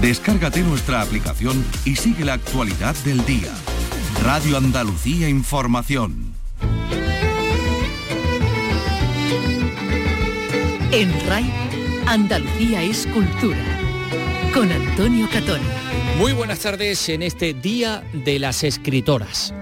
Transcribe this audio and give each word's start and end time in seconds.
Descárgate 0.00 0.60
nuestra 0.60 1.00
aplicación 1.00 1.64
y 1.84 1.96
sigue 1.96 2.24
la 2.24 2.34
actualidad 2.34 2.94
del 3.04 3.24
día. 3.24 3.52
Radio 4.22 4.56
Andalucía 4.56 5.28
Información. 5.28 6.34
En 10.92 11.12
RAI, 11.26 11.52
Andalucía 12.06 12.82
es 12.82 13.06
cultura. 13.08 13.64
Con 14.52 14.70
Antonio 14.70 15.28
Catón. 15.32 15.60
Muy 16.18 16.32
buenas 16.32 16.60
tardes 16.60 17.08
en 17.08 17.22
este 17.22 17.52
Día 17.54 18.04
de 18.12 18.38
las 18.38 18.62
Escritoras. 18.62 19.52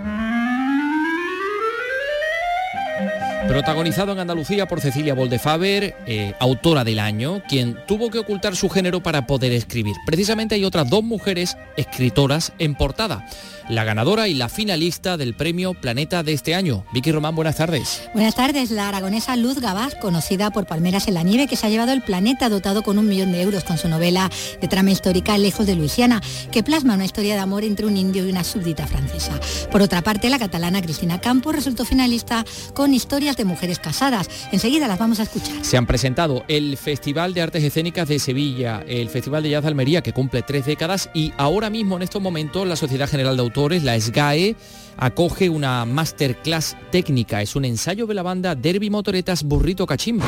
Protagonizado 3.52 4.12
en 4.12 4.18
Andalucía 4.18 4.66
por 4.66 4.80
Cecilia 4.80 5.12
Boldefaber, 5.12 5.94
eh, 6.06 6.32
autora 6.40 6.84
del 6.84 6.98
año, 6.98 7.42
quien 7.50 7.76
tuvo 7.86 8.08
que 8.08 8.18
ocultar 8.18 8.56
su 8.56 8.70
género 8.70 9.02
para 9.02 9.26
poder 9.26 9.52
escribir. 9.52 9.94
Precisamente 10.06 10.54
hay 10.54 10.64
otras 10.64 10.88
dos 10.88 11.04
mujeres 11.04 11.58
escritoras 11.76 12.54
en 12.58 12.74
portada 12.74 13.26
la 13.68 13.84
ganadora 13.84 14.28
y 14.28 14.34
la 14.34 14.48
finalista 14.48 15.16
del 15.16 15.34
premio 15.34 15.74
Planeta 15.74 16.22
de 16.22 16.32
este 16.32 16.54
año. 16.54 16.84
Vicky 16.92 17.12
Román, 17.12 17.34
buenas 17.34 17.56
tardes. 17.56 18.02
Buenas 18.12 18.34
tardes, 18.34 18.70
la 18.70 18.88
aragonesa 18.88 19.36
Luz 19.36 19.60
Gabás, 19.60 19.94
conocida 19.94 20.50
por 20.50 20.66
Palmeras 20.66 21.08
en 21.08 21.14
la 21.14 21.22
Nieve, 21.22 21.46
que 21.46 21.56
se 21.56 21.66
ha 21.66 21.70
llevado 21.70 21.92
el 21.92 22.02
planeta 22.02 22.48
dotado 22.48 22.82
con 22.82 22.98
un 22.98 23.08
millón 23.08 23.32
de 23.32 23.42
euros 23.42 23.64
con 23.64 23.78
su 23.78 23.88
novela 23.88 24.30
de 24.60 24.68
trama 24.68 24.90
histórica 24.90 25.38
Lejos 25.38 25.66
de 25.66 25.76
Luisiana, 25.76 26.20
que 26.50 26.62
plasma 26.62 26.94
una 26.94 27.04
historia 27.04 27.34
de 27.34 27.40
amor 27.40 27.64
entre 27.64 27.86
un 27.86 27.96
indio 27.96 28.26
y 28.26 28.30
una 28.30 28.44
súbdita 28.44 28.86
francesa. 28.86 29.38
Por 29.70 29.82
otra 29.82 30.02
parte, 30.02 30.28
la 30.30 30.38
catalana 30.38 30.82
Cristina 30.82 31.20
Campos 31.20 31.54
resultó 31.54 31.84
finalista 31.84 32.44
con 32.74 32.94
historias 32.94 33.36
de 33.36 33.41
mujeres 33.44 33.78
casadas. 33.78 34.28
Enseguida 34.50 34.88
las 34.88 34.98
vamos 34.98 35.20
a 35.20 35.24
escuchar. 35.24 35.64
Se 35.64 35.76
han 35.76 35.86
presentado 35.86 36.44
el 36.48 36.76
Festival 36.76 37.34
de 37.34 37.42
Artes 37.42 37.62
Escénicas 37.62 38.08
de 38.08 38.18
Sevilla, 38.18 38.84
el 38.86 39.08
Festival 39.08 39.42
de 39.42 39.50
Jazz 39.50 39.62
de 39.62 39.68
Almería, 39.68 40.02
que 40.02 40.12
cumple 40.12 40.42
tres 40.42 40.66
décadas, 40.66 41.10
y 41.14 41.32
ahora 41.36 41.70
mismo, 41.70 41.96
en 41.96 42.02
estos 42.02 42.22
momentos, 42.22 42.66
la 42.66 42.76
Sociedad 42.76 43.08
General 43.08 43.36
de 43.36 43.80
la 43.80 44.00
SGAE, 44.00 44.56
acoge 44.96 45.48
una 45.48 45.84
masterclass 45.84 46.76
técnica. 46.90 47.42
Es 47.42 47.56
un 47.56 47.64
ensayo 47.64 48.06
de 48.06 48.14
la 48.14 48.22
banda 48.22 48.54
Derby 48.54 48.90
Motoretas 48.90 49.42
Burrito 49.42 49.86
Cachimba. 49.86 50.26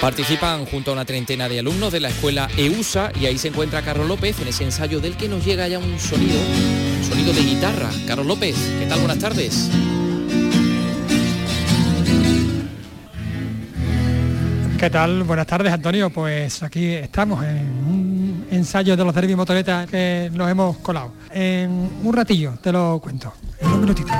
Participan 0.00 0.66
junto 0.66 0.90
a 0.90 0.94
una 0.94 1.06
treintena 1.06 1.48
de 1.48 1.60
alumnos 1.60 1.90
de 1.92 2.00
la 2.00 2.08
escuela 2.10 2.48
EUSA 2.58 3.10
y 3.18 3.24
ahí 3.24 3.38
se 3.38 3.48
encuentra 3.48 3.80
Carlos 3.80 4.06
López 4.06 4.38
en 4.40 4.48
ese 4.48 4.64
ensayo 4.64 5.00
del 5.00 5.16
que 5.16 5.28
nos 5.28 5.44
llega 5.44 5.66
ya 5.66 5.78
un 5.78 5.98
sonido, 5.98 6.38
sonido 7.04 7.32
de 7.32 7.42
guitarra. 7.42 7.90
Carlos 8.06 8.26
López, 8.26 8.56
¿qué 8.78 8.86
tal? 8.86 9.00
Buenas 9.00 9.18
tardes. 9.18 9.70
¿Qué 14.78 14.90
tal? 14.90 15.22
Buenas 15.22 15.46
tardes, 15.46 15.72
Antonio. 15.72 16.10
Pues 16.10 16.62
aquí 16.62 16.86
estamos 16.92 17.44
en 17.44 17.58
un 17.86 18.46
ensayo 18.50 18.96
de 18.96 19.04
los 19.04 19.14
Derby 19.14 19.34
Motoretas 19.34 19.88
que 19.88 20.30
nos 20.32 20.50
hemos 20.50 20.78
colado. 20.78 21.12
En 21.30 21.90
un 22.02 22.12
ratillo 22.12 22.54
te 22.62 22.72
lo 22.72 22.98
cuento, 23.02 23.32
en 23.60 23.68
un 23.68 23.80
minutito. 23.80 24.12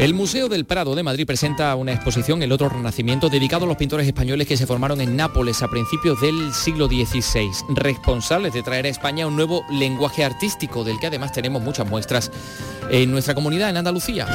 El 0.00 0.14
Museo 0.14 0.48
del 0.48 0.64
Prado 0.64 0.94
de 0.94 1.02
Madrid 1.02 1.26
presenta 1.26 1.74
una 1.76 1.92
exposición, 1.92 2.42
El 2.42 2.52
otro 2.52 2.70
renacimiento, 2.70 3.28
dedicado 3.28 3.66
a 3.66 3.68
los 3.68 3.76
pintores 3.76 4.06
españoles 4.06 4.48
que 4.48 4.56
se 4.56 4.66
formaron 4.66 5.02
en 5.02 5.14
Nápoles 5.14 5.62
a 5.62 5.68
principios 5.68 6.18
del 6.22 6.54
siglo 6.54 6.86
XVI, 6.86 7.50
responsables 7.74 8.54
de 8.54 8.62
traer 8.62 8.86
a 8.86 8.88
España 8.88 9.26
un 9.26 9.36
nuevo 9.36 9.62
lenguaje 9.70 10.24
artístico, 10.24 10.84
del 10.84 10.98
que 10.98 11.08
además 11.08 11.32
tenemos 11.32 11.60
muchas 11.60 11.86
muestras 11.86 12.32
en 12.90 13.10
nuestra 13.10 13.34
comunidad, 13.34 13.68
en 13.68 13.76
Andalucía. 13.76 14.26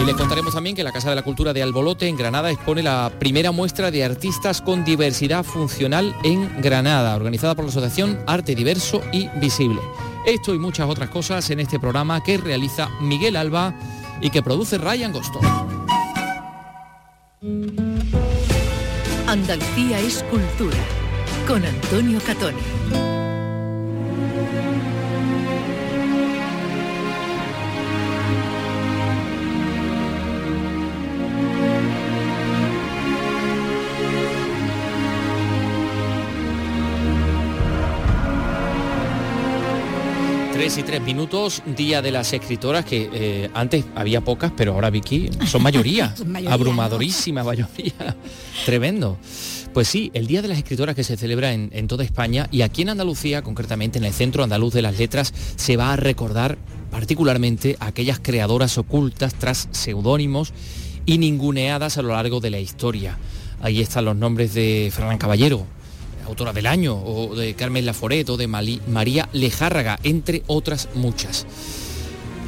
Y 0.00 0.04
les 0.04 0.14
contaremos 0.14 0.54
también 0.54 0.76
que 0.76 0.84
la 0.84 0.92
Casa 0.92 1.10
de 1.10 1.16
la 1.16 1.22
Cultura 1.22 1.52
de 1.52 1.64
Albolote 1.64 2.06
en 2.06 2.16
Granada 2.16 2.52
expone 2.52 2.84
la 2.84 3.10
primera 3.18 3.50
muestra 3.50 3.90
de 3.90 4.04
artistas 4.04 4.62
con 4.62 4.84
diversidad 4.84 5.42
funcional 5.42 6.14
en 6.22 6.62
Granada, 6.62 7.16
organizada 7.16 7.56
por 7.56 7.64
la 7.64 7.72
Asociación 7.72 8.20
Arte 8.28 8.54
Diverso 8.54 9.02
y 9.10 9.26
Visible. 9.40 9.80
Esto 10.24 10.54
y 10.54 10.58
muchas 10.58 10.88
otras 10.88 11.10
cosas 11.10 11.48
en 11.50 11.60
este 11.60 11.80
programa 11.80 12.22
que 12.22 12.38
realiza 12.38 12.88
Miguel 13.00 13.36
Alba 13.36 13.74
y 14.20 14.30
que 14.30 14.42
produce 14.42 14.78
Ryan 14.78 15.12
Gosto. 15.12 15.40
Andalucía 19.26 19.98
es 19.98 20.22
cultura 20.24 20.78
con 21.46 21.64
Antonio 21.64 22.20
Catoni. 22.24 23.11
Y 40.62 40.84
tres 40.84 41.02
minutos, 41.02 41.60
Día 41.76 42.02
de 42.02 42.12
las 42.12 42.32
Escritoras, 42.32 42.84
que 42.84 43.10
eh, 43.12 43.50
antes 43.52 43.84
había 43.96 44.20
pocas, 44.20 44.52
pero 44.56 44.74
ahora 44.74 44.90
Vicky 44.90 45.28
son 45.44 45.60
mayoría, 45.60 46.14
abrumadorísima 46.48 47.42
mayoría, 47.42 48.16
tremendo. 48.64 49.18
Pues 49.74 49.88
sí, 49.88 50.12
el 50.14 50.28
Día 50.28 50.40
de 50.40 50.46
las 50.46 50.58
Escritoras 50.58 50.94
que 50.94 51.02
se 51.02 51.16
celebra 51.16 51.52
en, 51.52 51.70
en, 51.72 51.88
toda 51.88 52.04
España 52.04 52.46
y 52.52 52.62
aquí 52.62 52.82
en 52.82 52.90
Andalucía, 52.90 53.42
concretamente 53.42 53.98
en 53.98 54.04
el 54.04 54.12
Centro 54.12 54.44
Andaluz 54.44 54.72
de 54.72 54.82
las 54.82 54.96
Letras, 54.98 55.34
se 55.56 55.76
va 55.76 55.94
a 55.94 55.96
recordar 55.96 56.58
particularmente 56.92 57.76
a 57.80 57.86
aquellas 57.86 58.20
creadoras 58.20 58.78
ocultas 58.78 59.34
tras 59.34 59.68
seudónimos 59.72 60.52
y 61.06 61.18
ninguneadas 61.18 61.98
a 61.98 62.02
lo 62.02 62.10
largo 62.10 62.38
de 62.38 62.50
la 62.50 62.60
historia. 62.60 63.18
Ahí 63.62 63.80
están 63.80 64.04
los 64.04 64.14
nombres 64.14 64.54
de 64.54 64.92
Fernán 64.94 65.18
Caballero, 65.18 65.66
autora 66.26 66.52
del 66.52 66.66
año, 66.66 66.94
o 66.96 67.34
de 67.34 67.54
Carmen 67.54 67.86
Laforet, 67.86 68.28
o 68.30 68.36
de 68.36 68.46
María 68.46 69.28
Lejárraga, 69.32 69.98
entre 70.02 70.42
otras 70.46 70.88
muchas. 70.94 71.46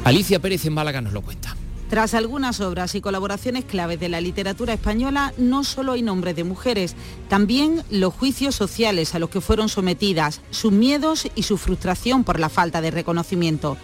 Alicia 0.03 0.39
Pérez 0.39 0.65
en 0.65 0.73
Málaga 0.73 1.01
nos 1.01 1.13
lo 1.13 1.21
cuenta. 1.21 1.55
Tras 1.89 2.15
algunas 2.15 2.61
obras 2.61 2.95
y 2.95 3.01
colaboraciones 3.01 3.63
claves 3.63 3.99
de 3.99 4.09
la 4.09 4.19
literatura 4.19 4.73
española, 4.73 5.33
no 5.37 5.63
solo 5.63 5.91
hay 5.91 6.01
nombres 6.01 6.35
de 6.35 6.43
mujeres, 6.43 6.95
también 7.29 7.83
los 7.91 8.13
juicios 8.13 8.55
sociales 8.55 9.13
a 9.13 9.19
los 9.19 9.29
que 9.29 9.39
fueron 9.39 9.69
sometidas, 9.69 10.41
sus 10.49 10.71
miedos 10.71 11.27
y 11.35 11.43
su 11.43 11.57
frustración 11.57 12.23
por 12.23 12.39
la 12.39 12.49
falta 12.49 12.81
de 12.81 12.89
reconocimiento. 12.89 13.77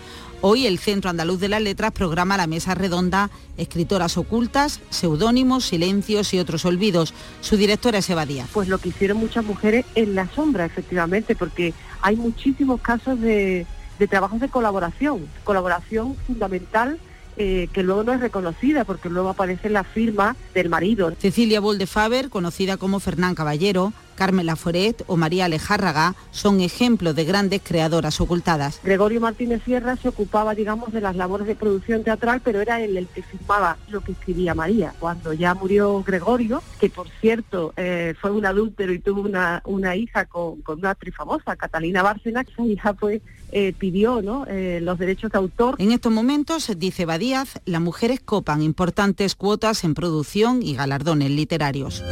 Hoy 0.44 0.66
el 0.66 0.80
Centro 0.80 1.12
Andaluz 1.12 1.40
de 1.40 1.50
las 1.50 1.62
Letras 1.62 1.92
programa 1.92 2.36
la 2.36 2.48
mesa 2.48 2.74
redonda 2.74 3.30
Escritoras 3.58 4.18
ocultas, 4.18 4.80
seudónimos, 4.90 5.66
silencios 5.66 6.34
y 6.34 6.40
otros 6.40 6.66
olvidos. 6.66 7.14
Su 7.42 7.58
directora 7.58 8.00
es 8.00 8.10
Eva 8.10 8.26
Díaz. 8.26 8.50
Pues 8.52 8.68
lo 8.68 8.80
que 8.80 8.90
hicieron 8.90 9.18
muchas 9.18 9.46
mujeres 9.46 9.86
en 9.94 10.16
la 10.16 10.28
sombra, 10.30 10.66
efectivamente, 10.66 11.36
porque 11.36 11.76
hay 12.02 12.16
muchísimos 12.16 12.82
casos 12.82 13.20
de, 13.22 13.68
de 14.00 14.08
trabajos 14.08 14.40
de 14.40 14.50
colaboración, 14.50 15.28
colaboración 15.44 16.16
fundamental 16.26 16.98
eh, 17.44 17.70
que 17.74 17.82
luego 17.82 18.04
no 18.04 18.14
es 18.14 18.20
reconocida 18.20 18.86
porque 18.86 19.10
luego 19.10 19.30
aparece 19.30 19.68
la 19.68 19.84
firma 19.84 20.36
del 20.54 20.70
marido. 20.70 21.12
Cecilia 21.18 21.60
Boldefaber, 21.60 22.30
conocida 22.30 22.78
como 22.78 23.00
Fernán 23.00 23.34
Caballero, 23.34 23.94
Carmen 24.14 24.46
Laforet 24.46 25.04
o 25.08 25.18
María 25.18 25.46
Alejárraga 25.46 26.14
son 26.30 26.62
ejemplos 26.62 27.16
de 27.16 27.26
grandes 27.26 27.62
creadoras 27.64 28.22
ocultadas. 28.22 28.80
Gregorio 28.84 29.20
Martínez 29.20 29.64
Sierra 29.64 29.96
se 29.96 30.10
ocupaba, 30.10 30.54
digamos, 30.54 30.94
de 30.94 31.02
las 31.02 31.16
labores 31.16 31.48
de 31.48 31.56
producción 31.56 32.04
teatral, 32.04 32.42
pero 32.44 32.62
era 32.62 32.80
él 32.80 32.96
el 32.96 33.08
que 33.08 33.24
firmaba 33.24 33.78
lo 33.90 34.02
que 34.02 34.12
escribía 34.12 34.54
María. 34.54 34.94
Cuando 35.00 35.34
ya 35.34 35.56
murió 35.56 36.04
Gregorio, 36.04 36.62
que 36.80 36.92
por 36.92 37.08
cierto 37.22 37.74
eh, 37.76 38.14
fue 38.22 38.30
un 38.30 38.46
adúltero 38.46 38.94
y 38.94 39.00
tuvo 39.00 39.22
una, 39.22 39.64
una 39.66 39.96
hija 39.96 40.26
con, 40.26 40.62
con, 40.62 40.78
una 40.78 40.92
actriz 40.92 41.16
famosa, 41.16 41.56
Catalina 41.56 42.04
Bárcena, 42.04 42.42
esa 42.42 42.64
hija 42.64 42.94
pues 42.94 43.24
eh, 43.52 43.74
pidió. 43.78 44.02
Eh, 44.48 44.80
los 44.82 44.98
derechos 44.98 45.32
de 45.32 45.38
autor. 45.38 45.76
En 45.78 45.92
estos 45.92 46.12
momentos, 46.12 46.72
dice 46.78 47.06
Badíaz, 47.06 47.60
las 47.66 47.82
mujeres 47.82 48.20
copan 48.20 48.62
importantes 48.62 49.36
cuotas 49.36 49.84
en 49.84 49.94
producción 49.94 50.62
y 50.64 50.76
galardones 50.76 51.30
literarios. 51.32 52.04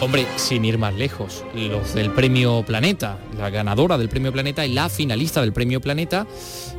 Hombre, 0.00 0.28
sin 0.36 0.64
ir 0.64 0.78
más 0.78 0.94
lejos, 0.94 1.44
los 1.56 1.92
del 1.92 2.12
Premio 2.12 2.62
Planeta, 2.64 3.18
la 3.36 3.50
ganadora 3.50 3.98
del 3.98 4.08
Premio 4.08 4.32
Planeta 4.32 4.64
y 4.64 4.72
la 4.72 4.88
finalista 4.88 5.40
del 5.40 5.52
Premio 5.52 5.80
Planeta, 5.80 6.24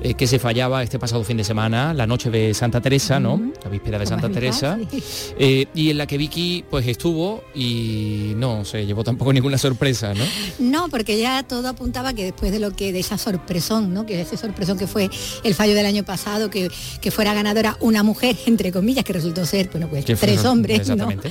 eh, 0.01 0.13
que 0.13 0.25
se 0.25 0.39
fallaba 0.39 0.83
este 0.83 0.99
pasado 0.99 1.25
fin 1.25 1.35
de 1.35 1.43
semana, 1.43 1.93
la 1.93 2.07
noche 2.07 2.29
de 2.29 2.53
Santa 2.53 2.79
Teresa, 2.79 3.19
¿no? 3.19 3.51
La 3.61 3.69
víspera 3.69 3.99
de 3.99 4.05
Santa 4.05 4.29
Teresa, 4.29 4.79
eh, 5.37 5.65
y 5.75 5.89
en 5.89 5.97
la 5.97 6.07
que 6.07 6.17
Vicky 6.17 6.63
pues 6.69 6.87
estuvo 6.87 7.43
y 7.53 8.35
no 8.37 8.63
se 8.63 8.85
llevó 8.85 9.03
tampoco 9.03 9.33
ninguna 9.33 9.57
sorpresa, 9.57 10.13
¿no? 10.13 10.23
No, 10.59 10.87
porque 10.87 11.19
ya 11.19 11.43
todo 11.43 11.67
apuntaba 11.67 12.13
que 12.13 12.23
después 12.23 12.53
de 12.53 12.59
lo 12.59 12.71
que 12.71 12.93
de 12.93 12.99
esa 12.99 13.17
sorpresón, 13.17 13.93
¿no? 13.93 14.05
Que 14.05 14.21
ese 14.21 14.37
sorpresón 14.37 14.77
que 14.77 14.87
fue 14.87 15.09
el 15.43 15.55
fallo 15.55 15.75
del 15.75 15.85
año 15.85 16.03
pasado, 16.03 16.49
que, 16.49 16.69
que 17.01 17.11
fuera 17.11 17.33
ganadora 17.33 17.75
una 17.81 18.01
mujer, 18.01 18.37
entre 18.45 18.71
comillas, 18.71 19.03
que 19.03 19.11
resultó 19.11 19.45
ser, 19.45 19.69
bueno, 19.71 19.89
pues 19.89 20.05
tres 20.05 20.45
hombres, 20.45 20.79
exactamente. 20.79 21.29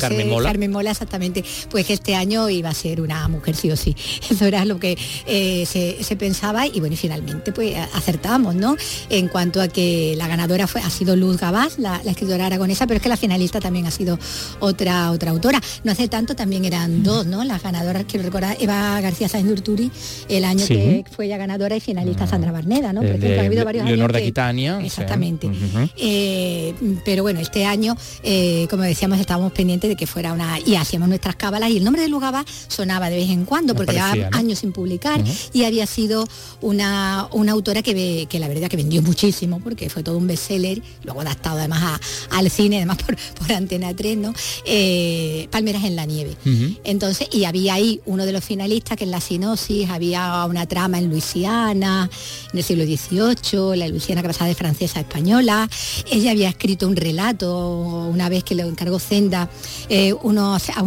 Carmen 0.00 0.30
Mola. 0.30 0.48
Carmen 0.48 0.70
Mola, 0.70 0.90
exactamente. 0.92 1.25
Pues 1.70 1.86
que 1.86 1.94
este 1.94 2.14
año 2.14 2.48
iba 2.48 2.70
a 2.70 2.74
ser 2.74 3.00
una 3.00 3.26
mujer 3.28 3.54
sí 3.56 3.70
o 3.70 3.76
sí. 3.76 3.96
Eso 4.30 4.44
era 4.44 4.64
lo 4.64 4.78
que 4.78 4.98
eh, 5.26 5.66
se, 5.66 6.16
pensaba 6.16 6.66
y 6.66 6.80
bueno, 6.80 6.94
y 6.94 6.96
finalmente 6.96 7.52
pues 7.52 7.76
acertamos, 7.94 8.54
¿no? 8.54 8.76
En 9.10 9.28
cuanto 9.28 9.60
a 9.60 9.68
que 9.68 10.14
la 10.16 10.28
ganadora 10.28 10.66
fue, 10.66 10.80
ha 10.80 10.90
sido 10.90 11.14
Luz 11.14 11.38
Gabás, 11.38 11.78
la, 11.78 12.00
escritora 12.06 12.46
aragonesa, 12.46 12.86
pero 12.86 12.96
es 12.96 13.02
que 13.02 13.08
la 13.08 13.16
finalista 13.16 13.60
también 13.60 13.86
ha 13.86 13.90
sido 13.90 14.18
otra, 14.60 15.10
otra 15.10 15.30
autora. 15.30 15.60
No 15.84 15.92
hace 15.92 16.08
tanto 16.08 16.34
también 16.34 16.64
eran 16.64 17.02
dos, 17.02 17.26
¿no? 17.26 17.44
Las 17.44 17.62
ganadoras, 17.62 18.04
quiero 18.08 18.24
recordar, 18.24 18.56
Eva 18.60 19.00
García 19.00 19.28
Sáenz 19.28 19.50
Urturi, 19.50 19.90
el 20.28 20.44
año 20.44 20.66
que 20.66 21.04
fue 21.10 21.26
ella 21.26 21.36
ganadora 21.36 21.76
y 21.76 21.80
finalista 21.80 22.24
ah. 22.24 22.28
Sandra 22.28 22.52
Barneda, 22.52 22.92
¿no? 22.92 23.00
ha 23.00 23.44
habido 23.44 23.64
varios 23.64 23.86
años 23.86 24.10
Aquitania. 24.14 24.80
Exactamente. 24.82 25.50
Eh, 25.96 26.74
pero 27.04 27.22
bueno, 27.22 27.40
este 27.40 27.64
año, 27.64 27.96
eh, 28.22 28.66
como 28.70 28.82
decíamos, 28.82 29.18
estábamos 29.20 29.52
pendientes 29.52 29.88
de 29.90 29.96
que 29.96 30.06
fuera 30.06 30.32
una... 30.32 30.58
y 30.64 30.76
hacíamos 30.76 31.08
nuestras 31.16 31.36
cábalas 31.36 31.70
y 31.70 31.78
el 31.78 31.84
nombre 31.84 32.02
de 32.02 32.08
Lugaba 32.08 32.44
sonaba 32.68 33.08
de 33.08 33.16
vez 33.16 33.30
en 33.30 33.46
cuando, 33.46 33.74
porque 33.74 33.92
llevaba 33.92 34.28
años 34.32 34.58
sin 34.58 34.72
publicar 34.72 35.24
y 35.52 35.64
había 35.64 35.86
sido 35.86 36.28
una, 36.60 37.28
una 37.32 37.52
autora 37.52 37.82
que, 37.82 38.26
que 38.28 38.38
la 38.38 38.48
verdad 38.48 38.68
que 38.68 38.76
vendió 38.76 39.00
muchísimo, 39.00 39.60
porque 39.60 39.88
fue 39.88 40.02
todo 40.02 40.18
un 40.18 40.26
bestseller, 40.26 40.82
luego 41.04 41.22
adaptado 41.22 41.58
además 41.58 42.00
al 42.30 42.50
cine, 42.50 42.76
además 42.76 42.98
por, 42.98 43.16
por 43.38 43.52
Antena 43.52 43.94
3, 43.94 44.18
¿no? 44.18 44.34
Eh, 44.66 45.48
Palmeras 45.50 45.84
en 45.84 45.96
la 45.96 46.04
nieve. 46.04 46.36
Entonces, 46.84 47.28
y 47.32 47.44
había 47.44 47.74
ahí 47.74 48.00
uno 48.04 48.26
de 48.26 48.32
los 48.32 48.44
finalistas 48.44 48.98
que 48.98 49.04
en 49.04 49.10
la 49.10 49.20
sinosis 49.20 49.88
había 49.88 50.44
una 50.44 50.66
trama 50.66 50.98
en 50.98 51.08
Luisiana, 51.08 52.10
en 52.52 52.58
el 52.58 52.64
siglo 52.64 52.84
XVIII, 52.84 53.76
la 53.76 53.88
Luisiana 53.88 54.20
que 54.20 54.28
pasaba 54.28 54.48
de 54.48 54.54
francesa 54.54 54.98
a 54.98 55.02
española. 55.02 55.68
Ella 56.10 56.32
había 56.32 56.50
escrito 56.50 56.86
un 56.86 56.96
relato 56.96 58.06
una 58.12 58.28
vez 58.28 58.44
que 58.44 58.54
le 58.54 58.62
encargó 58.62 58.98
Zenda 58.98 59.48
eh, 59.88 60.12
unos, 60.22 60.68
a, 60.70 60.82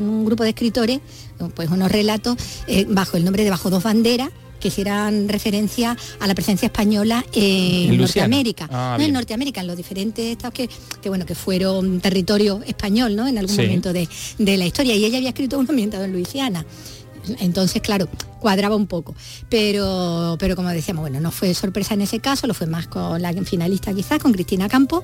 un 0.00 0.24
grupo 0.24 0.42
de 0.42 0.50
escritores, 0.50 1.00
pues 1.54 1.70
unos 1.70 1.90
relatos 1.90 2.36
eh, 2.66 2.86
bajo 2.88 3.16
el 3.16 3.24
nombre 3.24 3.44
de 3.44 3.50
Bajo 3.50 3.70
dos 3.70 3.82
banderas 3.82 4.30
que 4.60 4.68
hicieran 4.68 5.28
referencia 5.28 5.96
a 6.20 6.26
la 6.26 6.34
presencia 6.34 6.66
española 6.66 7.24
en, 7.32 7.96
Norteamérica. 7.98 8.68
Ah, 8.70 8.96
en 9.00 9.12
Norteamérica, 9.12 9.60
en 9.60 9.66
los 9.66 9.76
diferentes 9.76 10.24
estados 10.24 10.54
que, 10.54 10.70
que, 11.02 11.08
bueno, 11.08 11.26
que 11.26 11.34
fueron 11.34 12.00
territorio 12.00 12.62
español, 12.64 13.16
¿no? 13.16 13.26
En 13.26 13.38
algún 13.38 13.56
momento 13.56 13.92
de, 13.92 14.08
de, 14.38 14.56
la 14.56 14.64
historia. 14.64 14.94
Y 14.94 15.04
ella 15.04 15.18
había 15.18 15.30
escrito 15.30 15.58
un 15.58 15.68
ambientado 15.68 16.04
en 16.04 16.12
Luisiana. 16.12 16.64
Entonces, 17.40 17.82
claro, 17.82 18.08
cuadraba 18.42 18.76
un 18.76 18.88
poco. 18.88 19.14
Pero, 19.48 20.36
pero 20.38 20.56
como 20.56 20.68
decíamos, 20.68 21.02
bueno, 21.02 21.20
no 21.20 21.30
fue 21.30 21.54
sorpresa 21.54 21.94
en 21.94 22.02
ese 22.02 22.18
caso, 22.18 22.46
lo 22.46 22.54
fue 22.54 22.66
más 22.66 22.88
con 22.88 23.22
la 23.22 23.32
finalista 23.44 23.94
quizás, 23.94 24.18
con 24.18 24.32
Cristina 24.32 24.68
Campo. 24.68 25.02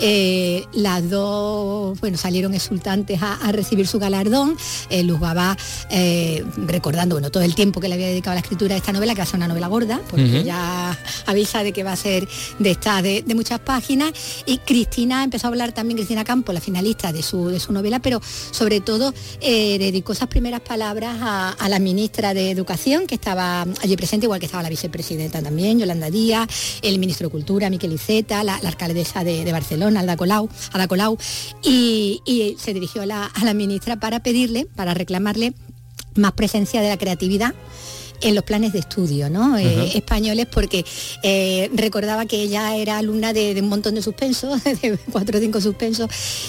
Eh, 0.00 0.64
las 0.74 1.08
dos, 1.08 1.98
bueno, 2.00 2.18
salieron 2.18 2.52
exultantes 2.52 3.20
a, 3.22 3.38
recibir 3.52 3.86
su 3.86 3.98
galardón. 3.98 4.56
Eh, 4.90 5.02
Luz 5.04 5.20
Babá, 5.20 5.56
eh, 5.90 6.44
recordando, 6.66 7.14
bueno, 7.14 7.30
todo 7.30 7.42
el 7.42 7.54
tiempo 7.54 7.80
que 7.80 7.88
le 7.88 7.94
había 7.94 8.08
dedicado 8.08 8.32
a 8.32 8.34
la 8.34 8.40
escritura 8.40 8.74
de 8.74 8.78
esta 8.78 8.92
novela, 8.92 9.14
que 9.14 9.18
va 9.18 9.24
a 9.24 9.26
ser 9.26 9.36
una 9.36 9.48
novela 9.48 9.68
gorda, 9.68 10.00
porque 10.10 10.42
ya 10.42 10.98
avisa 11.26 11.62
de 11.62 11.72
que 11.72 11.84
va 11.84 11.92
a 11.92 11.96
ser 11.96 12.28
de 12.58 12.70
esta, 12.72 13.02
de, 13.02 13.24
muchas 13.34 13.60
páginas. 13.60 14.12
Y 14.46 14.58
Cristina 14.58 15.22
empezó 15.22 15.46
a 15.46 15.50
hablar 15.50 15.72
también, 15.72 15.96
Cristina 15.96 16.24
Campo, 16.24 16.52
la 16.52 16.60
finalista 16.60 17.12
de 17.12 17.22
su, 17.22 17.48
de 17.48 17.60
su 17.60 17.72
novela, 17.72 18.00
pero 18.00 18.20
sobre 18.50 18.80
todo 18.80 19.14
dedicó 19.40 20.12
esas 20.12 20.28
primeras 20.28 20.60
palabras 20.60 21.16
a, 21.20 21.50
a 21.50 21.68
la 21.68 21.78
ministra 21.78 22.34
de 22.34 22.50
Educación 22.50 22.79
que 22.80 23.14
estaba 23.14 23.62
allí 23.62 23.96
presente, 23.96 24.24
igual 24.24 24.40
que 24.40 24.46
estaba 24.46 24.62
la 24.62 24.70
vicepresidenta 24.70 25.42
también, 25.42 25.78
Yolanda 25.78 26.10
Díaz, 26.10 26.48
el 26.80 26.98
ministro 26.98 27.28
de 27.28 27.32
Cultura, 27.32 27.68
Miquel 27.68 27.92
Iceta, 27.92 28.42
la, 28.42 28.54
alcaldesa 28.54 29.22
de, 29.22 29.50
Barcelona, 29.52 30.00
Alda 30.00 30.16
Colau, 30.16 30.48
Ada 30.72 30.88
Colau 30.88 31.18
y, 31.62 32.56
se 32.58 32.72
dirigió 32.72 33.02
a 33.02 33.06
la 33.06 33.54
ministra 33.54 33.96
para 33.96 34.20
pedirle, 34.20 34.64
para 34.64 34.94
reclamarle 34.94 35.52
más 36.14 36.32
presencia 36.32 36.80
de 36.80 36.88
la 36.88 36.96
creatividad 36.96 37.54
en 38.20 38.34
los 38.34 38.44
planes 38.44 38.72
de 38.72 38.80
estudio 38.80 39.30
¿no? 39.30 39.58
Eh, 39.58 39.96
españoles 39.96 40.46
porque 40.46 40.84
eh, 41.22 41.70
recordaba 41.74 42.26
que 42.26 42.40
ella 42.42 42.76
era 42.76 42.98
alumna 42.98 43.32
de, 43.32 43.58
un 43.60 43.68
montón 43.68 43.94
de 43.94 44.02
suspensos, 44.02 44.62
de 44.82 44.98
cuatro 45.10 45.38
o 45.38 45.40
cinco 45.40 45.60
suspensos, 45.60 46.08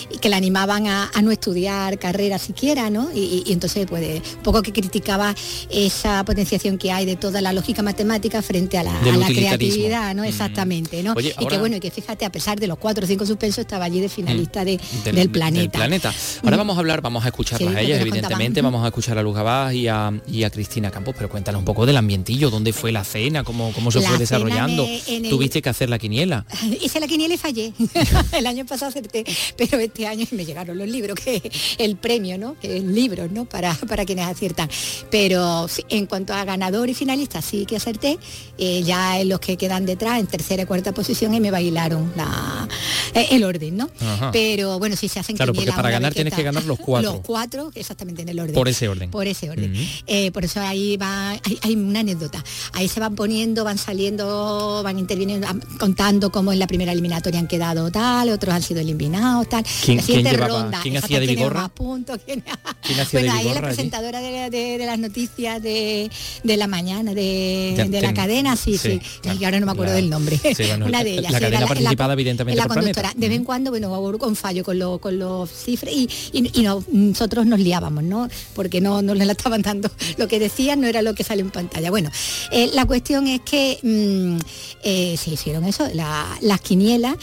y 0.09 0.17
que 0.17 0.29
la 0.29 0.37
animaban 0.37 0.87
a, 0.87 1.09
no 1.21 1.31
estudiar 1.31 1.99
carrera 1.99 2.39
siquiera, 2.39 2.89
¿no? 2.89 3.09
Y, 3.13 3.43
entonces, 3.47 3.85
pues, 3.87 4.21
poco 4.43 4.63
que 4.63 4.73
criticaba 4.73 5.35
esa 5.69 6.23
potenciación 6.25 6.79
que 6.79 6.91
hay 6.91 7.05
de 7.05 7.15
toda 7.15 7.41
la 7.41 7.53
lógica 7.53 7.83
matemática 7.83 8.41
frente 8.41 8.77
a 8.77 8.83
la, 8.83 8.91
creatividad, 9.27 10.15
¿no? 10.15 10.23
Mm. 10.23 10.25
Exactamente, 10.25 11.03
¿no? 11.03 11.13
y 11.19 11.45
que 11.45 11.57
bueno, 11.57 11.75
y 11.75 11.79
que 11.79 11.91
fíjate, 11.91 12.25
a 12.25 12.31
pesar 12.31 12.59
de 12.59 12.67
los 12.67 12.77
cuatro 12.77 13.05
o 13.05 13.07
cinco 13.07 13.25
suspensos, 13.25 13.59
estaba 13.59 13.85
allí 13.85 13.99
de 13.99 14.09
finalista 14.09 14.65
de, 14.65 14.77
mm. 14.77 15.09
del, 15.11 15.29
planeta. 15.29 15.77
planeta. 15.77 16.13
Ahora 16.43 16.57
vamos 16.57 16.75
a 16.77 16.79
hablar, 16.79 17.01
vamos 17.01 17.23
a 17.23 17.27
escucharlas 17.27 17.75
a 17.75 17.81
ellas, 17.81 18.01
evidentemente, 18.01 18.61
vamos 18.61 18.83
a 18.83 18.87
escuchar 18.87 19.17
a 19.17 19.23
Luz 19.23 19.35
Gabás 19.35 19.73
y 19.73 19.87
a, 19.87 20.11
y 20.27 20.43
a 20.43 20.49
Cristina 20.49 20.89
Campos, 20.89 21.13
pero 21.15 21.29
cuéntanos 21.29 21.60
un 21.61 21.65
poco 21.65 21.85
del 21.85 21.95
ambientillo, 21.97 22.49
dónde 22.49 22.73
fue 22.73 22.91
la 22.91 23.03
cena, 23.03 23.43
cómo, 23.43 23.71
cómo 23.73 23.91
se 23.91 24.01
fue 24.01 24.17
desarrollando. 24.17 24.87
Tuviste 25.29 25.61
que 25.61 25.69
hacer 25.69 25.89
la 25.89 25.99
quiniela. 25.99 26.45
Hice 26.81 26.99
la 26.99 27.07
quiniela 27.07 27.35
y 27.35 27.37
fallé. 27.37 27.71
el 28.31 28.47
año 28.47 28.65
pasado 28.65 28.89
acerté, 28.89 29.23
pero 29.55 29.77
este 29.79 30.07
año 30.07 30.25
me 30.31 30.43
llegaron 30.43 30.77
los 30.77 30.87
libros, 30.87 31.19
que 31.19 31.51
el 31.77 31.97
premio, 31.97 32.37
¿no? 32.39 32.55
Que 32.59 32.77
es 32.77 32.83
libros, 32.83 33.31
¿no? 33.31 33.45
Para, 33.45 33.75
para 33.75 34.05
quienes 34.05 34.25
aciertan. 34.25 34.69
Pero 35.11 35.67
en 35.89 36.07
cuanto 36.07 36.33
a 36.33 36.43
ganador 36.45 36.89
y 36.89 36.95
finalista, 36.95 37.41
sí 37.41 37.65
que 37.65 37.75
acerté. 37.75 38.17
Eh, 38.57 38.81
ya 38.83 39.19
en 39.19 39.29
los 39.29 39.39
que 39.39 39.57
quedan 39.57 39.85
detrás, 39.85 40.19
en 40.19 40.27
tercera 40.27 40.63
y 40.63 40.65
cuarta 40.65 40.93
posición, 40.93 41.33
y 41.35 41.39
me 41.39 41.51
bailaron 41.51 42.11
la, 42.15 42.67
eh, 43.13 43.27
el 43.31 43.43
orden, 43.43 43.77
¿no? 43.77 43.89
Pero 44.31 44.79
bueno, 44.79 44.95
si 44.95 45.07
se 45.07 45.19
hacen 45.19 45.35
Claro, 45.35 45.53
porque 45.53 45.71
para 45.71 45.91
ganar 45.91 46.13
tienes 46.13 46.33
que 46.33 46.43
ganar 46.43 46.63
los 46.65 46.79
cuatro. 46.79 47.13
Los 47.13 47.21
cuatro, 47.21 47.71
exactamente 47.75 48.23
en 48.23 48.29
el 48.29 48.39
orden. 48.39 48.55
Por 48.55 48.67
ese 48.67 48.87
orden. 48.87 49.11
Por 49.11 49.27
ese 49.27 49.49
orden. 49.49 49.73
Eh, 50.07 50.31
por 50.31 50.45
eso 50.45 50.59
ahí 50.59 50.97
va, 50.97 51.39
hay 51.61 51.75
una 51.75 52.01
anécdota. 52.01 52.43
Ahí 52.73 52.87
se 52.87 52.99
van 52.99 53.15
poniendo, 53.15 53.63
van 53.63 53.77
saliendo, 53.77 54.81
van 54.83 54.99
interviniendo, 54.99 55.47
contando 55.79 56.31
cómo 56.31 56.51
en 56.51 56.59
la 56.59 56.67
primera 56.67 56.91
eliminatoria 56.91 57.39
han 57.39 57.47
quedado 57.47 57.91
tal, 57.91 58.29
otros 58.29 58.53
han 58.53 58.61
sido 58.61 58.81
eliminados, 58.81 59.49
tal. 59.49 59.63
¿Quién, 59.83 59.99
ronda, 60.37 60.79
¿quién 60.81 60.97
hacía 60.97 61.19
de 61.19 61.27
Vigorra? 61.27 61.69
Puntos, 61.69 62.19
¿quién... 62.25 62.43
bueno, 63.11 63.33
ahí 63.33 63.47
es 63.47 63.55
la 63.55 63.61
presentadora 63.61 64.19
de, 64.19 64.77
las 64.85 64.99
noticias 64.99 65.61
de, 65.61 66.09
la 66.43 66.67
mañana 66.67 67.13
de, 67.13 67.99
la 68.01 68.13
cadena, 68.13 68.55
sí, 68.55 68.77
sí. 68.77 69.01
Y 69.39 69.43
ahora 69.43 69.59
no 69.59 69.65
me 69.65 69.71
acuerdo 69.71 69.93
del 69.93 70.09
nombre. 70.09 70.39
una 70.85 71.03
de 71.03 71.13
ellas. 71.13 71.31
La 71.31 71.39
cadena 71.39 71.67
participada 71.67 72.13
evidentemente 72.13 72.61
la 72.61 72.67
conductora. 72.67 73.13
De 73.15 73.29
vez 73.29 73.37
en 73.37 73.43
cuando, 73.43 73.71
bueno, 73.71 73.89
con 74.17 74.35
fallo 74.35 74.63
con, 74.63 74.79
lo, 74.79 74.99
con 74.99 75.19
los 75.19 75.49
cifras 75.49 75.93
y, 75.93 76.09
y, 76.33 76.67
nosotros 76.91 77.45
nos 77.45 77.59
liábamos, 77.59 78.03
¿no? 78.03 78.27
Porque 78.53 78.81
no 78.81 79.01
nos 79.01 79.17
la 79.17 79.31
estaban 79.31 79.61
dando. 79.61 79.89
Lo 80.17 80.27
que 80.27 80.39
decían 80.39 80.81
no 80.81 80.87
era 80.87 81.01
lo 81.01 81.13
que 81.13 81.23
sale 81.41 81.41
en 81.41 81.51
pantalla. 81.51 81.89
Bueno, 81.89 82.09
eh, 82.51 82.71
la 82.73 82.85
cuestión 82.85 83.27
es 83.27 83.41
que 83.41 83.79
mm, 83.81 84.37
eh, 84.83 85.15
se 85.17 85.31
hicieron 85.31 85.65
eso, 85.65 85.87
las 85.93 86.61
quinielas, 86.61 87.15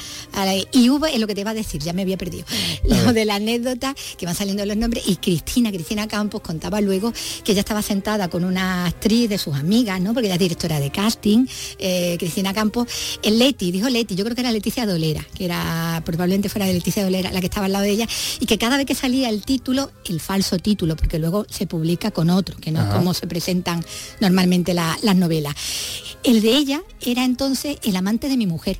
y 0.72 0.90
hubo, 0.90 1.06
es 1.06 1.18
lo 1.18 1.26
que 1.26 1.34
te 1.34 1.40
iba 1.42 1.50
a 1.50 1.54
decir, 1.54 1.82
ya 1.82 1.92
me 1.92 2.02
había 2.02 2.16
perdido, 2.16 2.44
lo 2.84 3.12
de 3.12 3.24
la 3.24 3.36
anécdota, 3.36 3.94
que 4.16 4.26
van 4.26 4.34
saliendo 4.34 4.64
los 4.64 4.76
nombres, 4.76 5.04
y 5.06 5.16
Cristina, 5.16 5.70
Cristina 5.70 6.06
Campos 6.08 6.40
contaba 6.40 6.80
luego 6.80 7.12
que 7.44 7.52
ella 7.52 7.60
estaba 7.60 7.82
sentada 7.82 8.28
con 8.28 8.44
una 8.44 8.86
actriz 8.86 9.28
de 9.28 9.38
sus 9.38 9.54
amigas, 9.56 10.00
¿no? 10.00 10.14
Porque 10.14 10.26
ella 10.26 10.34
es 10.34 10.40
directora 10.40 10.80
de 10.80 10.90
casting, 10.90 11.46
eh, 11.78 12.16
Cristina 12.18 12.52
Campos, 12.52 12.88
el 13.22 13.38
Leti, 13.38 13.70
dijo 13.72 13.88
Leti, 13.88 14.14
yo 14.14 14.24
creo 14.24 14.34
que 14.34 14.42
era 14.42 14.52
Leticia 14.52 14.86
Dolera, 14.86 15.24
que 15.34 15.44
era, 15.44 16.02
probablemente 16.04 16.48
fuera 16.48 16.66
de 16.66 16.74
Leticia 16.74 17.04
Dolera, 17.04 17.32
la 17.32 17.40
que 17.40 17.46
estaba 17.46 17.66
al 17.66 17.72
lado 17.72 17.84
de 17.84 17.90
ella, 17.90 18.08
y 18.40 18.46
que 18.46 18.58
cada 18.58 18.76
vez 18.76 18.86
que 18.86 18.94
salía 18.94 19.28
el 19.28 19.42
título, 19.42 19.90
el 20.06 20.20
falso 20.20 20.58
título, 20.58 20.96
porque 20.96 21.18
luego 21.18 21.46
se 21.48 21.66
publica 21.66 22.10
con 22.10 22.30
otro, 22.30 22.56
que 22.56 22.70
no 22.70 22.82
es 22.82 22.88
como 22.88 23.14
se 23.14 23.26
presentan 23.26 23.84
normalmente 24.20 24.74
las 24.74 25.16
novelas. 25.16 25.54
El 26.24 26.42
de 26.42 26.56
ella 26.56 26.82
era 27.00 27.24
entonces 27.24 27.78
el 27.82 27.96
amante 27.96 28.28
de 28.28 28.36
mi 28.36 28.46
mujer 28.46 28.78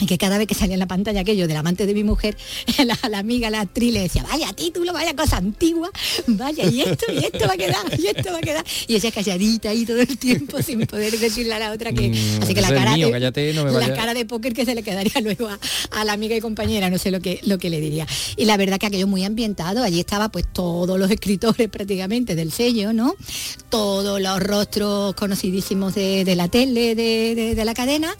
y 0.00 0.06
que 0.06 0.18
cada 0.18 0.38
vez 0.38 0.46
que 0.46 0.54
salía 0.54 0.74
en 0.74 0.80
la 0.80 0.86
pantalla 0.86 1.20
aquello 1.20 1.46
del 1.46 1.56
amante 1.56 1.86
de 1.86 1.94
mi 1.94 2.04
mujer, 2.04 2.36
la, 2.84 2.98
la 3.08 3.18
amiga, 3.18 3.50
la 3.50 3.60
actriz 3.60 3.92
le 3.92 4.00
decía, 4.00 4.22
vaya 4.22 4.52
título, 4.52 4.92
vaya 4.92 5.14
cosa 5.14 5.36
antigua, 5.36 5.90
vaya, 6.26 6.64
y 6.66 6.80
esto, 6.82 7.12
y 7.12 7.18
esto 7.24 7.46
va 7.46 7.54
a 7.54 7.56
quedar, 7.56 8.00
y 8.00 8.06
esto 8.06 8.32
va 8.32 8.38
a 8.38 8.40
quedar. 8.40 8.64
Y 8.88 8.94
ella 8.96 9.10
calladita 9.12 9.70
ahí 9.70 9.84
todo 9.84 10.00
el 10.00 10.18
tiempo 10.18 10.60
sin 10.62 10.86
poder 10.86 11.16
decirle 11.18 11.54
a 11.54 11.58
la 11.58 11.72
otra 11.72 11.92
que... 11.92 12.08
Mm, 12.10 12.42
así 12.42 12.54
que 12.54 12.60
la 12.60 12.68
cara, 12.68 12.94
mío, 12.94 13.06
de, 13.06 13.12
cállate, 13.12 13.52
no 13.54 13.64
me 13.64 13.72
la 13.72 13.94
cara 13.94 14.14
de 14.14 14.24
póker 14.24 14.52
que 14.54 14.64
se 14.64 14.74
le 14.74 14.82
quedaría 14.82 15.12
luego 15.22 15.48
a, 15.48 15.58
a 15.92 16.04
la 16.04 16.12
amiga 16.12 16.34
y 16.36 16.40
compañera, 16.40 16.88
no 16.90 16.98
sé 16.98 17.10
lo 17.10 17.20
que, 17.20 17.40
lo 17.44 17.58
que 17.58 17.70
le 17.70 17.80
diría. 17.80 18.06
Y 18.36 18.44
la 18.46 18.56
verdad 18.56 18.78
que 18.78 18.86
aquello 18.86 19.06
muy 19.06 19.24
ambientado, 19.24 19.82
allí 19.82 20.00
estaba 20.00 20.28
pues 20.30 20.46
todos 20.52 20.98
los 20.98 21.10
escritores 21.10 21.68
prácticamente 21.68 22.34
del 22.34 22.52
sello, 22.52 22.92
¿no? 22.92 23.14
Todos 23.68 24.20
los 24.20 24.40
rostros 24.40 25.14
conocidísimos 25.14 25.94
de, 25.94 26.24
de 26.24 26.36
la 26.36 26.48
tele, 26.48 26.94
de, 26.94 27.34
de- 27.34 27.54
de 27.54 27.64
la 27.64 27.74
cadena. 27.74 28.14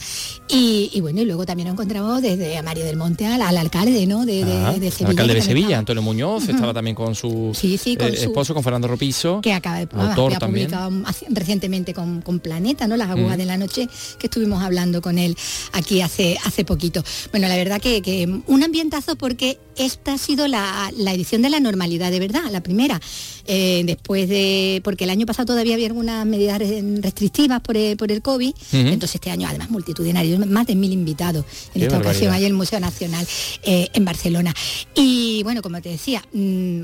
Y, 0.49 0.91
y 0.93 1.01
bueno, 1.01 1.21
y 1.23 1.25
luego 1.25 1.47
también 1.47 1.69
nos 1.71 1.75
encontramos 1.75 2.21
desde 2.23 2.57
a 2.57 2.63
Mario 2.63 2.85
del 2.85 2.97
Monte 2.97 3.27
al, 3.27 3.41
al 3.43 3.57
alcalde, 3.57 4.07
¿no? 4.07 4.27
De, 4.27 4.43
Ah, 4.45 4.73
de 4.73 4.91
Sevilla. 4.91 5.11
alcalde 5.11 5.35
de 5.35 5.43
Sevilla, 5.43 5.79
Antonio 5.79 6.03
Muñoz, 6.03 6.49
estaba 6.49 6.75
también 6.75 6.95
con 6.97 7.15
su, 7.15 7.53
Sí, 7.55 7.79
sí, 7.79 7.97
con 7.97 8.09
eh, 8.09 8.17
su- 8.17 8.25
esposo, 8.25 8.55
con 8.55 8.63
Fernando 8.63 8.89
Ropiso, 8.89 9.41
que 9.41 9.53
acaba 9.53 9.79
de 9.79 9.89
autor 9.93 10.37
también. 10.39 10.67
publicado 10.71 10.91
recientemente 11.31 11.95
con, 11.95 12.21
con 12.23 12.41
Planeta, 12.41 12.87
¿no? 12.87 12.97
Las 12.97 13.11
agujas 13.11 13.37
de 13.39 13.45
la 13.47 13.57
noche, 13.57 13.89
que 14.19 14.27
estuvimos 14.27 14.63
hablando 14.63 15.01
con 15.01 15.19
él 15.19 15.37
aquí 15.73 16.01
hace, 16.01 16.37
hace 16.45 16.65
poquito. 16.65 17.03
Bueno, 17.31 17.49
la 17.49 17.57
verdad 17.57 17.81
que, 17.81 18.03
que 18.03 18.29
un 18.47 18.63
ambientazo 18.63 19.17
porque 19.17 19.59
esta 19.77 20.15
ha 20.15 20.19
sido 20.19 20.47
la, 20.49 20.91
la 20.97 21.13
edición 21.15 21.43
de 21.43 21.51
la 21.51 21.61
normalidad, 21.61 22.11
de 22.11 22.19
verdad, 22.21 22.43
la 22.51 22.63
primera. 22.63 23.01
Eh, 23.47 23.83
después 23.85 24.29
de. 24.29 24.81
porque 24.85 25.05
el 25.05 25.11
año 25.11 25.27
pasado 25.27 25.47
todavía 25.47 25.75
había 25.75 25.87
algunas 25.87 26.25
medidas 26.27 26.59
re- 26.59 26.83
restrictivas 27.01 27.61
por 27.61 27.77
el, 27.77 27.97
por 27.97 28.13
el 28.13 28.23
COVID. 28.23 28.53
Entonces 28.73 29.15
este 29.17 29.31
año 29.31 29.49
además 29.49 29.71
multitudinario, 29.71 30.39
más 30.47 30.67
de 30.67 30.75
mil 30.77 30.93
invitados 30.93 31.45
en 31.75 31.81
Qué 31.81 31.87
esta 31.87 31.99
ocasión 31.99 32.27
barbaridad. 32.31 32.39
en 32.41 32.47
el 32.47 32.53
Museo 32.55 32.81
Nacional 32.81 33.27
eh, 33.63 33.89
en 33.93 34.05
Barcelona. 34.05 34.55
Y 34.95 35.43
bueno, 35.45 35.63
como 35.63 35.81
te 35.81 35.89
decía, 35.91 36.23
mm, 36.33 36.83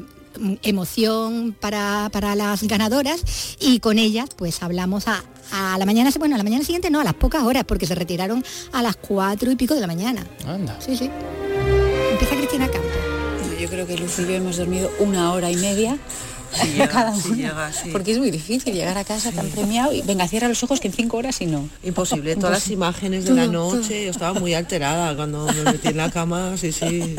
emoción 0.63 1.57
para, 1.59 2.09
para 2.13 2.35
las 2.35 2.63
ganadoras 2.65 3.57
y 3.61 3.81
con 3.81 3.99
ellas 3.99 4.29
pues 4.37 4.63
hablamos 4.63 5.09
a, 5.09 5.25
a 5.53 5.79
la 5.79 5.87
mañana, 5.87 6.11
bueno, 6.19 6.35
a 6.35 6.39
la 6.39 6.45
mañana 6.45 6.65
siguiente 6.65 6.91
no, 6.91 7.01
a 7.01 7.05
las 7.05 7.15
pocas 7.15 7.43
horas, 7.43 7.65
porque 7.65 7.87
se 7.87 7.95
retiraron 7.95 8.45
a 8.73 8.83
las 8.83 8.97
cuatro 8.97 9.51
y 9.51 9.57
pico 9.57 9.75
de 9.75 9.81
la 9.81 9.87
mañana. 9.87 10.27
Anda. 10.47 10.79
Sí, 10.81 10.97
sí. 10.97 11.11
Empieza 12.13 12.37
Cristina 12.37 12.69
Campos. 12.69 12.91
Yo 13.61 13.69
creo 13.71 13.87
que 13.87 13.97
Lucy 13.97 14.23
y 14.23 14.25
yo 14.27 14.33
hemos 14.35 14.59
dormido 14.59 14.91
una 14.99 15.33
hora 15.33 15.51
y 15.51 15.57
media 15.57 15.97
cada 16.91 17.13
una, 17.13 17.71
porque 17.93 18.13
es 18.13 18.19
muy 18.19 18.31
difícil 18.31 18.75
llegar 18.75 18.97
a 18.99 19.05
casa 19.05 19.33
tan 19.33 19.49
premiado 19.49 19.93
y 19.93 20.03
venga, 20.03 20.27
cierra 20.29 20.49
los 20.49 20.63
ojos 20.63 20.81
que 20.81 20.89
en 20.89 20.95
cinco 20.95 21.17
horas 21.17 21.41
y 21.41 21.47
no. 21.47 21.69
Imposible, 21.83 22.37
todas 22.37 22.53
las 22.53 22.69
imágenes 22.69 23.25
de 23.25 23.35
la 23.35 23.47
noche, 23.47 24.05
yo 24.05 24.11
estaba 24.11 24.39
muy 24.39 24.55
alterada 24.55 25.15
cuando 25.17 25.47
me 25.47 25.73
metí 25.73 25.89
en 25.89 25.97
la 25.97 26.11
cama, 26.11 26.57
sí, 26.57 26.73
sí. 26.73 27.17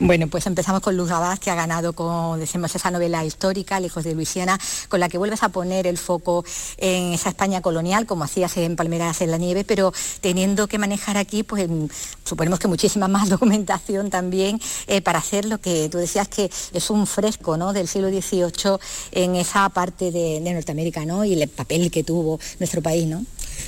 Bueno, 0.00 0.28
pues 0.28 0.46
empezamos 0.46 0.80
con 0.80 0.96
Luz 0.96 1.08
Gabás, 1.08 1.40
que 1.40 1.50
ha 1.50 1.56
ganado 1.56 1.92
con, 1.92 2.38
decimos, 2.38 2.72
esa 2.72 2.90
novela 2.92 3.24
histórica, 3.24 3.80
Lejos 3.80 4.04
de 4.04 4.14
Luisiana, 4.14 4.56
con 4.88 5.00
la 5.00 5.08
que 5.08 5.18
vuelves 5.18 5.42
a 5.42 5.48
poner 5.48 5.88
el 5.88 5.98
foco 5.98 6.44
en 6.76 7.14
esa 7.14 7.30
España 7.30 7.60
colonial, 7.62 8.06
como 8.06 8.22
hacías 8.22 8.56
en 8.58 8.76
Palmeras 8.76 9.20
en 9.22 9.32
la 9.32 9.38
Nieve, 9.38 9.64
pero 9.64 9.92
teniendo 10.20 10.68
que 10.68 10.78
manejar 10.78 11.16
aquí, 11.16 11.42
pues 11.42 11.68
mm, 11.68 11.86
suponemos 12.24 12.60
que 12.60 12.68
muchísima 12.68 13.08
más 13.08 13.28
documentación 13.28 14.08
también 14.08 14.60
eh, 14.86 15.00
para 15.00 15.18
hacer 15.18 15.46
lo 15.46 15.58
que 15.58 15.88
tú 15.88 15.98
decías 15.98 16.28
que 16.28 16.48
es 16.72 16.90
un 16.90 17.04
fresco 17.06 17.56
¿no? 17.56 17.72
del 17.72 17.88
siglo 17.88 17.97
XVIII 18.06 18.78
en 19.12 19.34
esa 19.36 19.68
parte 19.70 20.10
de, 20.10 20.40
Norteamérica, 20.40 21.04
¿no? 21.04 21.24
Y 21.24 21.34
el 21.40 21.48
papel 21.48 21.90
que 21.90 22.04
tuvo 22.04 22.38
nuestro 22.58 22.80
país, 22.82 23.06
¿no? 23.06 23.24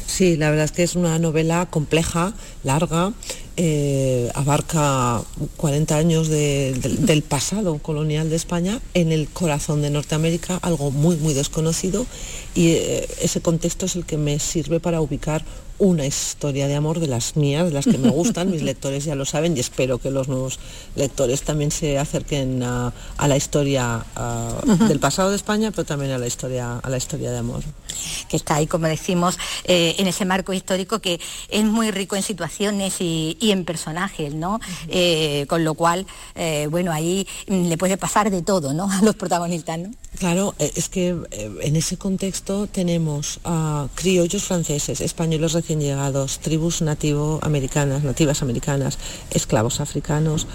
Sí, 0.06 0.36
la 0.36 0.50
verdad 0.50 0.64
es 0.66 0.72
que 0.72 0.82
es 0.84 0.94
una 0.94 1.18
novela 1.18 1.66
compleja, 1.68 2.32
larga, 2.64 3.12
eh, 3.56 4.30
abarca 4.34 5.22
40 5.56 5.96
años 5.96 6.28
de- 6.28 6.74
del- 6.80 7.04
del 7.06 7.22
pasado 7.22 7.78
colonial 7.78 8.30
de 8.30 8.36
España 8.36 8.80
en 8.94 9.12
el 9.12 9.28
corazón 9.28 9.82
de 9.82 9.90
Norteamérica, 9.90 10.56
algo 10.62 10.90
muy, 10.90 11.16
muy 11.16 11.34
desconocido, 11.34 12.06
y 12.54 12.68
eh, 12.70 13.08
ese 13.20 13.40
contexto 13.40 13.86
es 13.86 13.96
el 13.96 14.04
que 14.06 14.16
me 14.16 14.38
sirve 14.38 14.80
para 14.80 15.00
ubicar 15.00 15.44
una 15.80 16.06
historia 16.06 16.68
de 16.68 16.76
amor 16.76 17.00
de 17.00 17.08
las 17.08 17.36
mías, 17.36 17.64
de 17.64 17.72
las 17.72 17.86
que 17.86 17.98
me 17.98 18.10
gustan, 18.20 18.50
mis 18.50 18.62
lectores 18.62 19.04
ya 19.04 19.16
lo 19.16 19.24
saben 19.24 19.56
y 19.56 19.60
espero 19.60 19.98
que 19.98 20.10
los 20.10 20.28
nuevos 20.28 20.60
lectores 20.94 21.42
también 21.42 21.72
se 21.72 21.98
acerquen 21.98 22.62
a, 22.62 22.92
a 23.16 23.28
la 23.28 23.36
historia 23.36 24.04
del 24.88 25.00
pasado 25.00 25.30
de 25.30 25.36
España, 25.36 25.70
pero 25.70 25.84
también 25.84 26.12
a 26.12 26.18
la 26.18 26.26
historia, 26.26 26.78
a 26.78 26.88
la 26.88 26.96
historia 26.96 27.32
de 27.32 27.38
amor. 27.38 27.62
Que 28.28 28.36
está 28.36 28.56
ahí, 28.56 28.66
como 28.66 28.86
decimos, 28.86 29.38
eh, 29.64 29.96
en 29.98 30.06
ese 30.06 30.24
marco 30.24 30.52
histórico 30.52 31.00
que 31.00 31.20
es 31.48 31.64
muy 31.64 31.90
rico 31.90 32.16
en 32.16 32.22
situaciones 32.22 33.00
y, 33.00 33.36
y 33.40 33.50
en 33.50 33.64
personajes, 33.64 34.34
¿no? 34.34 34.60
Eh, 34.88 35.46
con 35.48 35.64
lo 35.64 35.74
cual, 35.74 36.06
eh, 36.34 36.68
bueno, 36.70 36.92
ahí 36.92 37.26
mm, 37.48 37.68
le 37.68 37.76
puede 37.78 37.96
pasar 37.96 38.30
de 38.30 38.42
todo, 38.42 38.72
¿no? 38.72 38.90
A 38.90 39.02
los 39.02 39.16
protagonistas, 39.16 39.78
¿no? 39.78 39.90
Claro, 40.18 40.54
es 40.58 40.88
que 40.88 41.16
en 41.30 41.76
ese 41.76 41.96
contexto 41.96 42.66
tenemos 42.66 43.38
a 43.44 43.86
criollos 43.94 44.42
franceses, 44.42 45.00
españoles 45.00 45.52
recién 45.52 45.80
llegados, 45.80 46.40
tribus 46.40 46.82
nativo 46.82 47.38
americanas, 47.42 48.02
nativas 48.02 48.42
americanas, 48.42 48.98
esclavos 49.30 49.80
africanos, 49.80 50.48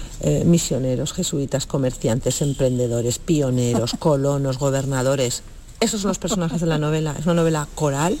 misioneros, 0.44 1.14
jesuitas, 1.14 1.66
comerciantes, 1.66 2.42
emprendedores, 2.42 3.18
pioneros, 3.18 3.94
colonos, 3.98 4.58
gobernadores. 4.58 5.42
Esos 5.80 6.00
son 6.00 6.08
los 6.08 6.18
personajes 6.18 6.60
de 6.60 6.66
la 6.66 6.78
novela. 6.78 7.14
Es 7.18 7.24
una 7.26 7.34
novela 7.34 7.66
coral. 7.74 8.18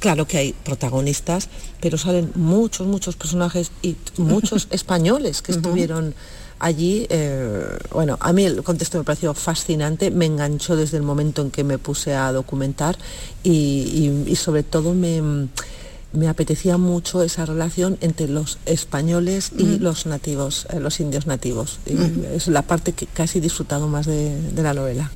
Claro 0.00 0.26
que 0.26 0.36
hay 0.38 0.52
protagonistas, 0.52 1.48
pero 1.80 1.96
salen 1.98 2.30
muchos, 2.34 2.86
muchos 2.86 3.16
personajes 3.16 3.70
y 3.82 3.96
muchos 4.18 4.68
españoles 4.70 5.40
que 5.42 5.52
estuvieron 5.52 6.14
allí. 6.58 7.06
eh, 7.08 7.64
bueno, 7.90 8.18
a 8.20 8.32
mí 8.32 8.44
el 8.44 8.62
contexto 8.62 8.98
me 8.98 9.04
pareció 9.04 9.32
fascinante, 9.34 10.10
me 10.10 10.26
enganchó 10.26 10.76
desde 10.76 10.98
el 10.98 11.02
momento 11.04 11.40
en 11.42 11.50
que 11.50 11.64
me 11.64 11.78
puse 11.78 12.14
a 12.14 12.32
documentar 12.32 12.96
y, 13.42 13.50
y- 13.50 14.24
y 14.30 14.36
sobre 14.36 14.62
todo 14.62 14.92
me, 14.94 15.48
me 16.14 16.28
apetecía 16.28 16.78
mucho 16.78 17.22
esa 17.22 17.44
relación 17.44 17.98
entre 18.00 18.28
los 18.28 18.58
españoles 18.66 19.50
y 19.58 19.78
los 19.78 20.06
nativos, 20.06 20.66
eh, 20.70 20.80
los 20.80 21.00
indios 21.00 21.26
nativos. 21.26 21.78
Y 21.86 21.96
Es 22.34 22.46
la 22.48 22.62
parte 22.62 22.92
que 22.92 23.06
casi 23.06 23.38
he 23.38 23.40
disfrutado 23.40 23.88
más 23.88 24.06
de, 24.06 24.40
de 24.52 24.62
la 24.62 24.74
novela. 24.74 25.10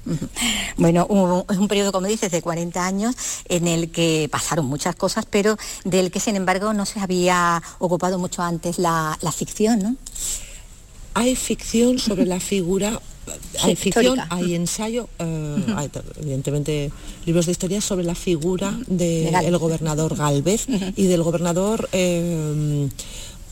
Bueno, 0.77 1.07
un- 1.09 1.45
es 1.51 1.59
un 1.59 1.69
periodo, 1.69 1.93
como 1.93 2.07
dices, 2.07 2.31
de 2.31 2.43
40 2.43 2.85
años 2.87 3.15
en 3.49 3.67
el 3.69 3.91
que 3.91 4.29
pasaron 4.31 4.67
muchas 4.67 4.95
cosas, 4.97 5.25
pero 5.29 5.57
del 5.85 6.11
que, 6.11 6.21
sin 6.21 6.37
embargo, 6.37 6.73
no 6.75 6.85
se 6.87 7.01
había 7.01 7.63
ocupado 7.79 8.19
mucho 8.19 8.43
antes 8.43 8.79
la, 8.79 9.19
la 9.23 9.33
ficción, 9.33 9.79
¿no? 9.81 9.97
Hay 11.19 11.37
ficción 11.37 11.99
sobre 11.99 12.25
la 12.27 12.41
figura, 12.41 13.01
hay 13.63 13.77
ficción, 13.77 14.05
histórica. 14.19 14.27
hay 14.31 14.55
ensayo, 14.55 15.09
eh, 15.19 15.65
hay 15.77 15.91
evidentemente 16.21 16.91
libros 17.27 17.47
de 17.47 17.53
historia 17.53 17.81
sobre 17.81 18.05
la 18.05 18.15
figura 18.15 18.79
De 18.87 19.25
del 19.25 19.33
Galvez. 19.33 19.59
gobernador 19.61 20.17
Galvez 20.17 20.67
y 20.97 21.05
del 21.07 21.23
gobernador... 21.23 21.89
eh, 21.93 22.89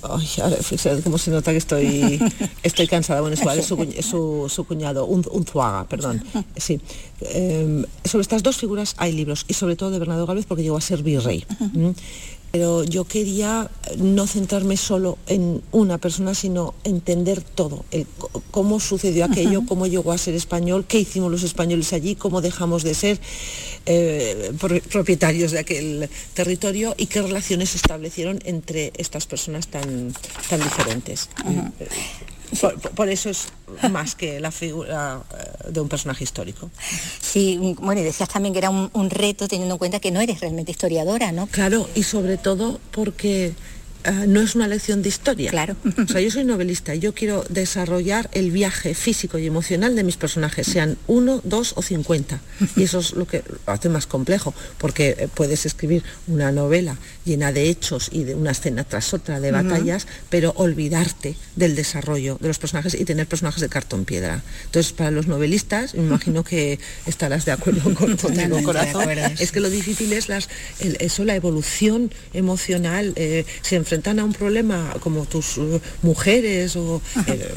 Ay, 0.08 0.25
fíjate 0.62 1.02
cómo 1.02 1.18
se 1.18 1.32
nota 1.32 1.50
que 1.50 1.56
estoy, 1.58 2.20
estoy 2.62 2.87
cansada. 2.87 3.23
Bueno, 3.23 3.35
su, 3.37 3.76
su- 4.02 4.49
su 4.49 4.64
cuñado, 4.64 5.04
un, 5.06 5.25
Unzuaga, 5.32 5.88
perdón. 5.88 6.23
Sí. 6.54 6.78
Eh, 7.23 7.82
sobre 8.04 8.23
estas 8.23 8.42
dos 8.44 8.56
figuras 8.56 8.94
hay 8.99 9.11
libros, 9.12 9.46
y 9.49 9.54
sobre 9.54 9.75
todo 9.75 9.90
de 9.90 9.99
Bernardo 9.99 10.26
Gálvez 10.26 10.44
porque 10.46 10.62
llegó 10.62 10.76
a 10.76 10.80
ser 10.80 11.02
virrey. 11.02 11.44
Pero 12.56 12.84
yo 12.84 13.04
quería 13.04 13.70
no 13.98 14.26
centrarme 14.26 14.78
solo 14.78 15.18
en 15.26 15.60
una 15.72 15.98
persona, 15.98 16.34
sino 16.34 16.72
entender 16.84 17.42
todo, 17.42 17.84
el 17.90 18.06
cómo 18.50 18.80
sucedió 18.80 19.26
aquello, 19.26 19.60
cómo 19.68 19.86
llegó 19.86 20.10
a 20.10 20.16
ser 20.16 20.34
español, 20.34 20.86
qué 20.88 20.98
hicimos 21.00 21.30
los 21.30 21.42
españoles 21.42 21.92
allí, 21.92 22.14
cómo 22.14 22.40
dejamos 22.40 22.82
de 22.82 22.94
ser 22.94 23.20
eh, 23.84 24.52
pro- 24.58 24.80
propietarios 24.90 25.52
de 25.52 25.58
aquel 25.58 26.08
territorio 26.32 26.94
y 26.96 27.06
qué 27.06 27.20
relaciones 27.20 27.68
se 27.70 27.76
establecieron 27.76 28.38
entre 28.46 28.90
estas 28.96 29.26
personas 29.26 29.68
tan, 29.68 30.14
tan 30.48 30.60
diferentes. 30.62 31.28
Por, 32.94 33.08
eso 33.08 33.30
es 33.30 33.48
más 33.90 34.14
que 34.14 34.40
la 34.40 34.50
figura 34.50 35.22
eh, 35.32 35.72
de 35.72 35.80
un 35.80 35.88
personaje 35.88 36.24
histórico. 36.24 36.70
Sí, 37.20 37.74
bueno, 37.80 38.00
y 38.00 38.04
decías 38.04 38.28
también 38.28 38.52
que 38.52 38.58
era 38.58 38.70
un, 38.70 38.90
un 38.92 39.10
reto 39.10 39.48
teniendo 39.48 39.74
en 39.74 39.78
cuenta 39.78 40.00
que 40.00 40.10
no 40.10 40.20
eres 40.20 40.40
realmente 40.40 40.70
historiadora, 40.70 41.32
¿no? 41.32 41.46
Claro, 41.48 41.88
y 41.94 42.02
sobre 42.02 42.36
todo 42.36 42.80
porque 42.92 43.54
eh, 44.06 44.26
no 44.28 44.40
es 44.40 44.54
una 44.54 44.68
lección 44.68 45.02
de 45.02 45.08
historia. 45.08 45.50
Claro. 45.50 45.74
O 46.02 46.08
sea, 46.08 46.20
yo 46.20 46.30
soy 46.30 46.44
novelista 46.44 46.94
y 46.94 47.00
yo 47.00 47.12
quiero 47.12 47.44
desarrollar 47.48 48.30
el 48.32 48.52
viaje 48.52 48.94
físico 48.94 49.38
y 49.38 49.46
emocional 49.46 49.96
de 49.96 50.04
mis 50.04 50.16
personajes, 50.16 50.66
sean 50.66 50.96
uno, 51.08 51.40
dos 51.42 51.72
o 51.76 51.82
cincuenta. 51.82 52.40
Y 52.76 52.84
eso 52.84 53.00
es 53.00 53.12
lo 53.14 53.26
que 53.26 53.42
lo 53.48 53.72
hace 53.72 53.88
más 53.88 54.06
complejo, 54.06 54.54
porque 54.78 55.16
eh, 55.18 55.28
puedes 55.32 55.66
escribir 55.66 56.04
una 56.28 56.52
novela 56.52 56.96
llena 57.26 57.52
de 57.52 57.68
hechos 57.68 58.09
y 58.12 58.25
de 58.25 58.35
una 58.35 58.52
escena 58.52 58.85
tras 58.85 59.12
otra 59.12 59.40
de 59.40 59.50
batallas, 59.50 60.06
pero 60.30 60.52
olvidarte 60.56 61.35
del 61.56 61.75
desarrollo 61.75 62.38
de 62.40 62.49
los 62.49 62.59
personajes 62.59 62.95
y 62.95 63.04
tener 63.04 63.26
personajes 63.26 63.61
de 63.61 63.68
cartón 63.68 64.04
piedra. 64.04 64.42
Entonces, 64.66 64.92
para 64.92 65.11
los 65.11 65.26
novelistas, 65.26 65.95
me 65.95 66.02
imagino 66.04 66.45
que 66.45 66.78
estarás 67.06 67.45
de 67.45 67.52
acuerdo 67.52 67.92
con, 67.95 68.16
conmigo, 68.23 68.62
corazón, 68.62 69.09
es 69.40 69.50
que 69.52 69.61
lo 69.61 69.68
difícil 69.68 70.12
es 70.12 70.28
las, 70.28 70.49
el- 70.80 70.97
eso, 71.00 71.25
la 71.25 71.35
evolución 71.35 72.11
emocional, 72.33 73.12
eh, 73.16 73.45
se 73.62 73.75
enfrenta 73.75 73.97
enfrentan 73.97 74.21
a 74.21 74.25
un 74.25 74.33
problema 74.35 74.95
como 75.00 75.25
tus 75.25 75.56
uh, 75.56 75.80
mujeres 76.02 76.76
o 76.76 77.00
eh, 77.28 77.49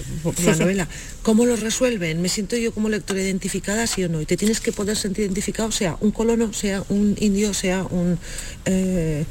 la 0.46 0.56
novela, 0.56 0.88
¿cómo 1.22 1.46
lo 1.46 1.56
resuelven? 1.58 2.22
¿Me 2.22 2.30
siento 2.30 2.56
yo 2.56 2.72
como 2.74 2.88
lectora 2.88 3.22
identificada, 3.22 3.86
sí 3.88 4.04
o 4.06 4.10
no? 4.10 4.22
Y 4.22 4.26
te 4.26 4.38
tienes 4.38 4.62
que 4.62 4.72
poder 4.72 4.96
sentir 4.96 5.26
identificado, 5.26 5.70
sea 5.72 5.98
un 6.00 6.12
colono, 6.12 6.54
sea 6.54 6.84
un 6.90 7.16
indio, 7.20 7.54
sea 7.54 7.84
un, 7.84 8.18
eh, 8.66 9.26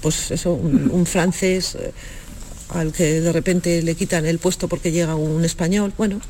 pues 0.00 0.30
eso, 0.30 0.52
un, 0.52 1.06
francés. 1.06 1.76
Eh, 1.76 1.92
al 2.70 2.92
que 2.92 3.20
de 3.20 3.32
repente 3.32 3.82
le 3.82 3.96
quitan 3.96 4.26
el 4.26 4.38
puesto 4.38 4.68
porque 4.68 4.92
llega 4.92 5.16
un 5.16 5.44
español. 5.44 5.92
Bueno, 5.98 6.20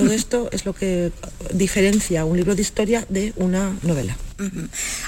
todo 0.00 0.12
esto 0.12 0.48
es 0.52 0.64
lo 0.64 0.72
que 0.72 1.12
diferencia 1.52 2.24
un 2.24 2.36
libro 2.36 2.54
de 2.54 2.62
historia 2.62 3.06
de 3.08 3.32
una 3.36 3.76
novela. 3.82 4.16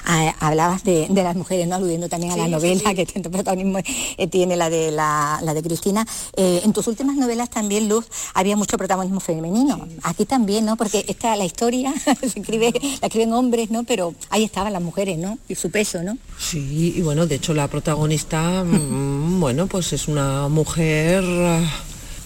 Ah, 0.04 0.34
hablabas 0.40 0.84
de, 0.84 1.08
las 1.10 1.36
mujeres, 1.36 1.66
¿no? 1.66 1.76
aludiendo 1.76 2.08
también 2.08 2.32
a 2.32 2.36
la 2.36 2.48
novela, 2.48 2.94
que 2.94 3.06
tanto 3.06 3.30
protagonismo 3.30 3.78
eh, 3.78 4.26
tiene 4.26 4.56
la 4.56 4.68
de, 4.68 4.90
la, 4.90 5.40
de 5.42 5.62
Cristina. 5.62 6.06
Eh, 6.36 6.60
en 6.64 6.72
tus 6.72 6.86
últimas 6.86 7.16
novelas 7.16 7.48
también, 7.48 7.88
Luz, 7.88 8.06
había 8.34 8.56
mucho 8.56 8.76
protagonismo 8.76 9.20
femenino. 9.20 9.88
Aquí 10.02 10.26
también, 10.26 10.66
¿no? 10.66 10.76
Porque 10.76 11.04
esta, 11.08 11.34
la 11.36 11.44
historia 11.44 11.94
se 12.20 12.38
escribe, 12.38 12.72
la 13.00 13.06
escriben 13.06 13.32
hombres, 13.32 13.70
¿no? 13.70 13.84
Pero 13.84 14.14
ahí 14.30 14.44
estaban 14.44 14.72
las 14.72 14.82
mujeres, 14.82 15.18
¿no? 15.18 15.38
Y 15.48 15.54
su 15.54 15.70
peso, 15.70 16.02
¿no? 16.02 16.18
Sí, 16.38 16.94
y 16.96 17.00
bueno, 17.00 17.26
de 17.26 17.36
hecho 17.36 17.54
la 17.54 17.68
protagonista, 17.68 18.64
mm, 18.64 19.40
bueno, 19.40 19.66
pues 19.66 19.92
es 19.92 20.08
una 20.08 20.48
mujer 20.48 21.24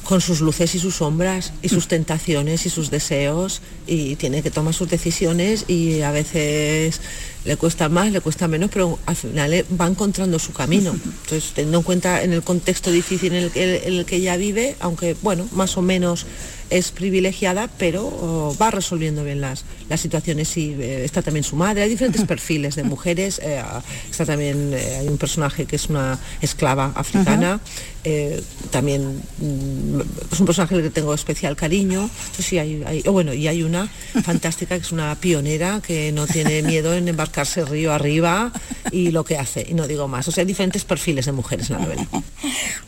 con 0.06 0.20
sus 0.20 0.40
luces 0.40 0.74
y 0.74 0.78
sus 0.78 0.96
sombras 0.96 1.52
y 1.62 1.68
sus 1.68 1.88
tentaciones 1.88 2.64
y 2.64 2.70
sus 2.70 2.90
deseos 2.90 3.60
y 3.86 4.14
tiene 4.16 4.42
que 4.42 4.52
tomar 4.52 4.72
sus 4.72 4.88
decisiones 4.88 5.64
y 5.68 6.02
a 6.02 6.12
veces 6.12 7.00
le 7.44 7.56
cuesta 7.56 7.88
más, 7.88 8.12
le 8.12 8.20
cuesta 8.20 8.46
menos, 8.46 8.70
pero 8.72 8.98
al 9.06 9.16
final 9.16 9.64
va 9.80 9.86
encontrando 9.86 10.38
su 10.38 10.52
camino. 10.52 10.92
Entonces, 11.04 11.52
teniendo 11.54 11.78
en 11.78 11.84
cuenta 11.84 12.22
en 12.22 12.32
el 12.32 12.42
contexto 12.42 12.90
difícil 12.92 13.34
en 13.34 13.44
el 13.44 13.50
que, 13.50 13.86
en 13.86 13.94
el 13.94 14.04
que 14.04 14.16
ella 14.16 14.36
vive, 14.36 14.76
aunque 14.80 15.16
bueno, 15.22 15.48
más 15.52 15.76
o 15.76 15.82
menos 15.82 16.26
es 16.70 16.90
privilegiada, 16.90 17.68
pero 17.78 18.06
oh, 18.06 18.56
va 18.60 18.70
resolviendo 18.70 19.24
bien 19.24 19.40
las, 19.40 19.64
las 19.88 20.00
situaciones 20.00 20.56
y 20.56 20.72
eh, 20.72 21.04
está 21.04 21.22
también 21.22 21.44
su 21.44 21.56
madre. 21.56 21.82
Hay 21.82 21.88
diferentes 21.88 22.24
perfiles 22.26 22.76
de 22.76 22.84
mujeres. 22.84 23.40
Eh, 23.42 23.62
está 24.10 24.24
también, 24.24 24.72
eh, 24.74 24.98
hay 25.00 25.08
un 25.08 25.18
personaje 25.18 25.66
que 25.66 25.76
es 25.76 25.88
una 25.88 26.18
esclava 26.40 26.92
africana. 26.94 27.60
también 28.70 29.22
mm, 29.38 30.00
es 30.32 30.40
un 30.40 30.46
personaje 30.46 30.80
que 30.82 30.90
tengo 30.90 31.14
especial 31.14 31.56
cariño. 31.56 32.08
sí, 32.38 32.58
hay, 32.58 33.02
oh, 33.06 33.12
bueno, 33.12 33.32
y 33.32 33.48
hay 33.48 33.62
una 33.62 33.88
fantástica 34.22 34.76
que 34.76 34.82
es 34.82 34.92
una 34.92 35.14
pionera 35.16 35.80
que 35.84 36.12
no 36.12 36.26
tiene 36.26 36.62
miedo 36.72 36.94
en 36.94 37.08
embarcarse 37.08 37.64
río 37.64 37.92
arriba 37.92 38.52
y 38.90 39.10
lo 39.10 39.24
que 39.24 39.36
hace. 39.36 39.66
Y 39.68 39.74
no 39.74 39.86
digo 39.86 40.08
más. 40.08 40.28
O 40.28 40.32
sea, 40.32 40.42
hay 40.42 40.46
diferentes 40.46 40.84
perfiles 40.84 41.26
de 41.26 41.32
mujeres 41.32 41.70
en 41.70 41.76
la 41.78 41.82
novela. 41.82 42.06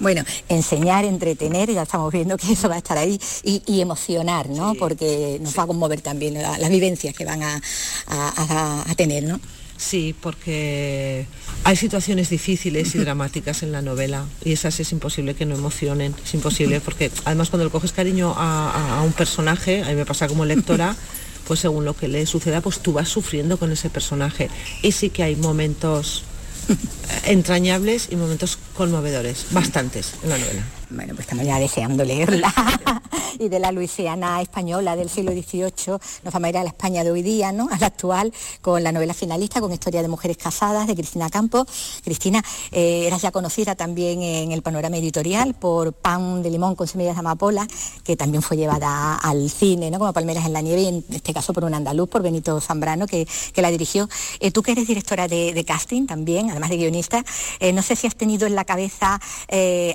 Bueno, 0.00 0.22
enseñar, 0.48 1.04
entretener, 1.04 1.72
ya 1.72 1.82
estamos 1.82 2.12
viendo 2.12 2.36
que 2.36 2.52
eso 2.52 2.68
va 2.68 2.76
a 2.76 2.78
estar 2.78 2.96
ahí. 2.96 3.20
Y, 3.42 3.62
y 3.68 3.80
emocionar, 3.80 4.48
¿no? 4.48 4.74
Porque 4.74 5.38
nos 5.40 5.56
va 5.56 5.64
a 5.64 5.66
conmover 5.66 6.00
también 6.00 6.34
las 6.42 6.70
vivencias 6.70 7.14
que 7.14 7.24
van 7.24 7.42
a, 7.42 8.94
tener, 8.96 9.24
¿no? 9.24 9.38
Sí, 9.76 10.14
porque 10.20 11.26
hay 11.62 11.76
situaciones 11.76 12.30
difíciles 12.30 12.94
y 12.96 12.98
dramáticas 13.04 13.62
en 13.62 13.70
la 13.70 13.80
novela 13.80 14.24
y 14.44 14.52
esas 14.52 14.80
es 14.80 14.90
imposible 14.90 15.34
que 15.34 15.46
no 15.46 15.54
emocionen, 15.54 16.16
es 16.24 16.34
imposible 16.34 16.80
porque 16.80 17.12
además 17.24 17.50
cuando 17.50 17.66
le 17.66 17.70
coges 17.70 17.92
cariño 17.92 18.34
a, 18.36 18.98
a, 18.98 19.02
un 19.02 19.12
personaje, 19.12 19.84
a 19.84 19.88
mí 19.90 19.94
me 19.94 20.04
pasa 20.04 20.26
como 20.26 20.44
lectora, 20.44 20.96
pues 21.46 21.60
según 21.60 21.84
lo 21.84 21.94
que 21.94 22.08
le 22.08 22.26
suceda, 22.26 22.60
pues 22.60 22.80
tú 22.80 22.92
vas 22.92 23.08
sufriendo 23.08 23.56
con 23.56 23.70
ese 23.70 23.88
personaje 23.88 24.50
y 24.82 24.90
sí 24.90 25.10
que 25.10 25.22
hay 25.22 25.36
momentos 25.36 26.24
entrañables 27.26 28.08
y 28.10 28.16
momentos 28.16 28.58
conmovedores, 28.74 29.46
bastantes 29.52 30.14
en 30.24 30.30
la 30.30 30.38
novela. 30.38 30.77
Bueno, 30.90 31.14
pues 31.14 31.26
estamos 31.26 31.44
ya 31.44 31.58
deseando 31.58 32.02
leerla. 32.02 32.52
y 33.38 33.50
de 33.50 33.58
la 33.58 33.72
Luisiana 33.72 34.40
española 34.40 34.96
del 34.96 35.10
siglo 35.10 35.32
XVIII 35.32 35.98
nos 36.24 36.32
vamos 36.32 36.46
a 36.46 36.48
ir 36.48 36.56
a 36.56 36.62
la 36.62 36.70
España 36.70 37.04
de 37.04 37.10
hoy 37.10 37.22
día, 37.22 37.52
¿no? 37.52 37.68
A 37.70 37.78
la 37.78 37.88
actual, 37.88 38.32
con 38.62 38.82
la 38.82 38.90
novela 38.90 39.12
finalista, 39.12 39.60
con 39.60 39.70
historia 39.70 40.00
de 40.00 40.08
mujeres 40.08 40.38
casadas, 40.38 40.86
de 40.86 40.94
Cristina 40.94 41.28
Campos. 41.28 41.66
Cristina, 42.02 42.42
eh, 42.72 43.04
eras 43.06 43.20
ya 43.20 43.30
conocida 43.30 43.74
también 43.74 44.22
en 44.22 44.50
el 44.50 44.62
panorama 44.62 44.96
editorial 44.96 45.54
por 45.54 45.92
Pan 45.92 46.42
de 46.42 46.50
Limón 46.50 46.74
con 46.74 46.88
semillas 46.88 47.16
de 47.16 47.20
amapola, 47.20 47.68
que 48.02 48.16
también 48.16 48.42
fue 48.42 48.56
llevada 48.56 49.16
al 49.16 49.50
cine, 49.50 49.90
¿no? 49.90 49.98
Como 49.98 50.14
Palmeras 50.14 50.46
en 50.46 50.54
la 50.54 50.62
Nieve, 50.62 50.80
y 50.82 50.88
en 50.88 51.04
este 51.10 51.34
caso 51.34 51.52
por 51.52 51.64
un 51.64 51.74
andaluz, 51.74 52.08
por 52.08 52.22
Benito 52.22 52.60
Zambrano, 52.62 53.06
que, 53.06 53.26
la 53.56 53.70
dirigió. 53.70 54.08
Eh, 54.40 54.52
tú 54.52 54.62
que 54.62 54.72
eres 54.72 54.86
directora 54.86 55.28
de, 55.28 55.64
casting 55.66 56.06
también, 56.06 56.50
además 56.50 56.70
de 56.70 56.76
guionista, 56.76 57.24
eh, 57.58 57.72
no 57.72 57.82
sé 57.82 57.94
si 57.94 58.06
has 58.06 58.14
tenido 58.14 58.46
en 58.46 58.54
la 58.54 58.64
cabeza 58.64 59.20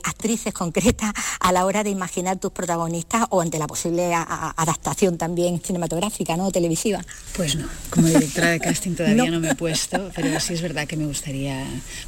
actrices 0.04 0.54
concretas 0.54 0.83
a 1.40 1.52
la 1.52 1.66
hora 1.66 1.84
de 1.84 1.90
imaginar 1.90 2.38
tus 2.38 2.52
protagonistas 2.52 3.26
o 3.30 3.42
ante 3.42 3.60
la 3.60 3.68
posible 3.68 4.14
adaptación 4.14 5.18
también 5.18 5.62
cinematográfica, 5.62 6.38
¿no? 6.38 6.52
televisiva? 6.52 7.04
Pues 7.36 7.56
no, 7.56 7.68
como 7.90 8.08
directora 8.08 8.50
de 8.50 8.60
casting 8.62 8.96
todavía 8.96 9.30
no, 9.30 9.40
me 9.40 9.52
he 9.52 9.56
puesto, 9.56 10.10
pero 10.16 10.40
sí 10.40 10.54
es 10.54 10.62
verdad 10.62 10.88
que 10.88 10.98
me 10.98 11.06
gustaría 11.06 11.66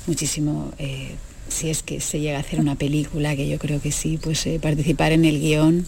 muchísimo. 0.08 0.72
Eh, 0.78 1.16
si 1.48 1.70
es 1.70 1.84
que 1.84 2.02
se 2.02 2.20
llega 2.20 2.38
a 2.38 2.42
hacer 2.42 2.60
una 2.60 2.76
película, 2.76 3.36
que 3.36 3.48
yo 3.48 3.60
creo 3.60 3.80
que 3.80 3.92
sí, 3.92 4.18
pues 4.22 4.46
eh, 4.48 4.60
participar 4.60 5.12
en 5.12 5.26
el 5.26 5.40
guion 5.40 5.86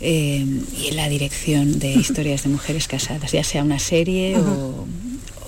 eh, 0.00 0.44
y 0.78 0.88
en 0.88 0.96
la 0.96 1.08
dirección 1.08 1.78
de 1.78 1.92
historias 1.94 2.44
de 2.44 2.50
mujeres 2.50 2.86
casadas, 2.86 3.32
ya 3.32 3.42
sea 3.42 3.62
una 3.62 3.78
serie 3.78 4.36
o 4.38 4.86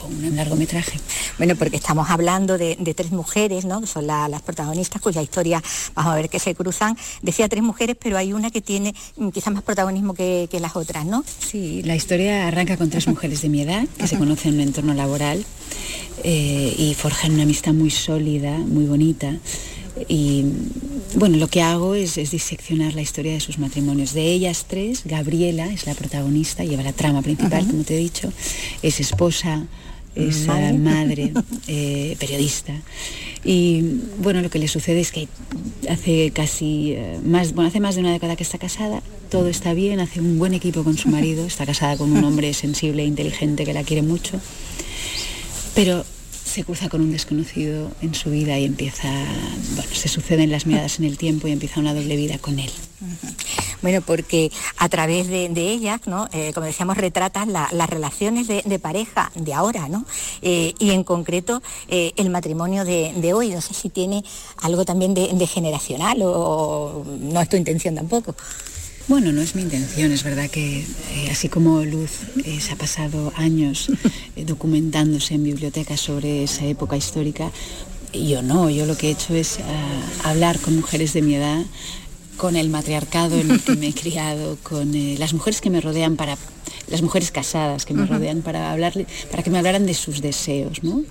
un 0.07 0.37
largometraje. 0.37 0.99
Bueno, 1.39 1.57
porque 1.57 1.77
estamos 1.77 2.09
hablando 2.11 2.59
de, 2.59 2.77
tres 2.97 3.13
mujeres, 3.13 3.65
¿no? 3.65 3.81
Que 3.81 3.87
son 3.87 4.07
las 4.07 4.43
protagonistas, 4.43 5.03
cuya 5.03 5.23
historia 5.23 5.63
vamos 5.95 6.13
a 6.13 6.17
ver 6.17 6.29
que 6.29 6.39
se 6.39 6.55
cruzan. 6.55 6.97
Decía 7.23 7.49
tres 7.49 7.63
mujeres, 7.63 7.97
pero 8.01 8.17
hay 8.17 8.33
una 8.33 8.51
que 8.51 8.61
tiene 8.61 8.95
mm, 9.17 9.29
quizás 9.29 9.53
más 9.53 9.63
protagonismo 9.63 10.15
que, 10.15 10.49
las 10.61 10.75
otras, 10.75 11.05
¿no? 11.05 11.23
Sí, 11.39 11.83
la 11.83 11.95
historia 11.95 12.49
arranca 12.49 12.79
con 12.79 12.89
tres 12.89 13.07
mujeres 13.09 13.43
de 13.43 13.51
mi 13.51 13.61
edad 13.61 13.87
que 13.99 14.07
se 14.09 14.17
conocen 14.17 14.55
en 14.55 14.61
un 14.61 14.69
entorno 14.69 14.95
laboral 14.95 15.45
eh, 16.25 16.75
y 16.79 16.95
forjan 16.95 17.33
una 17.33 17.43
amistad 17.43 17.75
muy 17.75 17.91
sólida, 17.91 18.57
muy 18.57 18.87
bonita 18.87 19.35
y 20.09 20.45
bueno, 21.15 21.39
lo 21.39 21.49
que 21.49 21.63
hago 21.63 21.95
es, 21.95 22.15
diseccionar 22.17 22.95
la 22.95 23.01
historia 23.01 23.33
de 23.33 23.41
sus 23.41 23.59
matrimonios. 23.59 24.13
De 24.13 24.31
ellas 24.31 24.67
tres, 24.69 25.03
Gabriela 25.05 25.67
es 25.67 25.87
la 25.87 25.95
protagonista, 25.95 26.65
lleva 26.65 26.83
la 26.83 26.93
trama 26.93 27.23
principal, 27.23 27.67
como 27.67 27.83
te 27.85 27.95
he 27.95 27.99
dicho, 27.99 28.33
es 28.83 29.01
esposa, 29.01 29.67
es 30.17 30.47
madre, 30.47 31.33
eh, 31.69 32.17
periodista. 32.19 32.73
Y 33.45 34.01
bueno, 34.19 34.41
lo 34.41 34.51
que 34.51 34.59
le 34.59 34.67
sucede 34.67 35.01
es 35.01 35.13
que 35.13 35.29
hace 35.89 36.33
casi 36.33 36.93
eh, 36.93 37.21
más, 37.25 37.55
bueno, 37.55 37.69
hace 37.69 37.79
más 37.79 37.95
de 37.95 38.01
una 38.01 38.13
década 38.13 38.35
que 38.35 38.43
está 38.43 38.59
casada, 38.59 39.03
todo 39.31 39.49
está 39.49 39.73
bien, 39.73 40.01
hace 40.01 40.21
un 40.21 40.39
buen 40.39 40.55
equipo 40.55 40.83
con 40.83 40.99
su 40.99 41.09
marido, 41.09 41.47
está 41.47 41.65
casada 41.65 41.97
con 41.97 42.13
un 42.13 42.25
hombre 42.25 42.53
sensible 42.55 43.03
e 43.03 43.07
inteligente 43.07 43.65
que 43.65 43.73
la 43.73 43.85
quiere 43.85 44.03
mucho, 44.03 44.41
pero 45.75 46.05
se 46.57 46.65
cruza 46.65 46.89
con 46.89 47.03
un 47.03 47.13
desconocido 47.13 47.91
en 48.01 48.15
su 48.15 48.31
vida 48.31 48.59
y 48.59 48.65
empieza, 48.65 49.13
bueno, 49.75 49.91
se 49.93 50.09
suceden 50.09 50.51
las 50.51 50.65
miradas 50.65 50.99
en 50.99 51.05
el 51.05 51.19
tiempo 51.19 51.49
y 51.49 51.53
empieza 51.53 51.81
una 51.81 51.93
doble 51.93 52.17
vida 52.17 52.39
con 52.39 52.59
él. 52.59 52.71
Bueno, 53.83 54.01
porque 54.01 54.51
a 54.79 54.89
través 54.89 55.29
de, 55.29 55.51
ellas, 55.55 56.01
¿no? 56.07 56.31
Eh, 56.33 56.53
como 56.55 56.65
decíamos, 56.65 56.97
retratas 56.97 57.47
las 57.47 57.91
relaciones 57.91 58.49
de, 58.49 58.79
pareja 58.79 59.31
de 59.35 59.53
ahora, 59.53 59.91
¿no? 59.91 60.07
Eh, 60.41 60.73
y 60.79 60.93
en 60.93 61.05
concreto 61.05 61.63
eh, 61.89 62.13
el 62.17 62.31
matrimonio 62.31 62.87
de, 62.87 63.35
hoy. 63.35 63.51
No 63.51 63.61
sé 63.61 63.75
si 63.75 63.91
tiene 63.91 64.25
algo 64.57 64.87
también 64.87 65.13
de, 65.13 65.47
generacional 65.47 66.23
o, 66.23 67.05
no 67.21 67.39
es 67.39 67.51
tu 67.51 67.59
intención 67.59 67.97
tampoco. 67.97 68.35
Bueno, 69.09 69.33
no 69.33 69.41
es 69.41 69.55
mi 69.55 69.63
intención, 69.63 70.11
es 70.11 70.25
verdad 70.25 70.51
que 70.51 70.85
así 71.31 71.49
como 71.49 71.85
Luz 71.85 72.11
se 72.61 72.73
ha 72.73 72.77
pasado 72.77 73.33
años 73.37 73.91
documentándose 74.37 75.35
en 75.35 75.45
bibliotecas 75.45 76.01
sobre 76.01 76.43
esa 76.43 76.65
época 76.67 76.97
histórica, 76.97 77.51
yo 78.13 78.43
no, 78.43 78.69
yo 78.69 78.85
lo 78.85 78.97
que 78.97 79.09
he 79.09 79.11
hecho 79.13 79.35
es 79.35 79.59
hablar 80.25 80.59
con 80.59 80.77
mujeres 80.77 81.13
de 81.13 81.23
mi 81.23 81.37
edad 81.37 81.65
con 82.37 82.57
el 82.57 82.69
matriarcado 82.69 83.39
en 83.39 83.51
el 83.51 83.63
que 83.63 83.77
me 83.77 83.89
he 83.89 83.95
criado, 83.95 84.59
con 84.63 84.95
eh, 84.95 85.17
las 85.19 85.33
mujeres 85.33 85.61
que 85.61 85.71
me 85.71 85.81
rodean 85.81 86.17
para 86.17 86.37
las 86.89 87.03
mujeres 87.03 87.31
casadas 87.31 87.85
que 87.85 87.95
me 87.95 88.07
rodean 88.07 88.43
para 88.43 88.71
hablarle, 88.71 89.07
para 89.31 89.43
que 89.43 89.51
me 89.51 89.59
hablaran 89.59 89.87
de 89.87 89.95
sus 89.95 90.21
deseos, 90.21 90.85
¿no? 90.85 91.03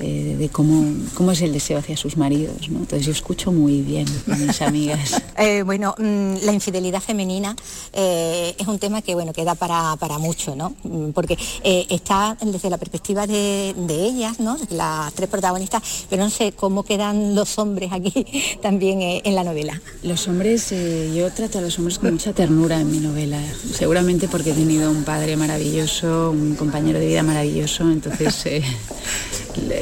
Eh, 0.00 0.36
de 0.38 0.48
cómo, 0.48 0.94
cómo 1.12 1.32
es 1.32 1.42
el 1.42 1.52
deseo 1.52 1.78
hacia 1.78 1.94
sus 1.94 2.16
maridos. 2.16 2.70
¿no? 2.70 2.78
Entonces 2.78 3.04
yo 3.04 3.12
escucho 3.12 3.52
muy 3.52 3.82
bien 3.82 4.06
a 4.30 4.36
mis 4.36 4.62
amigas. 4.62 5.22
Eh, 5.36 5.62
bueno, 5.62 5.94
mm, 5.98 6.36
la 6.42 6.52
infidelidad 6.52 7.02
femenina 7.02 7.54
eh, 7.92 8.54
es 8.58 8.66
un 8.66 8.78
tema 8.78 9.02
que 9.02 9.14
bueno 9.14 9.34
queda 9.34 9.54
para, 9.54 9.96
para 9.96 10.18
mucho, 10.18 10.56
¿no? 10.56 10.74
Mm, 10.84 11.10
porque 11.10 11.36
está 11.62 12.36
desde 12.40 12.70
la 12.70 12.78
perspectiva 12.78 13.26
de, 13.26 13.74
ellas, 13.90 14.40
¿no? 14.40 14.56
las 14.70 15.12
tres 15.12 15.28
protagonistas, 15.28 15.82
pero 16.08 16.22
no 16.24 16.30
sé 16.30 16.52
cómo 16.52 16.82
quedan 16.84 17.34
los 17.34 17.58
hombres 17.58 17.92
aquí 17.92 18.24
también 18.62 19.00
en 19.02 19.34
la 19.34 19.44
novela. 19.44 19.80
Los 20.02 20.26
hombres, 20.28 20.70
yo 21.14 21.30
trato 21.32 21.58
a 21.58 21.60
los 21.60 21.78
hombres 21.78 21.98
con 21.98 22.12
mucha 22.12 22.32
ternura 22.32 22.80
en 22.80 22.90
mi 22.90 22.98
novela, 22.98 23.38
seguramente 23.74 24.28
porque 24.28 24.50
he 24.52 24.54
tenido 24.54 24.90
un 24.90 25.04
padre 25.04 25.36
maravilloso, 25.36 26.30
un 26.30 26.54
compañero 26.54 26.98
de 26.98 27.06
vida 27.06 27.22
maravilloso, 27.22 27.90
entonces 27.90 28.46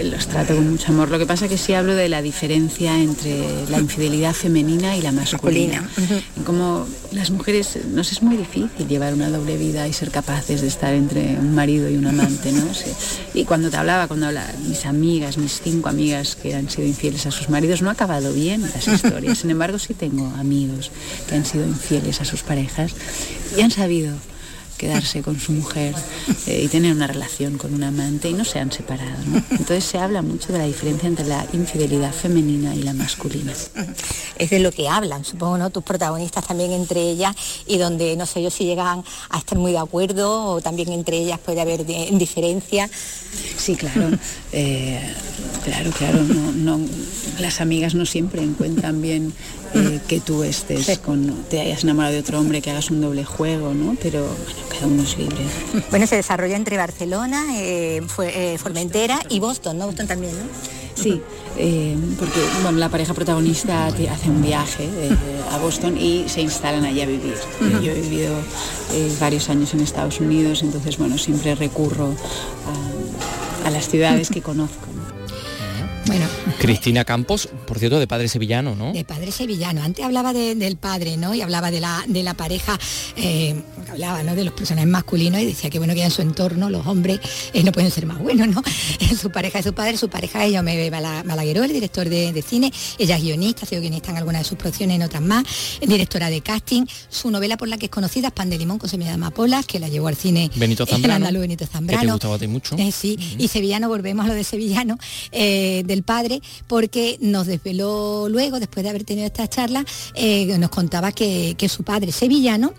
los 0.04 0.26
trato 0.26 0.54
con 0.54 0.70
mucho 0.70 0.92
amor. 0.92 1.10
Lo 1.10 1.18
que 1.18 1.26
pasa 1.26 1.48
que 1.48 1.58
sí 1.58 1.74
hablo 1.74 1.94
de 1.94 2.08
la 2.08 2.22
diferencia 2.22 2.98
entre 2.98 3.66
la 3.70 3.78
infidelidad 3.78 4.34
femenina 4.34 4.96
y 4.96 5.02
la 5.02 5.12
masculina. 5.12 5.88
Como 6.44 6.86
las 7.12 7.30
mujeres 7.30 7.78
nos 7.86 8.12
es 8.12 8.22
muy 8.22 8.36
difícil 8.36 8.88
llevar 8.88 9.14
una 9.14 9.30
doble 9.30 9.56
vida 9.56 9.86
y 9.88 9.92
ser 9.92 10.10
capaces 10.10 10.60
de 10.60 10.68
estar 10.68 10.94
entre 10.94 11.38
un 11.38 11.54
marido 11.54 11.88
y 11.88 11.96
un 11.96 12.06
amante, 12.06 12.52
¿no? 12.52 12.64
Y 13.34 13.44
cuando 13.44 13.70
te 13.70 13.76
hablaba, 13.76 14.08
cuando 14.08 14.26
hablaba, 14.26 14.50
mis 14.66 14.86
amigas, 14.86 15.38
mis 15.38 15.60
cinco 15.60 15.88
amigas 15.88 16.36
que 16.36 16.54
han 16.54 16.68
sido 16.68 16.86
infieles 16.86 17.26
a 17.26 17.30
sus 17.30 17.48
maridos, 17.48 17.82
no 17.82 17.90
ha 17.90 17.92
acabado 17.92 18.32
bien 18.32 18.62
las 18.62 18.86
historias. 18.88 19.38
Sin 19.38 19.50
embargo, 19.50 19.78
sí 19.78 19.94
tengo 19.94 20.26
amigos 20.38 20.90
que 21.28 21.34
han 21.34 21.44
sido 21.44 21.66
infieles 21.66 22.20
a 22.20 22.24
sus 22.24 22.42
parejas 22.42 22.92
y 23.56 23.60
han 23.60 23.70
sabido 23.70 24.14
quedarse 24.78 25.22
con 25.22 25.38
su 25.38 25.52
mujer 25.52 25.94
eh, 26.46 26.62
y 26.64 26.68
tener 26.68 26.94
una 26.94 27.06
relación 27.06 27.58
con 27.58 27.74
un 27.74 27.82
amante 27.82 28.30
y 28.30 28.32
no 28.32 28.44
se 28.44 28.58
han 28.58 28.72
separado. 28.72 29.18
Entonces 29.50 29.84
se 29.84 29.98
habla 29.98 30.22
mucho 30.22 30.52
de 30.52 30.58
la 30.58 30.64
diferencia 30.64 31.08
entre 31.08 31.26
la 31.26 31.46
infidelidad 31.52 32.12
femenina 32.12 32.74
y 32.74 32.82
la 32.82 32.94
masculina. 32.94 33.52
Es 34.36 34.50
de 34.50 34.60
lo 34.60 34.72
que 34.72 34.88
hablan, 34.88 35.24
supongo, 35.24 35.58
¿no? 35.58 35.70
Tus 35.70 35.82
protagonistas 35.82 36.46
también 36.46 36.72
entre 36.72 37.00
ellas 37.02 37.34
y 37.66 37.76
donde 37.78 38.16
no 38.16 38.24
sé 38.24 38.42
yo 38.42 38.50
si 38.50 38.64
llegan 38.64 39.04
a 39.28 39.38
estar 39.38 39.58
muy 39.58 39.72
de 39.72 39.78
acuerdo 39.78 40.44
o 40.44 40.60
también 40.60 40.92
entre 40.92 41.18
ellas 41.18 41.38
puede 41.38 41.60
haber 41.60 41.84
diferencia. 41.84 42.88
Sí, 43.56 43.76
claro. 43.76 44.10
Eh, 44.52 45.00
claro, 45.64 45.90
claro. 45.90 46.22
No, 46.22 46.80
las 47.40 47.60
amigas 47.60 47.94
no 47.94 48.06
siempre 48.06 48.42
encuentran 48.42 49.02
bien 49.02 49.34
eh, 49.74 50.00
que 50.08 50.20
tú 50.20 50.42
estés 50.42 50.98
con, 50.98 51.44
te 51.50 51.60
hayas 51.60 51.84
enamorado 51.84 52.14
de 52.14 52.20
otro 52.20 52.40
hombre, 52.40 52.62
que 52.62 52.70
hagas 52.70 52.90
un 52.90 53.00
doble 53.00 53.24
juego, 53.24 53.74
¿no? 53.74 53.96
Pero 54.02 54.22
bueno, 54.22 54.60
cada 54.70 54.86
uno 54.86 55.02
es 55.02 55.18
libre. 55.18 55.36
Bueno, 55.90 56.06
se 56.06 56.16
desarrolla 56.16 56.56
entre 56.56 56.76
Barcelona, 56.76 57.44
eh, 57.58 58.00
eh, 58.22 58.58
Formentera 58.58 59.20
y 59.28 59.40
Boston, 59.40 59.78
¿no? 59.78 59.86
Boston 59.86 60.06
también, 60.06 60.32
¿no? 60.32 60.44
Sí, 60.94 61.22
porque 62.18 62.40
bueno, 62.62 62.78
la 62.78 62.88
pareja 62.88 63.14
protagonista 63.14 63.86
hace 63.86 64.30
un 64.30 64.42
viaje 64.42 64.88
a 65.52 65.58
Boston 65.58 65.96
y 65.96 66.24
se 66.28 66.40
instalan 66.40 66.84
allí 66.84 67.02
a 67.02 67.06
vivir. 67.06 67.36
Yo 67.80 67.92
he 67.92 68.00
vivido 68.00 68.34
varios 69.20 69.48
años 69.48 69.72
en 69.74 69.80
Estados 69.80 70.18
Unidos, 70.18 70.62
entonces 70.64 70.98
bueno, 70.98 71.16
siempre 71.16 71.54
recurro 71.54 72.12
a 73.64 73.70
las 73.70 73.88
ciudades 73.88 74.28
que 74.28 74.42
conozco. 74.42 74.87
Bueno. 76.08 76.26
Cristina 76.58 77.04
Campos, 77.04 77.48
por 77.66 77.78
cierto, 77.78 78.00
de 78.00 78.06
padre 78.06 78.28
sevillano, 78.28 78.74
¿no? 78.74 78.92
De 78.92 79.04
padre 79.04 79.30
sevillano. 79.30 79.82
Antes 79.82 80.04
hablaba 80.04 80.32
del 80.32 80.76
padre, 80.76 81.16
¿no? 81.16 81.34
Y 81.34 81.40
hablaba 81.40 81.70
de 81.70 81.80
la, 81.80 82.04
de 82.06 82.22
la 82.22 82.34
pareja, 82.34 82.78
eh, 83.16 83.54
hablaba, 83.90 84.22
¿no? 84.22 84.34
De 84.34 84.44
los 84.44 84.54
personajes 84.54 84.88
masculinos 84.88 85.40
y 85.40 85.46
decía 85.46 85.70
que 85.70 85.78
bueno 85.78 85.94
que 85.94 86.02
en 86.02 86.10
su 86.10 86.22
entorno 86.22 86.68
los 86.68 86.86
hombres 86.86 87.20
eh, 87.52 87.62
no 87.62 87.72
pueden 87.72 87.90
ser 87.90 88.06
más 88.06 88.18
buenos, 88.18 88.48
¿no? 88.48 88.62
su 89.20 89.30
pareja 89.30 89.60
es 89.60 89.66
su 89.66 89.72
padre, 89.72 89.96
su 89.96 90.08
pareja 90.08 90.44
es 90.44 90.62
me 90.62 90.90
Balagueró, 90.90 91.64
el 91.64 91.72
director 91.72 92.08
de, 92.08 92.44
cine. 92.46 92.72
Ella 92.98 93.16
es 93.16 93.22
guionista, 93.22 93.64
ha 93.64 93.68
sido 93.68 93.80
guionista 93.80 94.10
en 94.10 94.16
algunas 94.16 94.42
de 94.42 94.48
sus 94.48 94.58
producciones, 94.58 94.96
en 94.96 95.02
otras 95.02 95.22
más. 95.22 95.44
Directora 95.80 96.30
de 96.30 96.40
casting. 96.40 96.86
Su 97.08 97.30
novela 97.30 97.56
por 97.56 97.68
la 97.68 97.78
que 97.78 97.86
es 97.86 97.90
conocida 97.90 98.28
es 98.28 98.32
Pan 98.32 98.50
de 98.50 98.58
Limón 98.58 98.78
con 98.78 98.88
semilla 98.88 99.10
de 99.10 99.14
amapolas, 99.14 99.66
que 99.66 99.78
la 99.78 99.88
llevó 99.88 100.08
al 100.08 100.16
cine 100.16 100.50
Benito 100.56 100.86
Zambrano. 100.86 101.28
El 101.28 101.38
Benito 101.38 101.66
Zambrano. 101.66 102.00
Que 102.00 102.06
te 102.06 102.12
gustaba 102.12 102.34
a 102.34 102.38
ti 102.38 102.46
mucho. 102.46 102.76
Eh, 102.78 102.92
sí, 102.92 103.18
y 103.38 103.48
sevillano, 103.48 103.88
volvemos 103.88 104.24
a 104.24 104.28
lo 104.28 104.34
de 104.34 104.44
sevillano, 104.44 104.98
del 105.30 105.97
padre, 106.02 106.40
porque 106.66 107.18
nos 107.20 107.46
desveló 107.46 108.28
luego, 108.28 108.60
después 108.60 108.84
de 108.84 108.90
haber 108.90 109.04
tenido 109.04 109.26
esta 109.26 109.48
charla, 109.48 109.84
eh, 110.14 110.56
nos 110.58 110.70
contaba 110.70 111.12
que, 111.12 111.56
su 111.68 111.82
padre 111.82 112.12
sevillano 112.12 112.72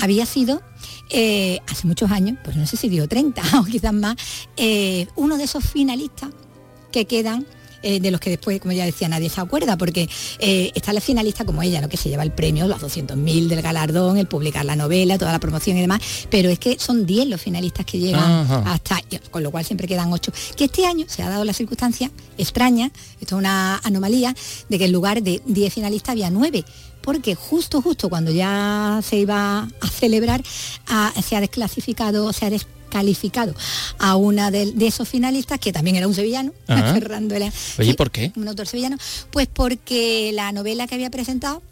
había 0.00 0.26
sido 0.26 0.62
eh, 1.10 1.60
hace 1.68 1.86
muchos 1.86 2.10
años, 2.10 2.38
pues 2.42 2.56
no 2.56 2.66
sé 2.66 2.76
si 2.76 2.88
dio 2.88 3.06
30 3.06 3.42
o 3.60 3.64
quizás 3.64 3.92
más, 3.92 4.16
eh, 4.56 5.06
uno 5.16 5.38
de 5.38 5.44
esos 5.44 5.64
finalistas 5.64 6.30
que 6.90 7.06
quedan 7.06 7.46
eh, 7.82 8.00
de 8.00 8.10
los 8.10 8.20
que 8.20 8.30
después, 8.30 8.60
como 8.60 8.72
ya 8.72 8.84
decía, 8.84 9.08
nadie 9.08 9.28
se 9.28 9.40
acuerda, 9.40 9.76
porque 9.76 10.08
eh, 10.38 10.72
está 10.74 10.92
la 10.92 11.00
finalista 11.00 11.44
como 11.44 11.62
ella, 11.62 11.80
¿no? 11.80 11.88
que 11.88 11.96
se 11.96 12.08
lleva 12.08 12.22
el 12.22 12.32
premio, 12.32 12.66
los 12.68 12.80
200.000 12.80 13.48
del 13.48 13.62
galardón, 13.62 14.18
el 14.18 14.26
publicar 14.26 14.64
la 14.64 14.76
novela, 14.76 15.18
toda 15.18 15.32
la 15.32 15.40
promoción 15.40 15.76
y 15.76 15.80
demás, 15.80 16.00
pero 16.30 16.48
es 16.48 16.58
que 16.58 16.78
son 16.78 17.06
10 17.06 17.28
los 17.28 17.40
finalistas 17.40 17.86
que 17.86 17.98
llegan 17.98 18.22
hasta, 18.66 19.00
con 19.30 19.42
lo 19.42 19.50
cual 19.50 19.64
siempre 19.64 19.86
quedan 19.86 20.12
8. 20.12 20.32
Que 20.56 20.64
este 20.64 20.86
año 20.86 21.06
se 21.08 21.22
ha 21.22 21.28
dado 21.28 21.44
la 21.44 21.52
circunstancia 21.52 22.10
extraña, 22.38 22.90
esto 23.20 23.36
es 23.36 23.38
una 23.38 23.78
anomalía, 23.78 24.34
de 24.68 24.78
que 24.78 24.86
en 24.86 24.92
lugar 24.92 25.22
de 25.22 25.42
10 25.46 25.72
finalistas 25.72 26.12
había 26.12 26.30
9 26.30 26.64
porque 27.02 27.34
justo, 27.34 27.82
justo 27.82 28.08
cuando 28.08 28.30
ya 28.30 29.00
se 29.02 29.16
iba 29.16 29.68
a 29.80 29.88
celebrar, 29.88 30.42
ah, 30.86 31.12
se 31.20 31.36
ha 31.36 31.40
desclasificado, 31.40 32.32
se 32.32 32.46
ha 32.46 32.50
des 32.50 32.66
calificado 32.92 33.54
a 33.98 34.16
una 34.16 34.50
de, 34.50 34.74
esos 34.86 35.08
finalistas, 35.08 35.58
que 35.58 35.72
también 35.72 35.96
era 35.96 36.06
un 36.06 36.14
sevillano, 36.14 36.52
Fernando 36.66 37.34
Oye, 37.78 37.94
¿por 37.94 38.10
qué? 38.10 38.32
Un 38.36 38.46
autor 38.48 38.66
sevillano. 38.66 38.98
Pues 39.30 39.48
porque 39.52 40.30
la 40.34 40.52
novela 40.52 40.86
que 40.86 40.94
había 40.94 41.10
presentado 41.10 41.62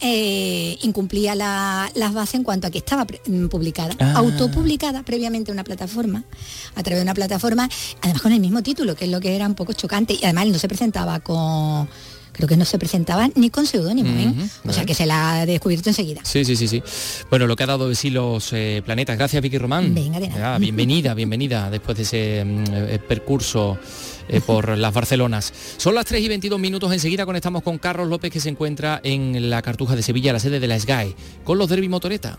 eh, 0.00 0.78
incumplía 0.80 1.34
las 1.34 2.14
bases 2.14 2.36
en 2.36 2.44
cuanto 2.44 2.66
a 2.66 2.70
que 2.70 2.78
estaba 2.78 3.04
mm, 3.04 3.48
publicada, 3.48 3.94
ah. 4.00 4.14
autopublicada 4.16 5.02
previamente 5.02 5.50
en 5.50 5.56
una 5.56 5.64
plataforma, 5.64 6.24
a 6.74 6.82
través 6.82 7.00
de 7.00 7.02
una 7.02 7.14
plataforma, 7.14 7.68
además 8.00 8.22
con 8.22 8.32
el 8.32 8.40
mismo 8.40 8.62
título, 8.62 8.96
que 8.96 9.04
es 9.04 9.10
lo 9.10 9.20
que 9.20 9.36
era 9.36 9.46
un 9.46 9.54
poco 9.54 9.74
chocante, 9.74 10.14
y 10.14 10.24
además 10.24 10.46
no 10.46 10.58
se 10.58 10.68
presentaba 10.68 11.20
con 11.20 11.88
creo 12.40 12.48
que 12.48 12.56
no 12.56 12.64
se 12.64 12.78
presentaba 12.78 13.28
ni 13.34 13.50
con 13.50 13.66
seudónimo, 13.66 14.08
¿eh? 14.18 14.48
o 14.64 14.72
sea 14.72 14.86
que 14.86 14.94
se 14.94 15.04
la 15.04 15.40
ha 15.40 15.46
descubierto 15.46 15.90
enseguida. 15.90 16.22
Sí, 16.24 16.44
sí, 16.46 16.56
sí, 16.56 16.68
sí. 16.68 16.82
Bueno, 17.28 17.46
lo 17.46 17.54
que 17.54 17.64
ha 17.64 17.66
dado 17.66 17.88
de 17.88 17.94
sí 17.94 18.08
los 18.08 18.52
eh, 18.54 18.82
planetas. 18.82 19.18
Gracias, 19.18 19.42
Vicky 19.42 19.58
Román. 19.58 19.94
Venga, 19.94 20.18
de 20.18 20.28
nada. 20.28 20.58
bienvenida, 20.58 21.12
bienvenida 21.12 21.70
después 21.70 21.98
de 21.98 22.02
ese 22.04 22.44
mm, 22.44 22.64
eh, 22.74 22.98
percurso 23.06 23.78
por 24.46 24.78
las 24.78 24.94
Barcelonas. 24.94 25.52
Son 25.76 25.94
las 25.94 26.06
3 26.06 26.22
y 26.22 26.28
22 26.28 26.58
minutos, 26.58 26.90
enseguida 26.92 27.26
conectamos 27.26 27.62
con 27.62 27.76
Carlos 27.76 28.08
López 28.08 28.32
que 28.32 28.40
se 28.40 28.48
encuentra 28.48 29.00
en 29.04 29.50
la 29.50 29.60
Cartuja 29.60 29.94
de 29.94 30.02
Sevilla, 30.02 30.32
la 30.32 30.40
sede 30.40 30.60
de 30.60 30.68
la 30.68 30.80
SGAE, 30.80 31.14
con 31.44 31.58
los 31.58 31.68
Derby 31.68 31.88
Motoreta. 31.90 32.38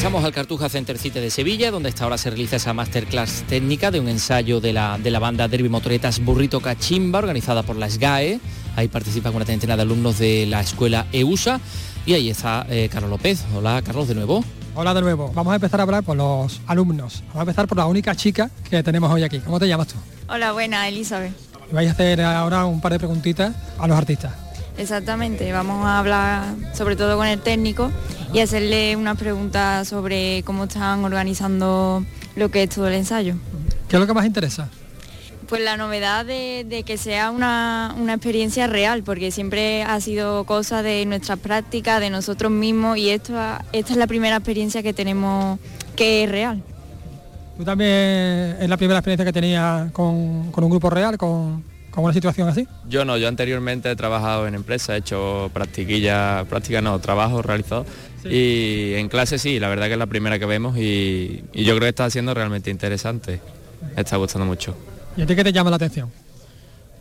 Regresamos 0.00 0.24
al 0.24 0.32
Cartuja 0.32 0.70
Center 0.70 0.96
City 0.96 1.20
de 1.20 1.28
Sevilla, 1.28 1.70
donde 1.70 1.90
esta 1.90 2.06
hora 2.06 2.16
se 2.16 2.30
realiza 2.30 2.56
esa 2.56 2.72
masterclass 2.72 3.44
técnica 3.46 3.90
de 3.90 4.00
un 4.00 4.08
ensayo 4.08 4.58
de 4.58 4.72
la, 4.72 4.96
de 4.96 5.10
la 5.10 5.18
banda 5.18 5.46
Derby 5.46 5.68
Motoretas 5.68 6.24
Burrito 6.24 6.62
Cachimba, 6.62 7.18
organizada 7.18 7.62
por 7.64 7.76
la 7.76 7.90
SGAE. 7.90 8.40
Ahí 8.76 8.88
participan 8.88 9.36
una 9.36 9.44
treintena 9.44 9.76
de 9.76 9.82
alumnos 9.82 10.18
de 10.18 10.46
la 10.46 10.62
escuela 10.62 11.06
EUSA. 11.12 11.60
Y 12.06 12.14
ahí 12.14 12.30
está 12.30 12.64
eh, 12.70 12.88
Carlos 12.90 13.10
López. 13.10 13.44
Hola, 13.54 13.82
Carlos, 13.84 14.08
de 14.08 14.14
nuevo. 14.14 14.42
Hola 14.74 14.94
de 14.94 15.02
nuevo. 15.02 15.32
Vamos 15.34 15.52
a 15.52 15.56
empezar 15.56 15.80
a 15.80 15.82
hablar 15.82 16.02
por 16.02 16.16
los 16.16 16.62
alumnos. 16.66 17.22
Vamos 17.26 17.36
a 17.36 17.42
empezar 17.42 17.68
por 17.68 17.76
la 17.76 17.84
única 17.84 18.14
chica 18.14 18.50
que 18.70 18.82
tenemos 18.82 19.12
hoy 19.12 19.22
aquí. 19.22 19.40
¿Cómo 19.40 19.60
te 19.60 19.68
llamas 19.68 19.88
tú? 19.88 19.96
Hola, 20.30 20.52
buena, 20.52 20.88
Elizabeth. 20.88 21.34
vais 21.72 21.90
a 21.90 21.92
hacer 21.92 22.22
ahora 22.22 22.64
un 22.64 22.80
par 22.80 22.92
de 22.92 22.98
preguntitas 23.00 23.54
a 23.78 23.86
los 23.86 23.98
artistas. 23.98 24.32
Exactamente, 24.78 25.52
vamos 25.52 25.84
a 25.86 25.98
hablar 25.98 26.54
sobre 26.74 26.96
todo 26.96 27.16
con 27.16 27.26
el 27.26 27.40
técnico 27.40 27.90
y 28.32 28.40
hacerle 28.40 28.96
unas 28.96 29.18
preguntas 29.18 29.88
sobre 29.88 30.42
cómo 30.44 30.64
están 30.64 31.04
organizando 31.04 32.04
lo 32.36 32.50
que 32.50 32.62
es 32.62 32.70
todo 32.70 32.88
el 32.88 32.94
ensayo. 32.94 33.34
¿Qué 33.88 33.96
es 33.96 34.00
lo 34.00 34.06
que 34.06 34.14
más 34.14 34.24
interesa? 34.24 34.68
Pues 35.48 35.62
la 35.62 35.76
novedad 35.76 36.24
de, 36.24 36.84
que 36.86 36.96
sea 36.96 37.32
una, 37.32 37.92
experiencia 38.08 38.68
real, 38.68 39.02
porque 39.02 39.32
siempre 39.32 39.82
ha 39.82 40.00
sido 40.00 40.44
cosa 40.44 40.82
de 40.82 41.04
nuestra 41.06 41.34
práctica, 41.34 41.98
de 41.98 42.08
nosotros 42.08 42.52
mismos, 42.52 42.98
y 42.98 43.10
esto, 43.10 43.34
esta 43.72 43.92
es 43.92 43.98
la 43.98 44.06
primera 44.06 44.36
experiencia 44.36 44.82
que 44.82 44.92
tenemos 44.92 45.58
que 45.96 46.22
es 46.24 46.30
real. 46.30 46.62
¿Tú 47.56 47.64
también 47.64 48.56
es 48.60 48.68
la 48.68 48.76
primera 48.76 49.00
experiencia 49.00 49.24
que 49.24 49.32
tenías 49.32 49.90
con, 49.90 50.52
con 50.52 50.62
un 50.62 50.70
grupo 50.70 50.88
real, 50.88 51.18
con, 51.18 51.64
¿Cómo 51.90 52.06
una 52.06 52.14
situación 52.14 52.48
así? 52.48 52.68
Yo 52.88 53.04
no, 53.04 53.16
yo 53.16 53.26
anteriormente 53.26 53.90
he 53.90 53.96
trabajado 53.96 54.46
en 54.46 54.54
empresa, 54.54 54.94
he 54.94 54.98
hecho 54.98 55.50
practiquilla, 55.52 56.44
práctica 56.48 56.80
no, 56.80 56.98
trabajo 57.00 57.42
realizado. 57.42 57.84
Y 58.24 58.94
en 58.94 59.08
clase 59.08 59.38
sí, 59.38 59.58
la 59.58 59.68
verdad 59.68 59.86
que 59.86 59.92
es 59.92 59.98
la 59.98 60.06
primera 60.06 60.38
que 60.38 60.46
vemos 60.46 60.76
y, 60.76 61.42
yo 61.52 61.74
creo 61.76 61.80
que 61.80 61.88
está 61.88 62.08
siendo 62.10 62.34
realmente 62.34 62.70
interesante. 62.70 63.40
Me 63.96 64.02
está 64.02 64.16
gustando 64.16 64.46
mucho. 64.46 64.76
¿Y 65.16 65.22
a 65.22 65.26
ti 65.26 65.34
qué 65.34 65.42
te 65.42 65.52
llama 65.52 65.70
la 65.70 65.76
atención? 65.76 66.10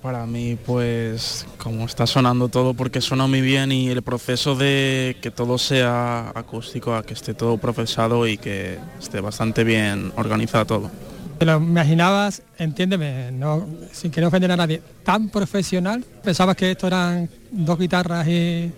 Para 0.02 0.26
mí, 0.26 0.58
pues, 0.66 1.46
como 1.58 1.86
está 1.86 2.08
sonando 2.08 2.48
todo, 2.48 2.74
porque 2.74 3.02
suena 3.02 3.28
muy 3.28 3.42
bien 3.42 3.74
y 3.74 3.90
el 3.90 4.02
proceso 4.02 4.56
de 4.56 5.18
que 5.22 5.30
todo 5.30 5.58
sea 5.58 6.32
acústico, 6.34 6.96
a 6.96 7.04
que 7.04 7.14
esté 7.14 7.34
todo 7.34 7.58
procesado 7.58 8.26
y 8.26 8.38
que 8.38 8.80
esté 8.98 9.20
bastante 9.20 9.66
bien 9.66 10.14
organizado 10.16 10.66
todo. 10.66 10.92
¿Te 11.40 11.46
lo 11.46 11.56
imaginabas, 11.56 12.42
entiéndeme, 12.58 13.32
no, 13.32 13.66
sin 13.94 14.12
querer 14.12 14.28
ofender 14.28 14.52
a 14.52 14.58
nadie, 14.58 14.82
tan 15.06 15.30
profesional? 15.30 16.04
¿Pensabas 16.22 16.58
que 16.58 16.72
esto 16.72 16.88
eran 16.88 17.30
dos 17.50 17.80
guitarras 17.80 18.28
y, 18.28 18.70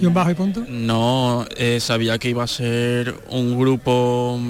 y 0.00 0.06
un 0.06 0.14
bajo 0.14 0.30
y 0.30 0.34
punto? 0.34 0.64
No, 0.66 1.44
eh, 1.58 1.78
sabía 1.78 2.18
que 2.18 2.30
iba 2.30 2.42
a 2.42 2.46
ser 2.46 3.14
un 3.28 3.58
grupo 3.58 4.40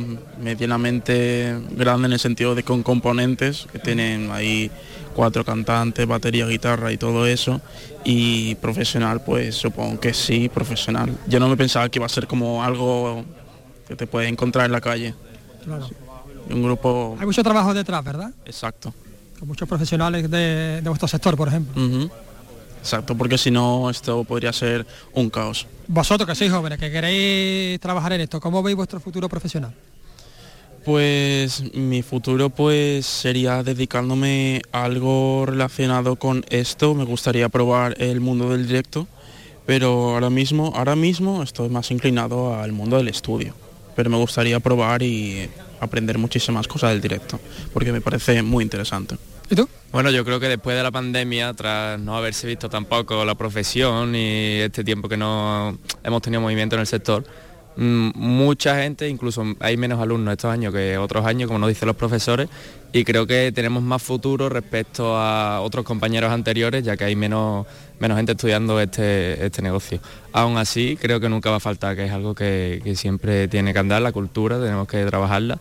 medianamente 0.41 1.59
grande 1.73 2.07
en 2.07 2.13
el 2.13 2.21
sentido 2.21 2.55
de 2.55 2.63
con 2.63 2.85
componentes 2.85 3.67
que 3.73 3.81
tienen 3.81 4.31
ahí 4.31 4.71
cuatro 5.17 5.45
cantantes, 5.45 6.07
batería, 6.07 6.47
guitarra 6.47 6.93
y 6.93 6.99
todo 6.99 7.27
eso. 7.27 7.61
Y 8.05 8.55
profesional, 8.57 9.25
pues 9.25 9.57
supongo 9.57 9.99
que 9.99 10.15
sí, 10.15 10.49
profesional. 10.49 11.19
Yo 11.27 11.41
no 11.41 11.49
me 11.49 11.57
pensaba 11.57 11.89
que 11.89 11.99
iba 11.99 12.07
a 12.07 12.11
ser 12.11 12.29
como 12.29 12.63
algo 12.63 13.25
que 13.89 13.97
te 13.97 14.07
puedes 14.07 14.31
encontrar 14.31 14.67
en 14.67 14.73
la 14.73 14.81
calle. 14.81 15.15
Claro. 15.65 16.06
Un 16.51 16.63
grupo... 16.63 17.17
Hay 17.19 17.27
mucho 17.27 17.43
trabajo 17.43 17.75
detrás, 17.75 18.05
¿verdad? 18.05 18.31
Exacto. 18.45 18.95
Con 19.39 19.49
muchos 19.49 19.69
profesionales 19.69 20.31
de, 20.31 20.81
de 20.83 20.89
vuestro 20.89 21.09
sector, 21.09 21.37
por 21.37 21.49
ejemplo. 21.49 22.11
Exacto, 22.81 23.17
porque 23.17 23.37
si 23.37 23.51
no 23.51 23.91
esto 23.91 24.23
podría 24.23 24.53
ser 24.53 24.87
un 25.13 25.29
caos. 25.29 25.67
Vosotros 25.89 26.29
que 26.29 26.37
sois 26.37 26.53
jóvenes, 26.53 26.79
que 26.79 26.91
queréis 26.91 27.81
trabajar 27.81 28.13
en 28.13 28.21
esto, 28.21 28.41
¿cómo 28.41 28.63
veis 28.63 28.77
vuestro 28.77 29.01
futuro 29.01 29.29
profesional? 29.29 29.75
Pues 30.85 31.75
mi 31.75 32.03
futuro 32.03 32.49
pues 32.49 33.05
sería 33.05 33.65
dedicándome 33.65 34.63
a 34.71 34.85
algo 34.85 35.45
relacionado 35.47 36.15
con 36.15 36.45
esto. 36.49 36.95
Me 36.95 37.03
gustaría 37.03 37.49
probar 37.49 38.01
el 38.01 38.21
mundo 38.21 38.51
del 38.51 38.69
directo, 38.69 39.09
pero 39.67 40.15
ahora 40.15 40.31
mismo, 40.31 40.73
ahora 40.77 40.95
mismo 40.95 41.43
estoy 41.43 41.69
más 41.71 41.91
inclinado 41.91 42.55
al 42.55 42.71
mundo 42.71 42.99
del 42.99 43.09
estudio. 43.09 43.53
Pero 43.97 44.11
me 44.11 44.17
gustaría 44.17 44.61
probar 44.61 45.03
y 45.03 45.51
aprender 45.81 46.19
muchísimas 46.19 46.69
cosas 46.69 46.91
del 46.91 47.01
directo, 47.01 47.41
porque 47.73 47.93
me 47.93 48.01
parece 48.01 48.43
muy 48.43 48.65
interesante. 48.65 49.17
¿Y 49.49 49.55
tú? 49.55 49.69
Bueno, 49.93 50.11
yo 50.11 50.25
creo 50.25 50.41
que 50.41 50.49
después 50.49 50.77
de 50.77 50.83
la 50.83 50.91
pandemia, 50.91 51.55
tras 51.55 52.01
no 52.01 52.17
haberse 52.17 52.47
visto 52.47 52.69
tampoco 52.69 53.25
la 53.25 53.37
profesión 53.37 54.15
y 54.15 54.61
este 54.61 54.83
tiempo 54.83 55.09
que 55.09 55.17
no 55.17 55.79
hemos 56.03 56.23
tenido 56.23 56.41
movimiento 56.41 56.75
en 56.75 56.81
el 56.81 56.87
sector, 56.87 57.25
mucha 57.77 58.83
gente, 58.83 59.09
incluso 59.09 59.45
hay 59.61 59.77
menos 59.77 60.01
alumnos 60.01 60.33
estos 60.33 60.51
años 60.51 60.73
que 60.73 60.97
otros 60.97 61.27
años, 61.27 61.47
como 61.47 61.59
nos 61.59 61.69
dicen 61.69 61.87
los 61.87 61.97
profesores, 61.97 62.49
y 62.93 63.05
creo 63.05 63.27
que 63.27 63.53
tenemos 63.53 63.83
más 63.83 64.03
futuro 64.03 64.49
respecto 64.49 65.17
a 65.17 65.61
otros 65.61 65.85
compañeros 65.85 66.33
anteriores, 66.33 66.85
ya 66.85 66.97
que 66.97 67.05
hay 67.05 67.17
menos, 67.17 67.67
menos 67.99 68.17
gente 68.17 68.33
estudiando 68.33 68.81
este, 68.81 69.45
este 69.45 69.61
negocio. 69.61 70.01
Aún 70.33 70.57
así, 70.57 70.97
creo 71.01 71.21
que 71.21 71.29
nunca 71.29 71.51
va 71.51 71.57
a 71.57 71.61
faltar, 71.61 71.97
que 71.97 72.07
es 72.07 72.13
algo 72.13 72.35
que, 72.35 72.81
siempre 72.97 73.49
tiene 73.49 73.73
que 73.73 73.79
andar, 73.79 74.01
la 74.01 74.13
cultura, 74.13 74.59
tenemos 74.59 74.89
que 74.89 75.05
trabajarla, 75.05 75.59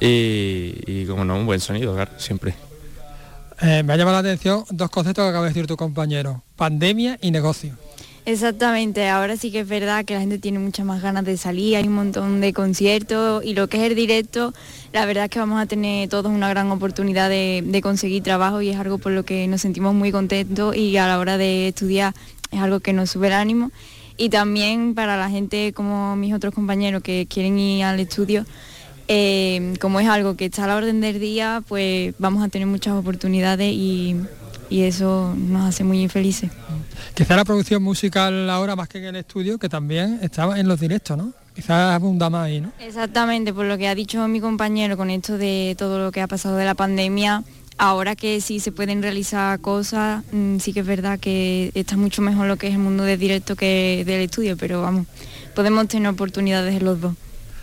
y, 0.00 0.74
y 0.86 1.06
como 1.06 1.24
no, 1.24 1.36
un 1.36 1.46
buen 1.46 1.60
sonido, 1.60 1.94
claro, 1.94 2.12
siempre. 2.18 2.54
Eh, 3.62 3.82
me 3.82 3.94
ha 3.94 3.96
llamado 3.96 4.20
la 4.22 4.28
atención 4.28 4.64
dos 4.70 4.90
conceptos 4.90 5.24
que 5.24 5.28
acaba 5.30 5.44
de 5.44 5.50
decir 5.50 5.66
tu 5.66 5.76
compañero, 5.76 6.42
pandemia 6.56 7.18
y 7.22 7.30
negocio. 7.30 7.74
Exactamente, 8.26 9.08
ahora 9.08 9.36
sí 9.36 9.52
que 9.52 9.60
es 9.60 9.68
verdad 9.68 10.04
que 10.04 10.14
la 10.14 10.18
gente 10.18 10.40
tiene 10.40 10.58
muchas 10.58 10.84
más 10.84 11.00
ganas 11.00 11.24
de 11.24 11.36
salir, 11.36 11.76
hay 11.76 11.86
un 11.86 11.94
montón 11.94 12.40
de 12.40 12.52
conciertos 12.52 13.44
y 13.44 13.54
lo 13.54 13.68
que 13.68 13.76
es 13.76 13.84
el 13.84 13.94
directo, 13.94 14.52
la 14.92 15.06
verdad 15.06 15.26
es 15.26 15.30
que 15.30 15.38
vamos 15.38 15.62
a 15.62 15.66
tener 15.66 16.08
todos 16.08 16.32
una 16.32 16.48
gran 16.48 16.68
oportunidad 16.72 17.30
de, 17.30 17.80
conseguir 17.84 18.24
trabajo 18.24 18.60
y 18.60 18.70
es 18.70 18.80
algo 18.80 18.98
por 18.98 19.12
lo 19.12 19.24
que 19.24 19.46
nos 19.46 19.60
sentimos 19.60 19.94
muy 19.94 20.10
contentos 20.10 20.74
y 20.74 20.96
a 20.96 21.06
la 21.06 21.20
hora 21.20 21.38
de 21.38 21.68
estudiar 21.68 22.14
es 22.50 22.58
algo 22.58 22.80
que 22.80 22.92
nos 22.92 23.12
sube 23.12 23.28
el 23.28 23.34
ánimo. 23.34 23.70
Y 24.16 24.28
también 24.28 24.96
para 24.96 25.16
la 25.16 25.30
gente 25.30 25.72
como 25.72 26.16
mis 26.16 26.34
otros 26.34 26.52
compañeros 26.52 27.04
que 27.04 27.28
quieren 27.30 27.56
ir 27.60 27.84
al 27.84 28.00
estudio, 28.00 28.44
eh, 29.06 29.74
como 29.80 30.00
es 30.00 30.08
algo 30.08 30.36
que 30.36 30.46
está 30.46 30.64
a 30.64 30.66
la 30.66 30.76
orden 30.76 31.00
del 31.00 31.20
día, 31.20 31.62
pues 31.68 32.12
vamos 32.18 32.42
a 32.42 32.48
tener 32.48 32.66
muchas 32.66 32.94
oportunidades 32.94 33.72
y, 33.72 34.16
y 34.68 34.82
eso 34.82 35.34
nos 35.36 35.68
hace 35.68 35.84
muy 35.84 36.08
felices. 36.08 36.50
Quizá 37.14 37.36
la 37.36 37.44
producción 37.44 37.82
musical 37.82 38.48
ahora 38.50 38.76
más 38.76 38.88
que 38.88 38.98
en 38.98 39.04
el 39.04 39.16
estudio, 39.16 39.58
que 39.58 39.68
también 39.68 40.18
estaba 40.22 40.58
en 40.58 40.68
los 40.68 40.80
directos, 40.80 41.16
¿no? 41.16 41.32
Quizás 41.54 41.94
abunda 41.94 42.28
más 42.28 42.46
ahí, 42.46 42.60
¿no? 42.60 42.72
Exactamente, 42.80 43.54
por 43.54 43.64
lo 43.64 43.78
que 43.78 43.88
ha 43.88 43.94
dicho 43.94 44.26
mi 44.28 44.40
compañero 44.40 44.96
con 44.96 45.08
esto 45.08 45.38
de 45.38 45.74
todo 45.78 45.98
lo 45.98 46.12
que 46.12 46.20
ha 46.20 46.26
pasado 46.26 46.56
de 46.56 46.66
la 46.66 46.74
pandemia, 46.74 47.44
ahora 47.78 48.14
que 48.16 48.40
sí 48.40 48.60
se 48.60 48.72
pueden 48.72 49.02
realizar 49.02 49.58
cosas, 49.60 50.22
mm, 50.32 50.58
sí 50.58 50.72
que 50.72 50.80
es 50.80 50.86
verdad 50.86 51.18
que 51.18 51.70
está 51.74 51.96
mucho 51.96 52.20
mejor 52.20 52.46
lo 52.46 52.56
que 52.56 52.68
es 52.68 52.74
el 52.74 52.80
mundo 52.80 53.04
del 53.04 53.18
directo 53.18 53.56
que 53.56 54.02
del 54.06 54.20
estudio, 54.20 54.56
pero 54.56 54.82
vamos, 54.82 55.06
podemos 55.54 55.88
tener 55.88 56.08
oportunidades 56.08 56.74
en 56.74 56.84
los 56.84 57.00
dos. 57.00 57.14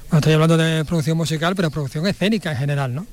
Bueno, 0.10 0.20
estoy 0.20 0.34
hablando 0.34 0.58
de 0.58 0.86
producción 0.86 1.18
musical, 1.18 1.56
pero 1.56 1.70
producción 1.70 2.08
escénica 2.08 2.52
en 2.52 2.58
general, 2.58 2.96
¿no? 2.96 3.06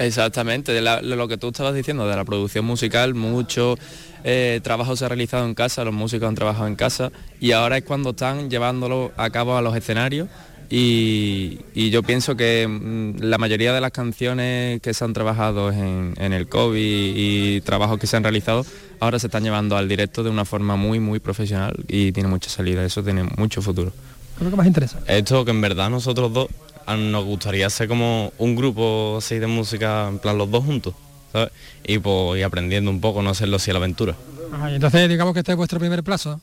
Exactamente, 0.00 0.72
de, 0.72 0.80
la- 0.80 1.00
de 1.02 1.14
lo 1.14 1.28
que 1.28 1.36
tú 1.36 1.48
estabas 1.48 1.74
diciendo, 1.74 2.08
de 2.08 2.16
la 2.16 2.24
producción 2.24 2.64
musical, 2.64 3.14
mucho 3.14 3.76
eh, 4.24 4.60
trabajo 4.62 4.96
se 4.96 5.04
ha 5.04 5.08
realizado 5.08 5.44
en 5.46 5.54
casa, 5.54 5.84
los 5.84 5.94
músicos 5.94 6.26
han 6.28 6.34
trabajado 6.34 6.66
en 6.66 6.74
casa 6.76 7.12
y 7.40 7.52
ahora 7.52 7.76
es 7.76 7.84
cuando 7.84 8.10
están 8.10 8.48
llevándolo 8.50 9.12
a 9.16 9.30
cabo 9.30 9.56
a 9.56 9.62
los 9.62 9.76
escenarios 9.76 10.28
y, 10.70 11.58
y 11.74 11.90
yo 11.90 12.02
pienso 12.02 12.36
que 12.36 12.66
mm, 12.68 13.22
la 13.24 13.38
mayoría 13.38 13.72
de 13.72 13.80
las 13.80 13.90
canciones 13.90 14.80
que 14.80 14.94
se 14.94 15.04
han 15.04 15.12
trabajado 15.12 15.70
en, 15.72 16.14
en 16.16 16.32
el 16.32 16.48
COVID 16.48 17.12
y 17.16 17.60
trabajos 17.60 17.98
que 17.98 18.06
se 18.06 18.16
han 18.16 18.22
realizado 18.22 18.64
ahora 19.00 19.18
se 19.18 19.26
están 19.26 19.42
llevando 19.42 19.76
al 19.76 19.88
directo 19.88 20.22
de 20.22 20.30
una 20.30 20.44
forma 20.44 20.76
muy 20.76 20.98
muy 21.00 21.18
profesional 21.18 21.74
y 21.88 22.12
tiene 22.12 22.28
mucha 22.28 22.48
salida, 22.50 22.84
eso 22.84 23.02
tiene 23.02 23.24
mucho 23.36 23.60
futuro. 23.62 23.90
¿Qué 23.90 24.38
es 24.38 24.44
lo 24.44 24.50
que 24.50 24.56
más 24.56 24.66
interesa? 24.66 25.00
Esto 25.06 25.44
que 25.44 25.50
en 25.50 25.60
verdad 25.60 25.90
nosotros 25.90 26.32
dos 26.32 26.48
nos 26.96 27.24
gustaría 27.24 27.68
ser 27.70 27.88
como 27.88 28.32
un 28.38 28.56
grupo 28.56 29.16
así 29.18 29.38
de 29.38 29.46
música, 29.46 30.08
en 30.08 30.18
plan 30.18 30.38
los 30.38 30.50
dos 30.50 30.64
juntos, 30.64 30.94
¿sabes? 31.32 31.50
Y 31.84 31.98
pues 31.98 32.38
ir 32.38 32.44
aprendiendo 32.44 32.90
un 32.90 33.00
poco, 33.00 33.22
no 33.22 33.30
hacerlo 33.30 33.56
así 33.56 33.70
a 33.70 33.74
la 33.74 33.78
aventura. 33.78 34.16
Ajá, 34.52 34.70
y 34.70 34.74
entonces 34.76 35.08
digamos 35.08 35.34
que 35.34 35.40
este 35.40 35.52
es 35.52 35.56
vuestro 35.56 35.78
primer 35.78 36.02
plazo. 36.02 36.40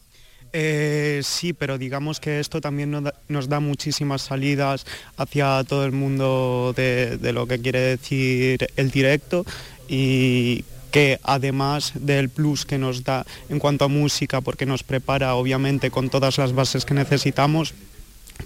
Eh, 0.54 1.22
sí, 1.24 1.54
pero 1.54 1.78
digamos 1.78 2.20
que 2.20 2.40
esto 2.40 2.62
también 2.62 2.92
nos 2.92 3.04
da, 3.04 3.14
nos 3.28 3.50
da 3.50 3.60
muchísimas 3.60 4.22
salidas 4.22 4.86
hacia 5.18 5.64
todo 5.66 5.86
el 5.86 5.92
mundo 5.92 6.74
de, 6.76 7.18
de 7.18 7.34
lo 7.34 7.48
que 7.48 7.60
quiere 7.60 7.80
decir 7.80 8.68
el 8.78 8.90
directo 8.92 9.46
y 9.90 10.64
que 10.92 11.20
además 11.24 11.92
del 11.96 12.30
plus 12.30 12.66
que 12.66 12.78
nos 12.78 13.04
da 13.04 13.26
en 13.50 13.60
cuanto 13.60 13.86
a 13.86 13.88
música, 13.88 14.42
porque 14.42 14.66
nos 14.66 14.84
prepara 14.84 15.36
obviamente 15.36 15.92
con 15.92 16.10
todas 16.10 16.38
las 16.38 16.54
bases 16.54 16.86
que 16.86 16.94
necesitamos, 16.94 17.74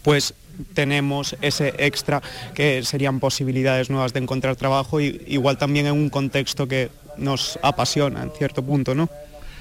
pues 0.03 0.33
tenemos 0.73 1.35
ese 1.41 1.73
extra 1.77 2.21
que 2.53 2.83
serían 2.83 3.19
posibilidades 3.19 3.89
nuevas 3.89 4.13
de 4.13 4.19
encontrar 4.19 4.55
trabajo 4.55 5.01
y 5.01 5.21
igual 5.27 5.57
también 5.57 5.87
en 5.87 5.93
un 5.93 6.09
contexto 6.09 6.67
que 6.67 6.89
nos 7.17 7.59
apasiona 7.61 8.23
en 8.23 8.31
cierto 8.31 8.63
punto, 8.63 8.95
¿no? 8.95 9.09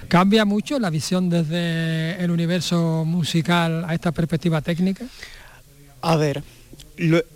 ¿Cambia 0.08 0.44
mucho 0.44 0.78
la 0.78 0.90
visión 0.90 1.30
desde 1.30 2.22
el 2.22 2.30
universo 2.30 3.04
musical 3.04 3.84
a 3.86 3.94
esta 3.94 4.12
perspectiva 4.12 4.60
técnica? 4.60 5.04
A 6.02 6.16
ver, 6.16 6.42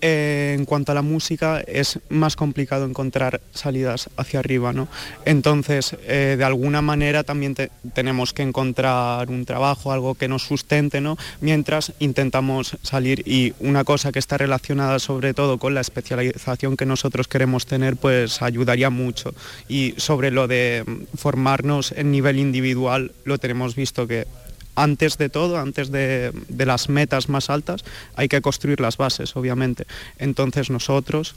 eh, 0.00 0.55
en 0.59 0.64
cuanto 0.66 0.92
a 0.92 0.94
la 0.94 1.03
música 1.03 1.61
es 1.66 1.98
más 2.11 2.37
complicado 2.37 2.85
encontrar 2.85 3.40
salidas 3.53 4.11
hacia 4.16 4.40
arriba, 4.40 4.72
¿no? 4.72 4.88
Entonces, 5.24 5.96
eh, 6.03 6.35
de 6.37 6.44
alguna 6.44 6.83
manera 6.83 7.24
también 7.24 7.55
te- 7.55 7.70
tenemos 7.94 8.33
que 8.33 8.42
encontrar 8.42 9.31
un 9.31 9.44
trabajo, 9.46 9.90
algo 9.92 10.14
que 10.14 10.29
nos 10.29 10.42
sustente, 10.42 11.00
¿no? 11.00 11.16
Mientras 11.40 11.92
intentamos 11.98 12.77
salir 12.83 13.22
y 13.27 13.55
una 13.59 13.85
cosa 13.85 14.12
que 14.12 14.18
está 14.18 14.37
relacionada 14.37 14.98
sobre 14.98 15.33
todo 15.35 15.59
con 15.59 15.74
la 15.74 15.81
especialización 15.81 16.77
que 16.77 16.87
nosotros 16.87 17.27
queremos 17.29 17.66
tener, 17.66 17.96
pues 17.96 18.42
ayudaría 18.42 18.90
mucho. 18.90 19.35
Y 19.68 19.94
sobre 19.96 20.31
lo 20.31 20.46
de 20.46 20.85
formarnos 21.16 21.92
en 21.92 22.11
nivel 22.11 22.38
individual, 22.38 23.12
lo 23.24 23.38
tenemos 23.38 23.74
visto 23.74 24.07
que 24.07 24.27
antes 24.74 25.18
de 25.18 25.28
todo, 25.28 25.58
antes 25.58 25.90
de, 25.90 26.32
de 26.48 26.66
las 26.66 26.88
metas 26.88 27.28
más 27.28 27.50
altas, 27.50 27.84
hay 28.16 28.28
que 28.28 28.40
construir 28.40 28.80
las 28.80 28.96
bases, 28.96 29.37
obviamente. 29.37 29.87
Entonces 30.18 30.70
nosotros 30.70 31.34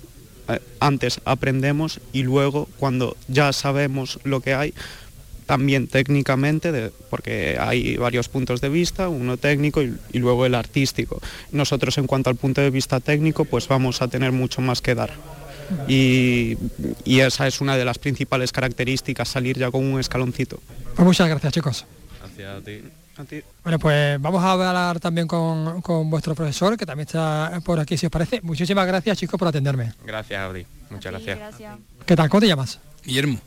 eh, 0.50 0.60
antes 0.80 1.19
aprendemos 1.26 2.00
y 2.13 2.23
luego 2.23 2.67
cuando 2.78 3.15
ya 3.28 3.54
sabemos 3.54 4.19
lo 4.23 4.39
que 4.41 4.54
hay, 4.54 4.73
también 5.45 5.88
técnicamente, 5.88 6.71
de- 6.73 6.91
porque 7.10 7.58
hay 7.60 7.95
varios 7.95 8.28
puntos 8.28 8.60
de 8.60 8.67
vista, 8.69 9.08
uno 9.08 9.38
técnico 9.38 9.82
y, 9.82 9.95
y 10.12 10.19
luego 10.19 10.45
el 10.45 10.56
artístico. 10.56 11.21
Nosotros 11.54 11.97
en 11.97 12.06
cuanto 12.08 12.30
al 12.30 12.36
punto 12.36 12.60
de 12.62 12.69
vista 12.69 13.00
técnico, 13.00 13.45
pues 13.45 13.67
vamos 13.67 14.02
a 14.02 14.08
tener 14.10 14.32
mucho 14.34 14.60
más 14.62 14.82
que 14.82 14.93
dar. 14.95 15.12
Y, 15.88 16.58
y 17.06 17.19
esa 17.19 17.45
es 17.47 17.60
una 17.62 17.78
de 17.78 17.84
las 17.86 17.97
principales 18.00 18.52
características, 18.52 19.28
salir 19.28 19.58
ya 19.58 19.69
con 19.69 19.84
un 19.86 20.00
escaloncito. 20.00 20.60
Pues 20.95 21.06
muchas 21.06 21.28
gracias 21.30 21.54
chicos. 21.54 21.86
Gracias 22.21 22.58
a 22.58 22.62
ti. 22.62 22.82
Ti. 23.25 23.41
Bueno, 23.63 23.80
pues 23.80 24.21
vamos 24.21 24.43
a 24.43 24.51
hablar 24.51 24.99
también 24.99 25.27
con, 25.27 25.82
con 25.82 26.10
vuestro 26.10 26.36
profesor, 26.36 26.77
que 26.77 26.86
también 26.86 27.08
está 27.08 27.60
por 27.63 27.80
aquí, 27.80 27.97
si 27.97 28.06
os 28.06 28.12
parece. 28.12 28.41
Muchísimas 28.41 28.86
gracias 28.86 29.17
chicos 29.17 29.39
por 29.39 29.47
atenderme. 29.47 29.93
Gracias, 30.06 30.39
Audi. 30.39 30.65
Muchas 30.89 31.12
gracias. 31.12 31.56
¿Qué 32.06 32.15
tal? 32.15 32.30
¿Cómo 32.30 32.41
te 32.41 32.47
llamas? 32.47 32.80
Guillermo. 33.03 33.39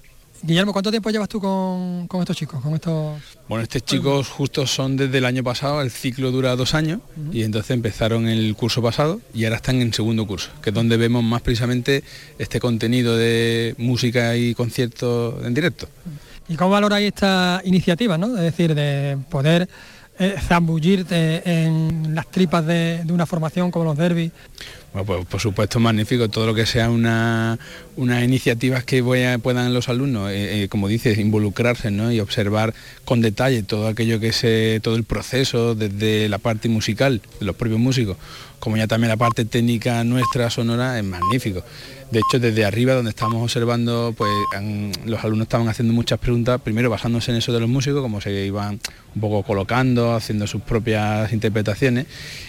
Guillermo, 0.42 0.72
¿cuánto 0.72 0.90
tiempo 0.90 1.10
llevas 1.10 1.28
tú 1.28 1.38
con, 1.38 2.08
con 2.08 2.20
estos 2.20 2.34
chicos, 2.34 2.62
con 2.62 2.74
estos 2.74 3.20
Bueno, 3.46 3.62
estos 3.62 3.84
chicos 3.84 4.28
justo 4.28 4.66
son 4.66 4.96
desde 4.96 5.18
el 5.18 5.26
año 5.26 5.44
pasado, 5.44 5.82
el 5.82 5.90
ciclo 5.90 6.30
dura 6.30 6.56
dos 6.56 6.72
años 6.72 7.00
y 7.30 7.42
entonces 7.42 7.72
empezaron 7.72 8.26
el 8.26 8.56
curso 8.56 8.80
pasado 8.80 9.20
y 9.34 9.44
ahora 9.44 9.56
están 9.56 9.82
en 9.82 9.92
segundo 9.92 10.26
curso, 10.26 10.48
que 10.62 10.70
es 10.70 10.74
donde 10.74 10.96
vemos 10.96 11.22
más 11.22 11.42
precisamente 11.42 12.04
este 12.38 12.58
contenido 12.58 13.18
de 13.18 13.74
música 13.76 14.34
y 14.34 14.54
conciertos 14.54 15.44
en 15.44 15.52
directo. 15.52 15.88
¿Y 16.50 16.56
cómo 16.56 16.70
valoráis 16.70 17.06
esta 17.06 17.62
iniciativa, 17.64 18.18
¿no? 18.18 18.36
Es 18.36 18.42
decir, 18.42 18.74
de 18.74 19.16
poder 19.30 19.68
eh, 20.18 20.34
zambullirte 20.38 21.42
en 21.44 22.12
las 22.12 22.26
tripas 22.28 22.66
de, 22.66 23.04
una 23.08 23.24
formación 23.24 23.70
como 23.70 23.84
los 23.84 23.96
derbis. 23.96 24.32
Bueno, 24.92 25.06
pues 25.06 25.26
por 25.26 25.40
supuesto 25.40 25.78
magnífico, 25.78 26.28
todo 26.28 26.46
lo 26.46 26.54
que 26.54 26.66
sea 26.66 26.90
una, 26.90 27.56
unas 27.96 28.24
iniciativas 28.24 28.82
que 28.82 29.00
puedan 29.40 29.72
los 29.72 29.88
alumnos, 29.88 30.32
eh, 30.32 30.64
eh, 30.64 30.68
como 30.68 30.88
dices, 30.88 31.18
involucrarse 31.18 31.92
¿no? 31.92 32.10
y 32.10 32.18
observar 32.18 32.74
con 33.04 33.20
detalle 33.20 33.62
todo 33.62 33.86
aquello 33.86 34.18
que 34.18 34.28
es 34.28 34.40
eh, 34.42 34.80
todo 34.82 34.96
el 34.96 35.04
proceso, 35.04 35.76
desde 35.76 36.28
la 36.28 36.38
parte 36.38 36.68
musical 36.68 37.22
de 37.38 37.46
los 37.46 37.54
propios 37.54 37.78
músicos, 37.78 38.16
como 38.58 38.76
ya 38.76 38.88
también 38.88 39.10
la 39.10 39.16
parte 39.16 39.44
técnica 39.44 40.02
nuestra 40.02 40.50
sonora, 40.50 40.98
es 40.98 41.04
magnífico. 41.04 41.62
De 42.10 42.18
hecho, 42.18 42.40
desde 42.40 42.64
arriba, 42.64 42.94
donde 42.94 43.10
estamos 43.10 43.40
observando, 43.40 44.12
pues 44.18 44.30
han- 44.56 44.90
los 45.04 45.22
alumnos 45.22 45.44
estaban 45.44 45.68
haciendo 45.68 45.94
muchas 45.94 46.18
preguntas, 46.18 46.60
primero 46.60 46.90
basándose 46.90 47.30
en 47.30 47.36
eso 47.36 47.52
de 47.52 47.60
los 47.60 47.68
músicos, 47.68 48.02
como 48.02 48.20
se 48.20 48.32
iban 48.46 48.80
un 49.14 49.20
poco 49.20 49.44
colocando, 49.44 50.14
haciendo 50.14 50.46
sus 50.48 50.60
propias 50.62 51.32
interpretaciones, 51.32 52.06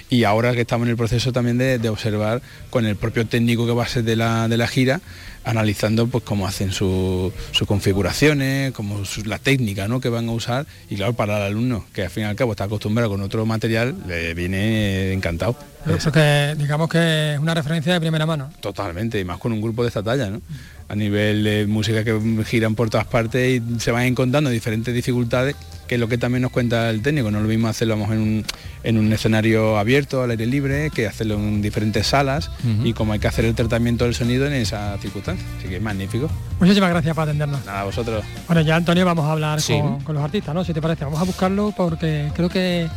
y 0.10 0.24
ahora 0.24 0.54
que 0.54 0.62
estamos 0.62 0.86
en 0.86 0.91
el 0.91 0.97
proceso 0.97 1.32
también 1.32 1.58
de, 1.60 1.78
de 1.78 1.89
observar 1.89 2.41
con 2.71 2.86
el 2.88 2.95
propio 2.95 3.26
técnico 3.28 3.65
que 3.67 3.71
va 3.74 3.84
a 3.84 3.88
ser 3.88 4.04
de 4.04 4.15
la, 4.15 4.47
de 4.47 4.58
la 4.58 4.67
gira, 4.67 5.00
analizando 5.43 6.06
pues 6.08 6.24
cómo 6.24 6.45
hacen 6.47 6.71
su- 6.71 7.32
sus 7.52 7.67
configuraciones, 7.67 8.71
como 8.74 9.06
su- 9.06 9.24
la 9.26 9.39
técnica 9.39 9.88
¿no? 9.88 10.00
que 10.00 10.10
van 10.10 10.28
a 10.30 10.32
usar, 10.32 10.65
y 10.89 10.95
claro, 10.95 11.13
para 11.13 11.38
el 11.38 11.43
alumno, 11.43 11.86
que 11.93 12.04
al 12.04 12.10
fin 12.10 12.24
y 12.24 12.26
al 12.28 12.36
cabo 12.36 12.52
está 12.52 12.65
acostumbrado 12.65 13.10
con 13.12 13.21
otro 13.21 13.45
material, 13.45 13.95
le 14.08 14.34
viene 14.34 15.13
encantado. 15.13 15.56
Eso 15.88 16.12
que 16.12 16.54
digamos 16.60 16.89
que 16.89 17.34
es 17.34 17.39
una 17.39 17.56
referencia 17.56 17.91
de 17.93 18.00
primera 18.00 18.28
mano. 18.28 18.52
Totalmente, 18.60 19.19
y 19.19 19.26
más 19.26 19.39
con 19.39 19.51
un 19.52 19.62
grupo 19.62 19.82
de 19.84 19.90
esta 19.90 20.04
talla, 20.04 20.30
¿no? 20.30 20.42
A 20.90 20.96
nivel 20.96 21.44
de 21.44 21.68
música 21.68 22.04
que 22.04 22.20
giran 22.46 22.76
por 22.76 22.90
todas 22.90 23.08
partes 23.08 23.62
y 23.62 23.80
se 23.80 23.92
van 23.92 24.04
encontrando 24.04 24.50
diferentes 24.50 24.94
dificultades, 24.94 25.56
que 25.88 25.96
es 25.96 26.02
lo 26.02 26.10
que 26.10 26.18
también 26.18 26.42
nos 26.42 26.52
cuenta 26.52 26.90
el 26.90 27.02
técnico. 27.02 27.32
No 27.32 27.38
es 27.38 27.44
lo 27.44 27.50
mismo 27.50 27.70
hacerlo 27.70 27.96
mejor, 27.96 28.16
en 28.16 28.22
un, 28.22 28.46
en 28.84 28.98
un 28.98 29.14
escenario 29.14 29.78
abierto, 29.78 30.22
al 30.22 30.32
aire 30.32 30.46
libre, 30.46 30.90
que 30.90 31.08
hacerlo 31.08 31.36
en 31.36 31.62
diferentes 31.62 32.08
salas 32.08 32.52
y 32.84 32.92
cómo 32.92 33.14
hay 33.14 33.20
que 33.20 33.28
hacer 33.28 33.46
el 33.46 33.56
tratamiento 33.56 34.04
del 34.04 34.16
sonido 34.16 34.46
en 34.48 34.54
esa 34.54 34.98
circunstancia. 34.98 35.46
Así 35.60 35.70
que 35.70 35.78
es 35.78 35.82
magnífico. 35.82 36.30
Muchísimas 36.60 36.90
gracias 36.90 37.16
por 37.16 37.24
atendernos. 37.24 37.66
Nada, 37.66 37.82
a 37.82 37.84
vosotros. 37.86 38.24
Bueno, 38.48 38.62
ya 38.62 38.76
Antonio 38.76 39.06
vamos 39.06 39.26
a 39.26 39.32
hablar 39.32 39.62
Sí. 39.62 39.74
con, 39.80 40.02
con 40.02 40.16
los 40.16 40.24
artistas, 40.26 40.54
¿no? 40.54 40.66
Si 40.66 40.74
te 40.74 40.82
parece, 40.82 41.06
vamos 41.06 41.22
a 41.22 41.24
buscarlo 41.24 41.74
porque 41.76 42.30
creo 42.36 42.50
que 42.50 42.88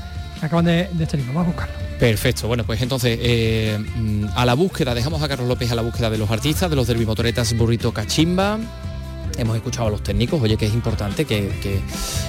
acaban 0.41 0.65
de, 0.65 0.89
de 0.93 1.05
este. 1.05 1.17
Vamos 1.17 1.45
a 1.45 1.47
buscarlo. 1.47 1.75
Perfecto, 1.99 2.49
bueno, 2.49 2.65
pues 2.65 2.83
entonces 2.83 3.19
eh, 3.23 3.79
mm, 3.79 4.27
a 4.35 4.45
la 4.45 4.55
búsqueda, 4.55 4.95
dejamos 4.95 5.23
a 5.23 5.29
Carlos 5.29 5.49
López 5.49 5.71
a 5.71 5.75
la 5.75 5.83
búsqueda 5.83 6.11
de 6.11 6.19
los 6.19 6.31
artistas, 6.31 6.69
de 6.69 6.77
los 6.77 6.89
motoretas 7.07 7.57
Burrito 7.57 7.93
Cachimba. 7.93 8.59
Hemos 9.39 9.57
escuchado 9.57 9.89
a 9.89 9.91
los 9.91 10.03
técnicos, 10.03 10.41
oye, 10.43 10.57
que 10.57 10.67
es 10.67 10.75
importante, 10.75 11.25
que, 11.25 11.49
que 11.63 11.81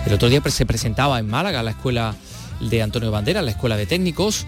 el 0.05 0.13
otro 0.13 0.29
día 0.29 0.41
se 0.49 0.65
presentaba 0.65 1.19
en 1.19 1.27
Málaga 1.27 1.61
la 1.61 1.71
escuela 1.71 2.15
de 2.59 2.81
Antonio 2.81 3.11
Bandera, 3.11 3.41
la 3.41 3.51
escuela 3.51 3.77
de 3.77 3.85
técnicos. 3.85 4.45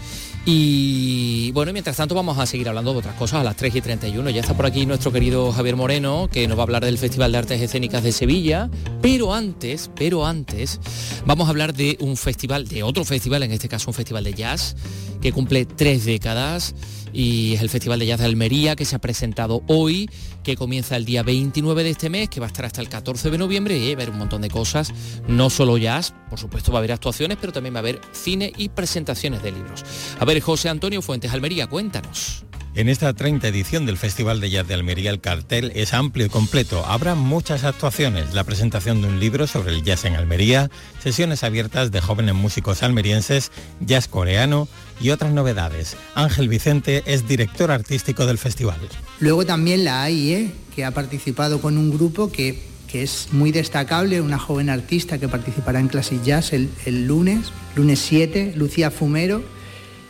Y 0.50 1.52
bueno, 1.52 1.74
mientras 1.74 1.98
tanto 1.98 2.16
vamos 2.16 2.38
a 2.38 2.46
seguir 2.46 2.70
hablando 2.70 2.94
de 2.94 3.00
otras 3.00 3.16
cosas 3.16 3.42
a 3.42 3.44
las 3.44 3.58
3 3.58 3.76
y 3.76 3.82
31. 3.82 4.30
Ya 4.30 4.40
está 4.40 4.56
por 4.56 4.66
aquí 4.66 4.86
nuestro 4.86 5.12
querido 5.12 5.52
Javier 5.52 5.76
Moreno, 5.76 6.30
que 6.32 6.48
nos 6.48 6.58
va 6.58 6.62
a 6.62 6.64
hablar 6.64 6.86
del 6.86 6.98
Festival 6.98 7.34
de 7.34 7.38
Artes 7.40 7.62
Escénicas 7.62 8.02
de 8.02 8.14
Sevilla. 8.14 8.70
Pero 9.02 9.34
antes, 9.34 9.92
pero 9.94 10.26
antes, 10.26 10.80
vamos 11.26 11.48
a 11.48 11.50
hablar 11.50 11.74
de 11.74 11.98
un 12.00 12.16
festival, 12.16 12.66
de 12.70 12.82
otro 12.82 13.04
festival, 13.04 13.44
en 13.44 13.52
este 13.52 13.68
caso 13.68 13.90
un 13.90 13.94
festival 13.94 14.24
de 14.24 14.36
jazz, 14.36 14.78
que 15.22 15.34
cumple 15.34 15.66
tres 15.66 16.06
décadas 16.06 16.76
y 17.12 17.56
es 17.56 17.62
el 17.62 17.70
Festival 17.70 18.00
de 18.00 18.06
Jazz 18.06 18.20
de 18.20 18.26
Almería 18.26 18.76
que 18.76 18.86
se 18.86 18.96
ha 18.96 19.00
presentado 19.00 19.64
hoy, 19.68 20.10
que 20.48 20.56
comienza 20.56 20.96
el 20.96 21.04
día 21.04 21.24
29 21.24 21.84
de 21.84 21.90
este 21.90 22.10
mes, 22.10 22.30
que 22.30 22.40
va 22.40 22.46
a 22.46 22.48
estar 22.48 22.64
hasta 22.64 22.80
el 22.80 22.88
14 22.88 23.30
de 23.32 23.38
noviembre 23.38 23.78
y 23.78 23.82
va 23.82 23.90
a 23.90 23.94
haber 23.96 24.12
un 24.12 24.18
montón 24.18 24.42
de 24.42 24.50
cosas, 24.50 24.94
no 25.28 25.50
solo 25.50 25.78
jazz, 25.78 26.14
por 26.30 26.40
supuesto 26.40 26.72
va 26.72 26.78
a 26.78 26.80
haber 26.80 26.94
actuaciones, 26.94 27.38
pero 27.42 27.52
también 27.52 27.74
va 27.74 27.80
a 27.80 27.82
haber 27.82 28.00
cine 28.14 28.54
y 28.56 28.70
presentaciones 28.70 29.44
de 29.44 29.52
libros. 29.52 29.84
A 30.18 30.24
ver, 30.24 30.40
José 30.40 30.70
Antonio 30.70 31.02
Fuentes 31.02 31.34
Almería, 31.34 31.68
cuéntanos. 31.68 32.46
En 32.78 32.90
esta 32.90 33.12
30 33.12 33.48
edición 33.48 33.88
del 33.88 33.98
Festival 33.98 34.40
de 34.40 34.52
Jazz 34.52 34.68
de 34.68 34.76
Almería 34.76 35.10
el 35.10 35.20
cartel 35.20 35.72
es 35.74 35.96
amplio 35.96 36.28
y 36.28 36.30
completo. 36.30 36.86
Habrá 36.86 37.16
muchas 37.16 37.64
actuaciones, 37.64 38.36
la 38.36 38.44
presentación 38.44 39.02
de 39.02 39.08
un 39.08 39.20
libro 39.20 39.48
sobre 39.48 39.74
el 39.74 39.82
jazz 39.82 40.06
en 40.06 40.14
Almería, 40.14 40.70
sesiones 41.02 41.44
abiertas 41.44 41.90
de 41.90 42.02
jóvenes 42.02 42.36
músicos 42.36 42.84
almerienses, 42.84 43.52
jazz 43.80 44.08
coreano 44.08 44.68
y 45.02 45.10
otras 45.10 45.34
novedades. 45.34 45.98
Ángel 46.14 46.50
Vicente 46.50 47.02
es 47.08 47.28
director 47.28 47.72
artístico 47.72 48.28
del 48.28 48.38
festival. 48.38 48.78
Luego 49.20 49.44
también 49.44 49.84
la 49.84 50.04
AIE, 50.04 50.52
que 50.76 50.86
ha 50.86 50.92
participado 50.92 51.60
con 51.60 51.80
un 51.80 51.90
grupo 51.90 52.32
que, 52.32 52.62
que 52.88 53.02
es 53.02 53.30
muy 53.32 53.52
destacable, 53.52 54.22
una 54.22 54.38
joven 54.38 54.70
artista 54.70 55.18
que 55.18 55.28
participará 55.28 55.80
en 55.80 55.88
Classic 55.88 56.22
Jazz 56.22 56.54
el, 56.54 56.70
el 56.86 57.08
lunes, 57.08 57.52
lunes 57.76 57.98
7, 57.98 58.54
Lucía 58.56 58.92
Fumero, 58.92 59.57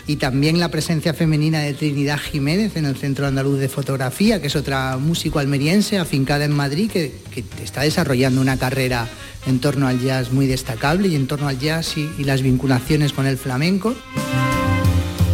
y 0.08 0.16
también 0.16 0.60
la 0.60 0.72
presencia 0.72 1.14
femenina 1.14 1.60
de 1.60 1.74
Trinidad 1.74 2.18
Jiménez 2.18 2.78
en 2.78 2.86
el 2.86 2.96
Centro 2.96 3.28
Andaluz 3.28 3.60
de 3.60 3.68
Fotografía, 3.68 4.42
que 4.42 4.48
es 4.48 4.56
otra 4.56 4.98
músico 4.98 5.40
almeriense 5.40 6.00
afincada 6.00 6.46
en 6.46 6.56
Madrid, 6.56 6.90
que, 6.90 7.14
que 7.34 7.44
está 7.64 7.82
desarrollando 7.82 8.40
una 8.40 8.58
carrera 8.58 9.08
en 9.46 9.60
torno 9.60 9.88
al 9.88 10.02
jazz 10.02 10.32
muy 10.32 10.48
destacable 10.48 11.10
y 11.10 11.16
en 11.16 11.28
torno 11.28 11.48
al 11.48 11.60
jazz 11.60 11.98
y, 11.98 12.10
y 12.18 12.24
las 12.24 12.42
vinculaciones 12.42 13.12
con 13.12 13.28
el 13.28 13.38
flamenco. 13.38 13.94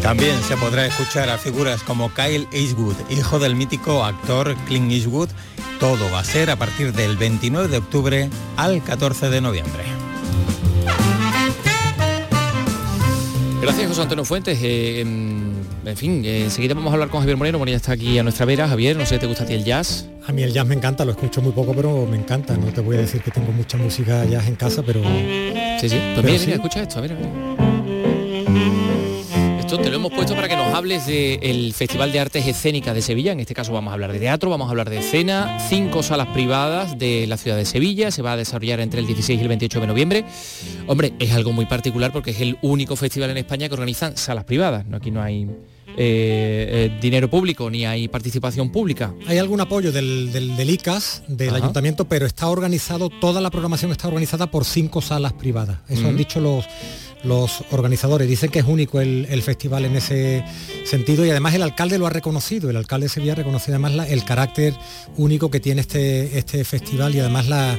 También 0.02 0.36
se 0.44 0.58
podrá 0.58 0.86
escuchar 0.86 1.30
a 1.30 1.38
figuras 1.38 1.82
como 1.84 2.14
Kyle 2.14 2.48
Eastwood, 2.52 2.96
hijo 3.10 3.40
del 3.40 3.56
mítico 3.56 4.04
actor 4.04 4.54
Clint 4.68 4.92
Eastwood. 4.92 5.30
Todo 5.80 6.12
va 6.12 6.20
a 6.20 6.24
ser 6.26 6.50
a 6.50 6.58
partir 6.58 6.94
del 6.94 7.16
29 7.16 7.70
de 7.70 7.78
octubre 7.78 8.30
al 8.58 8.84
14 8.84 9.30
de 9.30 9.40
noviembre. 9.40 10.03
Gracias 13.64 13.88
José 13.88 14.02
Antonio 14.02 14.26
Fuentes. 14.26 14.60
Eh, 14.62 15.00
en 15.00 15.54
en 15.86 15.98
fin, 15.98 16.24
eh, 16.26 16.44
enseguida 16.44 16.74
vamos 16.74 16.92
a 16.92 16.94
hablar 16.96 17.08
con 17.08 17.22
Javier 17.22 17.38
Moreno, 17.38 17.58
bueno, 17.60 17.72
ya 17.72 17.78
está 17.78 17.94
aquí 17.94 18.20
a 18.20 18.24
nuestra 18.24 18.46
vera. 18.46 18.68
Javier, 18.68 18.98
no 18.98 19.06
sé, 19.06 19.20
¿te 19.20 19.26
gusta 19.26 19.44
a 19.44 19.48
ti 19.48 19.54
el 19.54 19.64
jazz? 19.64 20.10
A 20.28 20.34
mí 20.34 20.44
el 20.44 20.52
jazz 20.52 20.68
me 20.68 20.76
encanta, 20.76 21.06
lo 21.06 21.12
escucho 21.12 21.42
muy 21.42 21.54
poco, 21.54 21.74
pero 21.74 22.06
me 22.06 22.18
encanta. 22.18 22.58
No 22.58 22.74
te 22.74 22.82
voy 22.82 22.98
a 22.98 23.00
decir 23.00 23.22
que 23.22 23.32
tengo 23.32 23.54
mucha 23.54 23.78
música 23.78 24.26
jazz 24.26 24.48
en 24.48 24.56
casa, 24.56 24.84
pero... 24.86 25.02
Sí, 25.80 25.88
sí. 25.88 25.98
Pues 26.14 26.26
mira, 26.26 26.40
sí. 26.40 26.46
mira, 26.48 26.56
escucha 26.56 26.82
esto, 26.82 27.00
a 27.00 27.02
ver, 27.02 27.14
a 27.14 27.16
ver. 27.16 27.28
Esto 29.60 29.78
te 29.80 29.90
lo 29.90 29.96
hemos 29.96 30.12
puesto 30.12 30.36
para 30.36 30.43
nos 30.74 30.80
hables 30.80 31.06
del 31.06 31.72
Festival 31.76 32.12
de 32.12 32.20
Artes 32.20 32.48
Escénicas 32.48 32.96
de 32.96 33.04
Sevilla. 33.04 33.32
En 33.32 33.40
este 33.40 33.54
caso 33.54 33.72
vamos 33.72 33.92
a 33.92 33.94
hablar 33.94 34.12
de 34.12 34.18
teatro, 34.18 34.50
vamos 34.50 34.66
a 34.66 34.72
hablar 34.72 34.90
de 34.90 34.98
escena, 34.98 35.60
cinco 35.70 36.02
salas 36.02 36.30
privadas 36.30 36.98
de 36.98 37.28
la 37.28 37.38
ciudad 37.38 37.58
de 37.58 37.66
Sevilla. 37.66 38.10
Se 38.10 38.24
va 38.24 38.32
a 38.32 38.38
desarrollar 38.38 38.80
entre 38.80 39.00
el 39.00 39.06
16 39.06 39.38
y 39.38 39.42
el 39.44 39.50
28 39.50 39.82
de 39.82 39.88
noviembre. 39.88 40.26
Hombre, 40.88 41.14
es 41.20 41.32
algo 41.34 41.52
muy 41.52 41.68
particular 41.68 42.12
porque 42.12 42.32
es 42.32 42.42
el 42.42 42.58
único 42.64 42.96
festival 42.96 43.30
en 43.30 43.38
España 43.38 43.68
que 43.68 43.76
organizan 43.76 44.18
salas 44.18 44.46
privadas. 44.46 44.88
No, 44.88 44.98
aquí 44.98 45.12
no 45.12 45.22
hay 45.22 45.44
eh, 45.44 45.48
eh, 45.96 46.98
dinero 47.00 47.30
público 47.30 47.70
ni 47.70 47.86
hay 47.86 48.08
participación 48.08 48.72
pública. 48.72 49.14
Hay 49.28 49.38
algún 49.38 49.62
apoyo 49.62 49.92
del, 49.92 50.32
del, 50.32 50.58
del 50.58 50.70
ICAS, 50.72 51.22
del 51.28 51.50
Ajá. 51.50 51.58
ayuntamiento, 51.58 52.06
pero 52.06 52.26
está 52.26 52.50
organizado, 52.50 53.12
toda 53.12 53.42
la 53.42 53.52
programación 53.52 53.92
está 53.92 54.08
organizada 54.08 54.50
por 54.50 54.66
cinco 54.66 55.02
salas 55.02 55.34
privadas. 55.34 55.82
Eso 55.88 56.08
han 56.08 56.18
dicho 56.18 56.40
los, 56.40 56.66
los 57.24 57.64
organizadores. 57.72 58.28
Dicen 58.28 58.50
que 58.52 58.60
es 58.60 58.66
único 58.66 59.00
el, 59.02 59.26
el 59.30 59.42
festival 59.42 59.86
en 59.86 59.96
ese 59.96 60.44
sentido 60.86 61.26
y 61.26 61.30
además 61.30 61.54
el 61.54 61.64
alcalde 61.64 61.98
lo 61.98 62.06
ha 62.08 62.10
reconocido. 62.10 62.70
El 62.70 62.76
alcalde 62.76 63.06
de 63.06 63.10
Sevilla 63.10 63.34
ha 63.34 63.36
reconocido 63.36 63.76
además 63.76 63.94
la- 63.94 64.08
el 64.08 64.24
carácter 64.24 64.74
único 65.18 65.50
que 65.50 65.60
tiene 65.60 65.82
este, 65.82 66.38
este 66.38 66.64
festival 66.66 67.16
y 67.16 67.20
además 67.20 67.48
la, 67.48 67.78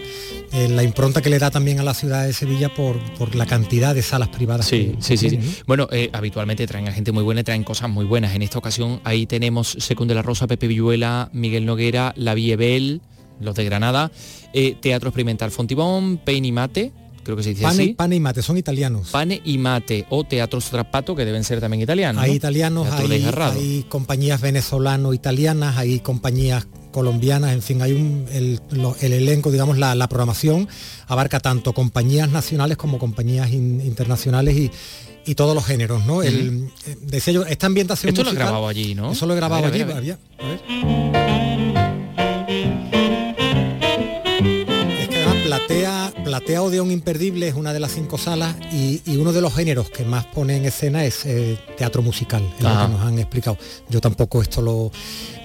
eh, 0.53 0.69
la 0.69 0.83
impronta 0.83 1.21
que 1.23 1.31
le 1.31 1.39
da 1.39 1.51
también 1.51 1.81
a 1.81 1.83
la 1.83 1.95
ciudad 1.95 2.25
de 2.27 2.33
Sevilla 2.33 2.75
por, 2.75 2.99
por 3.15 3.35
la 3.35 3.47
cantidad 3.47 3.95
de 3.95 4.03
salas 4.03 4.29
privadas. 4.29 4.67
Sí, 4.67 4.93
que- 4.97 5.03
sí, 5.03 5.15
que 5.15 5.17
sí, 5.19 5.31
sí. 5.31 5.63
Bueno, 5.67 5.89
eh, 5.93 6.11
habitualmente 6.13 6.67
traen 6.67 6.89
a 6.89 6.93
gente 6.93 7.13
muy 7.13 7.23
buena 7.23 7.43
y 7.43 7.45
traen 7.45 7.65
cosas 7.65 7.91
muy 7.91 8.05
buenas. 8.05 8.35
En 8.35 8.43
esta 8.43 8.59
ocasión 8.59 9.01
ahí 9.05 9.27
tenemos 9.27 9.77
Secund 9.79 10.09
de 10.09 10.15
la 10.15 10.23
Rosa, 10.23 10.47
Pepe 10.47 10.67
Villuela, 10.67 11.29
Miguel 11.33 11.67
Noguera, 11.67 12.13
La 12.17 12.35
Viebel, 12.35 13.01
los 13.41 13.55
de 13.57 13.65
Granada, 13.65 14.11
eh, 14.53 14.77
Teatro 14.81 15.09
Experimental 15.09 15.51
Fontibón, 15.51 16.19
Pain 16.25 16.45
y 16.45 16.53
Mate, 16.53 16.93
creo 17.25 17.37
que 17.37 17.43
se 17.43 17.49
dice 17.51 17.63
Pane, 17.63 17.83
así. 17.83 17.95
pane 17.95 18.17
y 18.17 18.21
mate, 18.21 18.43
son 18.43 18.57
italianos. 18.59 19.09
Pane 19.11 19.41
y 19.45 19.59
Mate 19.59 20.07
o 20.11 20.23
Teatro 20.25 20.61
Strapato, 20.61 21.17
que 21.17 21.25
deben 21.25 21.43
ser 21.43 21.61
también 21.61 21.83
italianos. 21.83 22.23
Hay 22.23 22.31
¿no? 22.31 22.37
italianos, 22.37 22.89
hay, 22.93 23.11
hay 23.57 23.87
compañías 23.89 24.41
venezolano-italianas, 24.41 25.77
hay 25.77 26.01
compañías 26.01 26.67
colombianas, 26.93 27.53
en 27.53 27.63
fin, 27.63 27.83
hay 27.83 27.93
un, 27.93 28.27
el, 28.31 28.61
lo- 28.71 28.95
el 29.01 29.13
elenco, 29.13 29.51
digamos, 29.51 29.79
la, 29.79 29.95
la 29.97 30.09
programación 30.09 30.69
abarca 31.09 31.41
tanto 31.41 31.73
compañías 31.73 32.31
nacionales 32.31 32.77
como 32.77 33.01
compañías 33.01 33.51
in- 33.53 33.81
internacionales 33.81 34.57
y, 34.57 34.71
y 35.27 35.35
todos 35.35 35.57
los 35.57 35.65
géneros, 35.67 36.07
¿no? 36.07 36.23
El, 36.23 36.69
eh, 36.87 36.97
decía 37.03 37.33
yo, 37.33 37.45
esta 37.47 37.67
ambientación 37.67 38.11
Esto 38.11 38.23
lo 38.23 38.29
he 38.29 38.33
musical- 38.33 38.47
grabado 38.49 38.69
allí, 38.69 38.95
¿no? 38.95 39.11
Eso 39.11 39.27
lo 39.27 39.33
he 39.33 39.37
A 39.37 39.41
grabado 39.41 39.63
ver, 39.65 39.73
allí, 39.73 39.83
a 39.83 39.87
ver. 39.87 39.97
había- 39.97 40.19
a 40.39 40.47
ver. 40.47 41.74
Platea, 45.67 46.13
Platea 46.25 46.63
Odeón 46.63 46.91
Imperdible 46.91 47.49
es 47.49 47.55
una 47.55 47.73
de 47.73 47.81
las 47.81 47.93
cinco 47.93 48.19
salas 48.19 48.55
y, 48.73 49.01
y 49.07 49.17
uno 49.17 49.33
de 49.33 49.41
los 49.41 49.55
géneros 49.55 49.89
que 49.89 50.05
más 50.05 50.27
pone 50.27 50.57
en 50.59 50.67
escena 50.67 51.05
es 51.07 51.25
eh, 51.25 51.59
teatro 51.79 52.03
musical, 52.03 52.43
es 52.59 52.63
lo 52.63 52.69
que 52.69 52.89
nos 52.93 53.01
han 53.01 53.19
explicado. 53.19 53.57
Yo 53.89 54.01
tampoco 54.03 54.43
esto 54.43 54.61
lo, 54.61 54.93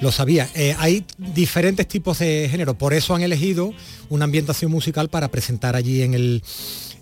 lo 0.01 0.11
sabía. 0.11 0.49
Eh, 0.55 0.76
hay 0.78 1.05
diferentes 1.17 1.88
tipos 1.88 2.20
de 2.20 2.47
género, 2.51 2.78
por 2.78 2.93
eso 2.93 3.15
han 3.15 3.22
elegido 3.22 3.74
una 4.09 4.26
ambientación 4.26 4.72
musical 4.72 5.07
para 5.09 5.30
presentar 5.30 5.78
allí 5.78 6.01
en 6.01 6.13
el, 6.13 6.43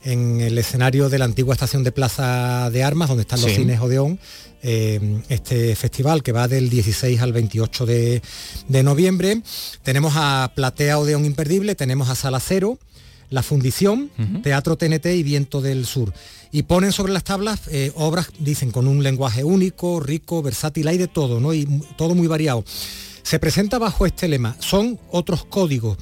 en 0.04 0.40
el 0.42 0.56
escenario 0.60 1.10
de 1.10 1.18
la 1.18 1.26
antigua 1.26 1.54
estación 1.56 1.84
de 1.84 1.92
Plaza 1.92 2.70
de 2.70 2.84
Armas, 2.84 3.10
donde 3.10 3.22
están 3.22 3.42
los 3.42 3.50
Sí. 3.50 3.58
cines 3.58 3.80
Odeón, 3.80 4.20
eh, 4.62 5.22
este 5.30 5.76
festival 5.76 6.22
que 6.22 6.34
va 6.34 6.48
del 6.48 6.70
16 6.70 7.20
al 7.22 7.34
28 7.34 7.86
de, 7.88 8.22
de 8.68 8.84
noviembre. 8.84 9.42
Tenemos 9.82 10.14
a 10.16 10.52
Platea 10.56 11.00
Odeón 11.00 11.26
Imperdible, 11.26 11.74
tenemos 11.74 12.10
a 12.10 12.16
Sala 12.16 12.40
Cero, 12.40 12.78
La 13.30 13.44
Fundición, 13.44 14.10
Teatro 14.42 14.78
TNT 14.78 15.06
y 15.08 15.24
Viento 15.24 15.62
del 15.62 15.86
Sur. 15.86 16.14
Y 16.52 16.64
ponen 16.64 16.92
sobre 16.92 17.14
las 17.14 17.24
tablas 17.24 17.62
eh, 17.70 17.92
obras, 17.96 18.30
dicen, 18.40 18.72
con 18.72 18.88
un 18.88 19.04
lenguaje 19.04 19.44
único, 19.44 20.00
rico, 20.00 20.42
versátil, 20.42 20.88
hay 20.88 20.98
de 20.98 21.08
todo, 21.08 21.40
¿no? 21.40 21.54
Y 21.54 21.66
todo 21.98 22.16
muy 22.16 22.28
variado. 22.28 22.64
Se 23.24 23.40
presenta 23.40 23.78
bajo 23.78 24.06
este 24.06 24.28
lema, 24.28 24.56
son 24.60 25.00
otros 25.12 25.46
códigos. 25.46 25.98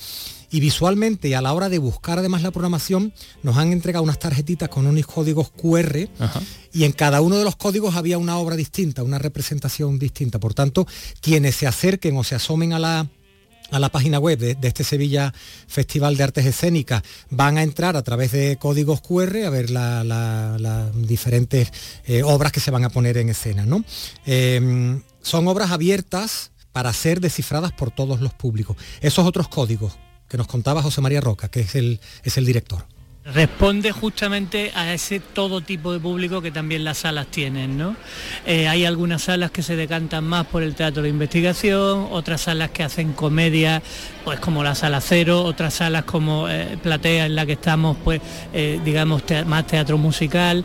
Y 0.51 0.59
visualmente 0.59 1.27
y 1.27 1.33
a 1.33 1.41
la 1.41 1.53
hora 1.53 1.69
de 1.69 1.79
buscar 1.79 2.19
además 2.19 2.43
la 2.43 2.51
programación, 2.51 3.11
nos 3.41 3.57
han 3.57 3.73
entregado 3.73 4.03
unas 4.03 4.19
tarjetitas 4.19 4.69
con 4.69 4.85
unos 4.85 5.05
códigos 5.07 5.49
QR 5.49 6.07
y 6.71 6.83
en 6.83 6.91
cada 6.91 7.21
uno 7.21 7.37
de 7.37 7.43
los 7.43 7.55
códigos 7.55 7.95
había 7.95 8.19
una 8.19 8.37
obra 8.37 8.55
distinta, 8.55 9.01
una 9.01 9.17
representación 9.17 9.97
distinta. 9.97 10.39
Por 10.39 10.53
tanto, 10.53 10.87
quienes 11.19 11.55
se 11.55 11.67
acerquen 11.67 12.15
o 12.15 12.23
se 12.23 12.35
asomen 12.35 12.73
a 12.73 12.79
la, 12.79 13.07
a 13.71 13.79
la 13.79 13.89
página 13.89 14.19
web 14.19 14.37
de, 14.37 14.67
este 14.67 14.83
Sevilla 14.83 15.33
Festival 15.67 16.17
de 16.17 16.23
Artes 16.23 16.45
Escénicas 16.45 17.03
van 17.29 17.57
a 17.57 17.63
entrar 17.63 17.95
a 17.97 18.03
través 18.03 18.31
de 18.31 18.57
códigos 18.57 19.01
QR 19.01 19.43
a 19.45 19.49
ver 19.49 19.69
la- 19.71 20.03
la- 20.03 20.57
las 20.59 21.07
diferentes 21.07 21.71
eh, 22.05 22.23
obras 22.23 22.51
que 22.51 22.59
se 22.59 22.71
van 22.71 22.83
a 22.85 22.89
poner 22.89 23.17
en 23.17 23.29
escena. 23.29 23.65
¿no? 23.65 23.83
Eh, 24.25 25.01
son 25.21 25.47
obras 25.47 25.71
abiertas 25.71 26.51
para 26.71 26.91
ser 26.93 27.19
descifradas 27.21 27.71
por 27.71 27.91
todos 27.91 28.21
los 28.21 28.33
públicos. 28.33 28.77
Esos 29.01 29.25
otros 29.25 29.47
códigos 29.47 29.93
que 30.27 30.37
nos 30.37 30.47
contaba 30.47 30.81
José 30.83 31.01
María 31.01 31.21
Roca, 31.21 31.47
que 31.49 31.61
es 31.61 31.75
el, 31.75 31.99
es 32.23 32.37
el 32.37 32.45
director. 32.45 32.85
Responde 33.33 33.91
justamente 33.91 34.71
a 34.75 34.93
ese 34.93 35.19
todo 35.19 35.59
tipo 35.59 35.91
de 35.91 35.99
público 35.99 36.43
que 36.43 36.51
también 36.51 36.83
las 36.83 36.99
salas 36.99 37.25
tienen, 37.25 37.75
¿no? 37.75 37.95
Eh, 38.45 38.67
hay 38.67 38.85
algunas 38.85 39.23
salas 39.23 39.49
que 39.49 39.63
se 39.63 39.75
decantan 39.75 40.25
más 40.25 40.45
por 40.45 40.61
el 40.61 40.75
teatro 40.75 41.01
de 41.01 41.09
investigación, 41.09 42.09
otras 42.11 42.41
salas 42.41 42.69
que 42.69 42.83
hacen 42.83 43.13
comedia, 43.13 43.81
pues 44.23 44.39
como 44.39 44.63
la 44.63 44.75
sala 44.75 45.01
cero, 45.01 45.41
otras 45.41 45.73
salas 45.73 46.03
como 46.03 46.47
eh, 46.47 46.77
Platea 46.83 47.25
en 47.25 47.33
la 47.33 47.47
que 47.47 47.53
estamos, 47.53 47.97
pues 48.03 48.21
eh, 48.53 48.79
digamos 48.85 49.23
más 49.47 49.65
teatro 49.65 49.97
musical. 49.97 50.63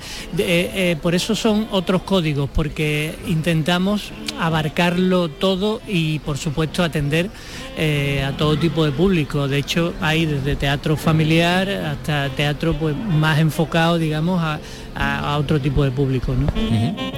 Por 1.00 1.14
eso 1.14 1.34
son 1.34 1.66
otros 1.70 2.02
códigos, 2.02 2.50
porque 2.50 3.16
intentamos 3.26 4.12
abarcarlo 4.38 5.30
todo 5.30 5.80
y 5.88 6.18
por 6.18 6.36
supuesto 6.36 6.84
atender 6.84 7.30
a 8.26 8.32
todo 8.36 8.58
tipo 8.58 8.84
de 8.84 8.92
público. 8.92 9.48
De 9.48 9.56
hecho, 9.56 9.94
hay 10.02 10.26
desde 10.26 10.56
teatro 10.56 10.98
familiar 10.98 11.70
hasta 11.70 12.28
teatro 12.28 12.49
pues, 12.59 12.96
más 12.96 13.38
enfocado, 13.38 13.98
digamos, 13.98 14.40
a, 14.42 14.61
a- 14.94 15.34
a 15.34 15.38
otro 15.38 15.61
tipo 15.61 15.84
de 15.84 15.90
público. 15.90 16.34
¿no? 16.34 16.46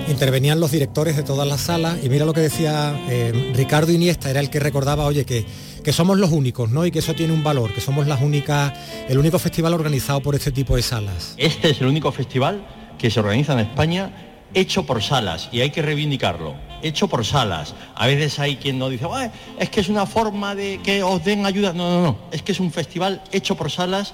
Intervenían 0.09 0.61
los 0.61 0.70
directores 0.70 1.16
de 1.16 1.22
todas 1.22 1.47
las 1.47 1.61
salas 1.61 1.99
y 2.03 2.09
mira 2.09 2.24
lo 2.24 2.33
que 2.33 2.41
decía 2.41 2.95
eh, 3.09 3.53
Ricardo 3.55 3.93
Iniesta, 3.93 4.30
era 4.30 4.41
el 4.41 4.51
que 4.51 4.61
recordaba, 4.61 5.05
oye, 5.07 5.24
que, 5.24 5.45
que 5.83 5.93
somos 5.93 6.18
los 6.18 6.30
únicos, 6.30 6.70
¿no? 6.70 6.85
Y 6.87 6.91
que 6.91 6.99
eso 7.01 7.14
tiene 7.14 7.33
un 7.33 7.43
valor, 7.45 7.72
que 7.72 7.80
somos 7.80 8.07
las 8.07 8.20
únicas, 8.20 8.72
el 9.09 9.18
único 9.18 9.39
festival 9.39 9.74
organizado 9.74 10.20
por 10.20 10.35
este 10.35 10.51
tipo 10.53 10.76
de 10.76 10.83
salas. 10.83 11.35
Este 11.37 11.70
es 11.70 11.80
el 11.80 11.87
único 11.87 12.12
festival 12.12 12.64
que 12.99 13.11
se 13.11 13.20
organiza 13.20 13.53
en 13.55 13.61
España 13.61 14.28
hecho 14.55 14.85
por 14.85 15.03
salas 15.03 15.49
y 15.51 15.61
hay 15.61 15.70
que 15.70 15.80
reivindicarlo. 15.80 16.55
Hecho 16.83 17.09
por 17.09 17.24
salas. 17.24 17.74
A 17.95 18.07
veces 18.07 18.39
hay 18.39 18.57
quien 18.57 18.78
nos 18.78 18.91
dice, 18.91 19.07
"Ay, 19.11 19.30
es 19.59 19.70
que 19.70 19.80
es 19.80 19.89
una 19.89 20.05
forma 20.05 20.55
de 20.55 20.80
que 20.85 21.03
os 21.03 21.24
den 21.24 21.47
ayuda. 21.47 21.72
No, 21.72 21.89
no, 21.91 22.03
no. 22.03 22.18
Es 22.33 22.43
que 22.43 22.53
es 22.53 22.61
un 22.61 22.70
festival 22.72 23.22
hecho 23.33 23.57
por 23.57 23.70
salas 23.70 24.12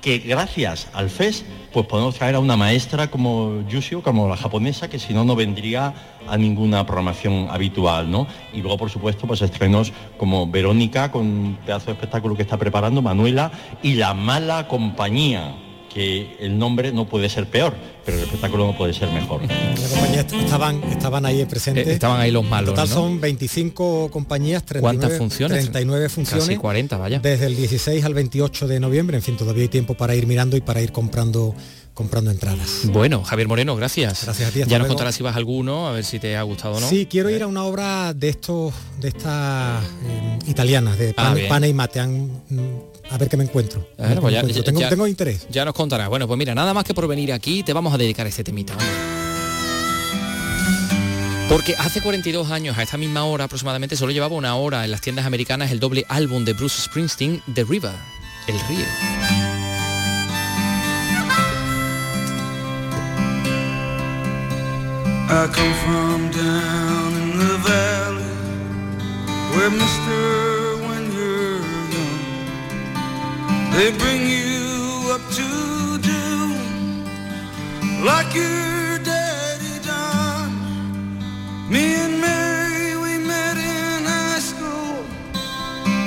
que 0.00 0.18
gracias 0.18 0.88
al 0.92 1.10
FES 1.10 1.44
pues 1.72 1.86
podemos 1.86 2.14
traer 2.14 2.34
a 2.34 2.40
una 2.40 2.56
maestra 2.56 3.10
como 3.10 3.62
Yusio, 3.68 4.02
como 4.02 4.28
la 4.28 4.36
japonesa, 4.36 4.88
que 4.88 4.98
si 4.98 5.12
no 5.12 5.24
no 5.24 5.36
vendría 5.36 5.92
a 6.26 6.36
ninguna 6.36 6.84
programación 6.86 7.48
habitual, 7.50 8.10
¿no? 8.10 8.26
Y 8.52 8.60
luego 8.60 8.78
por 8.78 8.90
supuesto 8.90 9.26
pues 9.26 9.42
estrenos 9.42 9.92
como 10.16 10.46
Verónica 10.46 11.10
con 11.10 11.26
un 11.26 11.58
pedazo 11.64 11.86
de 11.86 11.92
espectáculo 11.92 12.36
que 12.36 12.42
está 12.42 12.56
preparando, 12.56 13.02
Manuela 13.02 13.50
y 13.82 13.94
La 13.94 14.14
Mala 14.14 14.68
Compañía, 14.68 15.54
que 15.92 16.36
el 16.40 16.58
nombre 16.58 16.92
no 16.92 17.08
puede 17.08 17.28
ser 17.28 17.46
peor, 17.46 17.74
pero 18.04 18.18
el 18.18 18.24
espectáculo 18.24 18.66
no 18.66 18.76
puede 18.76 18.92
ser 18.92 19.10
mejor. 19.10 19.40
La 19.42 19.88
compañía 19.88 20.20
est- 20.20 20.32
estaban, 20.34 20.82
estaban 20.84 21.26
ahí 21.26 21.44
presentes. 21.46 21.86
Eh, 21.86 21.92
estaban 21.92 22.20
ahí 22.20 22.30
los 22.30 22.44
malos, 22.44 22.70
En 22.70 22.74
total 22.76 22.88
¿no? 22.88 22.94
son 22.94 23.20
25 23.20 24.10
compañías, 24.10 24.64
39, 24.64 24.80
¿Cuántas 25.00 25.18
funciones? 25.18 25.58
39 25.64 26.08
funciones. 26.08 26.46
Casi 26.46 26.56
40, 26.58 26.96
vaya. 26.98 27.18
Desde 27.20 27.46
el 27.46 27.56
16 27.56 28.04
al 28.04 28.14
28 28.14 28.68
de 28.68 28.80
noviembre, 28.80 29.16
en 29.16 29.22
fin, 29.22 29.36
todavía 29.36 29.62
hay 29.62 29.68
tiempo 29.68 29.94
para 29.94 30.14
ir 30.14 30.26
mirando 30.26 30.56
y 30.56 30.60
para 30.60 30.80
ir 30.80 30.92
comprando 30.92 31.54
comprando 31.94 32.30
entradas. 32.30 32.82
Bueno, 32.84 33.24
Javier 33.24 33.48
Moreno, 33.48 33.74
gracias. 33.74 34.22
Gracias 34.22 34.48
a 34.50 34.52
ti, 34.52 34.58
Ya 34.60 34.64
nos 34.66 34.70
luego. 34.78 34.86
contarás 34.88 35.16
si 35.16 35.24
vas 35.24 35.34
a 35.34 35.38
alguno, 35.38 35.88
a 35.88 35.92
ver 35.92 36.04
si 36.04 36.20
te 36.20 36.36
ha 36.36 36.42
gustado 36.42 36.74
o 36.76 36.80
no. 36.80 36.88
Sí, 36.88 37.06
quiero 37.10 37.28
ir 37.28 37.42
a 37.42 37.48
una 37.48 37.64
obra 37.64 38.14
de 38.14 38.28
estos, 38.28 38.72
de 39.00 39.08
estas 39.08 39.82
eh, 39.84 40.38
italianas, 40.46 40.96
de 40.96 41.12
Ah, 41.16 41.34
Pane, 41.48 41.68
y 41.68 41.72
Mate. 41.74 41.98
Han- 41.98 42.30
a 43.10 43.18
ver 43.18 43.28
qué 43.28 43.36
me 43.36 43.44
encuentro. 43.44 43.86
A 43.98 44.02
ver 44.02 44.14
qué 44.14 44.20
pues 44.20 44.24
me 44.24 44.32
ya- 44.32 44.38
encuentro. 44.40 44.62
ya- 44.62 44.64
tengo, 44.64 44.80
ya- 44.80 44.88
tengo 44.88 45.06
interés. 45.06 45.46
Ya 45.50 45.64
nos 45.64 45.74
contarás. 45.74 46.08
Bueno, 46.08 46.26
pues 46.26 46.38
mira, 46.38 46.54
nada 46.54 46.74
más 46.74 46.84
que 46.84 46.94
por 46.94 47.06
venir 47.08 47.32
aquí 47.32 47.62
te 47.62 47.72
vamos 47.72 47.92
a 47.94 47.98
dedicar 47.98 48.26
a 48.26 48.28
este 48.28 48.44
temita. 48.44 48.74
vamos. 48.74 48.92
Porque 51.48 51.74
hace 51.78 52.02
42 52.02 52.50
años, 52.50 52.76
a 52.76 52.82
esta 52.82 52.98
misma 52.98 53.24
hora 53.24 53.44
aproximadamente, 53.44 53.96
solo 53.96 54.12
llevaba 54.12 54.36
una 54.36 54.54
hora 54.56 54.84
en 54.84 54.90
las 54.90 55.00
tiendas 55.00 55.24
americanas 55.24 55.70
el 55.70 55.80
doble 55.80 56.04
álbum 56.10 56.44
de 56.44 56.52
Bruce 56.52 56.82
Springsteen, 56.82 57.42
The 57.54 57.64
River, 57.64 57.92
El 58.48 58.60
Río. 58.68 58.84
I 65.30 65.46
come 65.52 65.74
from 65.84 66.30
down 66.30 67.12
in 67.22 67.38
the 67.38 67.54
valley 67.68 68.34
where 69.54 69.70
mister 69.70 70.57
they 73.78 73.90
bring 73.92 74.26
you 74.26 75.12
up 75.14 75.20
to 75.30 75.98
do 76.02 76.52
like 78.04 78.34
your 78.34 78.98
daddy 79.10 79.78
done. 79.86 80.52
Me 81.70 81.94
and 81.94 82.20
Mary 82.20 82.96
we 82.96 83.18
met 83.24 83.56
in 83.56 84.04
high 84.04 84.40
school 84.40 85.04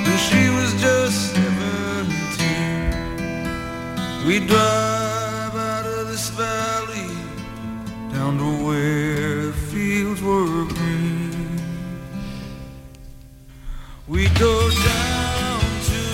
and 0.06 0.20
she 0.26 0.50
was 0.50 0.74
just 0.82 1.34
17 1.34 4.26
we 4.26 4.38
drive 4.46 4.81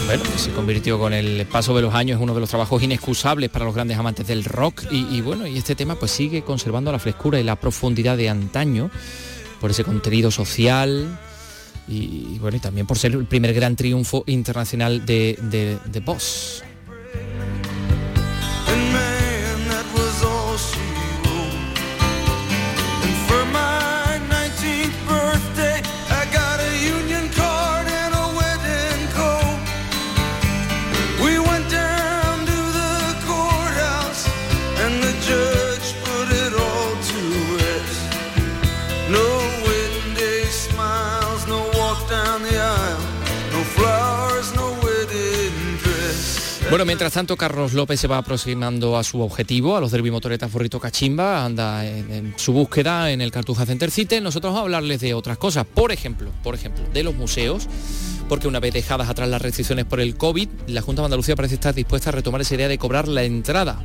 Bueno, 0.09 0.25
se 0.39 0.51
convirtió 0.53 0.99
con 0.99 1.13
el 1.13 1.45
paso 1.45 1.77
de 1.77 1.83
los 1.83 1.93
años 1.93 2.17
en 2.17 2.23
uno 2.23 2.33
de 2.33 2.41
los 2.41 2.49
trabajos 2.49 2.83
inexcusables 2.83 3.51
para 3.51 3.67
los 3.67 3.75
grandes 3.75 3.99
amantes 3.99 4.27
del 4.27 4.43
rock 4.43 4.85
y, 4.91 5.21
bueno, 5.21 5.47
y 5.47 5.59
este 5.59 5.75
tema 5.75 5.97
pues 5.97 6.13
sigue 6.13 6.41
conservando 6.41 6.91
la 6.91 6.99
frescura 6.99 7.39
y 7.39 7.45
la 7.45 7.57
profundidad 7.57 8.17
de 8.17 8.31
antaño 8.31 8.91
por 9.61 9.71
ese 9.71 9.85
contenido 9.85 10.31
social 10.31 11.19
y, 11.87 12.27
y, 12.33 12.39
bueno, 12.41 12.57
y 12.57 12.61
también 12.61 12.87
por 12.87 12.97
ser 12.97 13.13
el 13.13 13.27
primer 13.27 13.53
gran 13.53 13.77
triunfo 13.77 14.25
internacional 14.27 15.05
de, 15.05 15.39
de, 15.43 15.77
de 15.85 16.01
Boss. 16.01 16.65
Mientras 46.89 47.13
tanto, 47.13 47.37
Carlos 47.37 47.75
López 47.75 48.01
se 48.01 48.09
va 48.09 48.17
aproximando 48.17 48.97
a 48.97 49.05
su 49.05 49.21
objetivo, 49.21 49.77
a 49.77 49.81
los 49.81 49.91
Derby 49.91 50.11
Motoretas 50.11 50.51
Forrito 50.51 50.81
Cachimba, 50.81 51.45
anda 51.45 51.85
en, 51.85 52.11
en 52.11 52.35
su 52.39 52.55
búsqueda 52.55 53.11
en 53.13 53.21
el 53.21 53.31
Cartuja 53.31 53.67
Center 53.67 53.91
City. 53.91 54.23
Nosotros 54.23 54.55
vamos 54.55 54.61
a 54.61 54.63
hablarles 54.63 54.99
de 55.03 55.13
otras 55.13 55.37
cosas, 55.37 55.67
por 55.67 55.93
ejemplo, 55.93 56.31
por 56.43 56.55
ejemplo, 56.55 56.83
de 56.95 57.03
los 57.03 57.15
museos, 57.15 57.69
porque 58.27 58.49
una 58.49 58.59
vez 58.59 58.73
dejadas 58.73 59.11
atrás 59.11 59.29
las 59.29 59.43
restricciones 59.43 59.85
por 59.85 60.01
el 60.01 60.17
COVID, 60.17 60.49
la 60.69 60.81
Junta 60.81 61.03
de 61.03 61.07
Andalucía 61.07 61.37
parece 61.37 61.57
estar 61.57 61.75
dispuesta 61.75 62.09
a 62.09 62.13
retomar 62.13 62.41
esa 62.41 62.55
idea 62.55 62.69
de 62.69 62.79
cobrar 62.79 63.07
la 63.07 63.23
entrada 63.23 63.85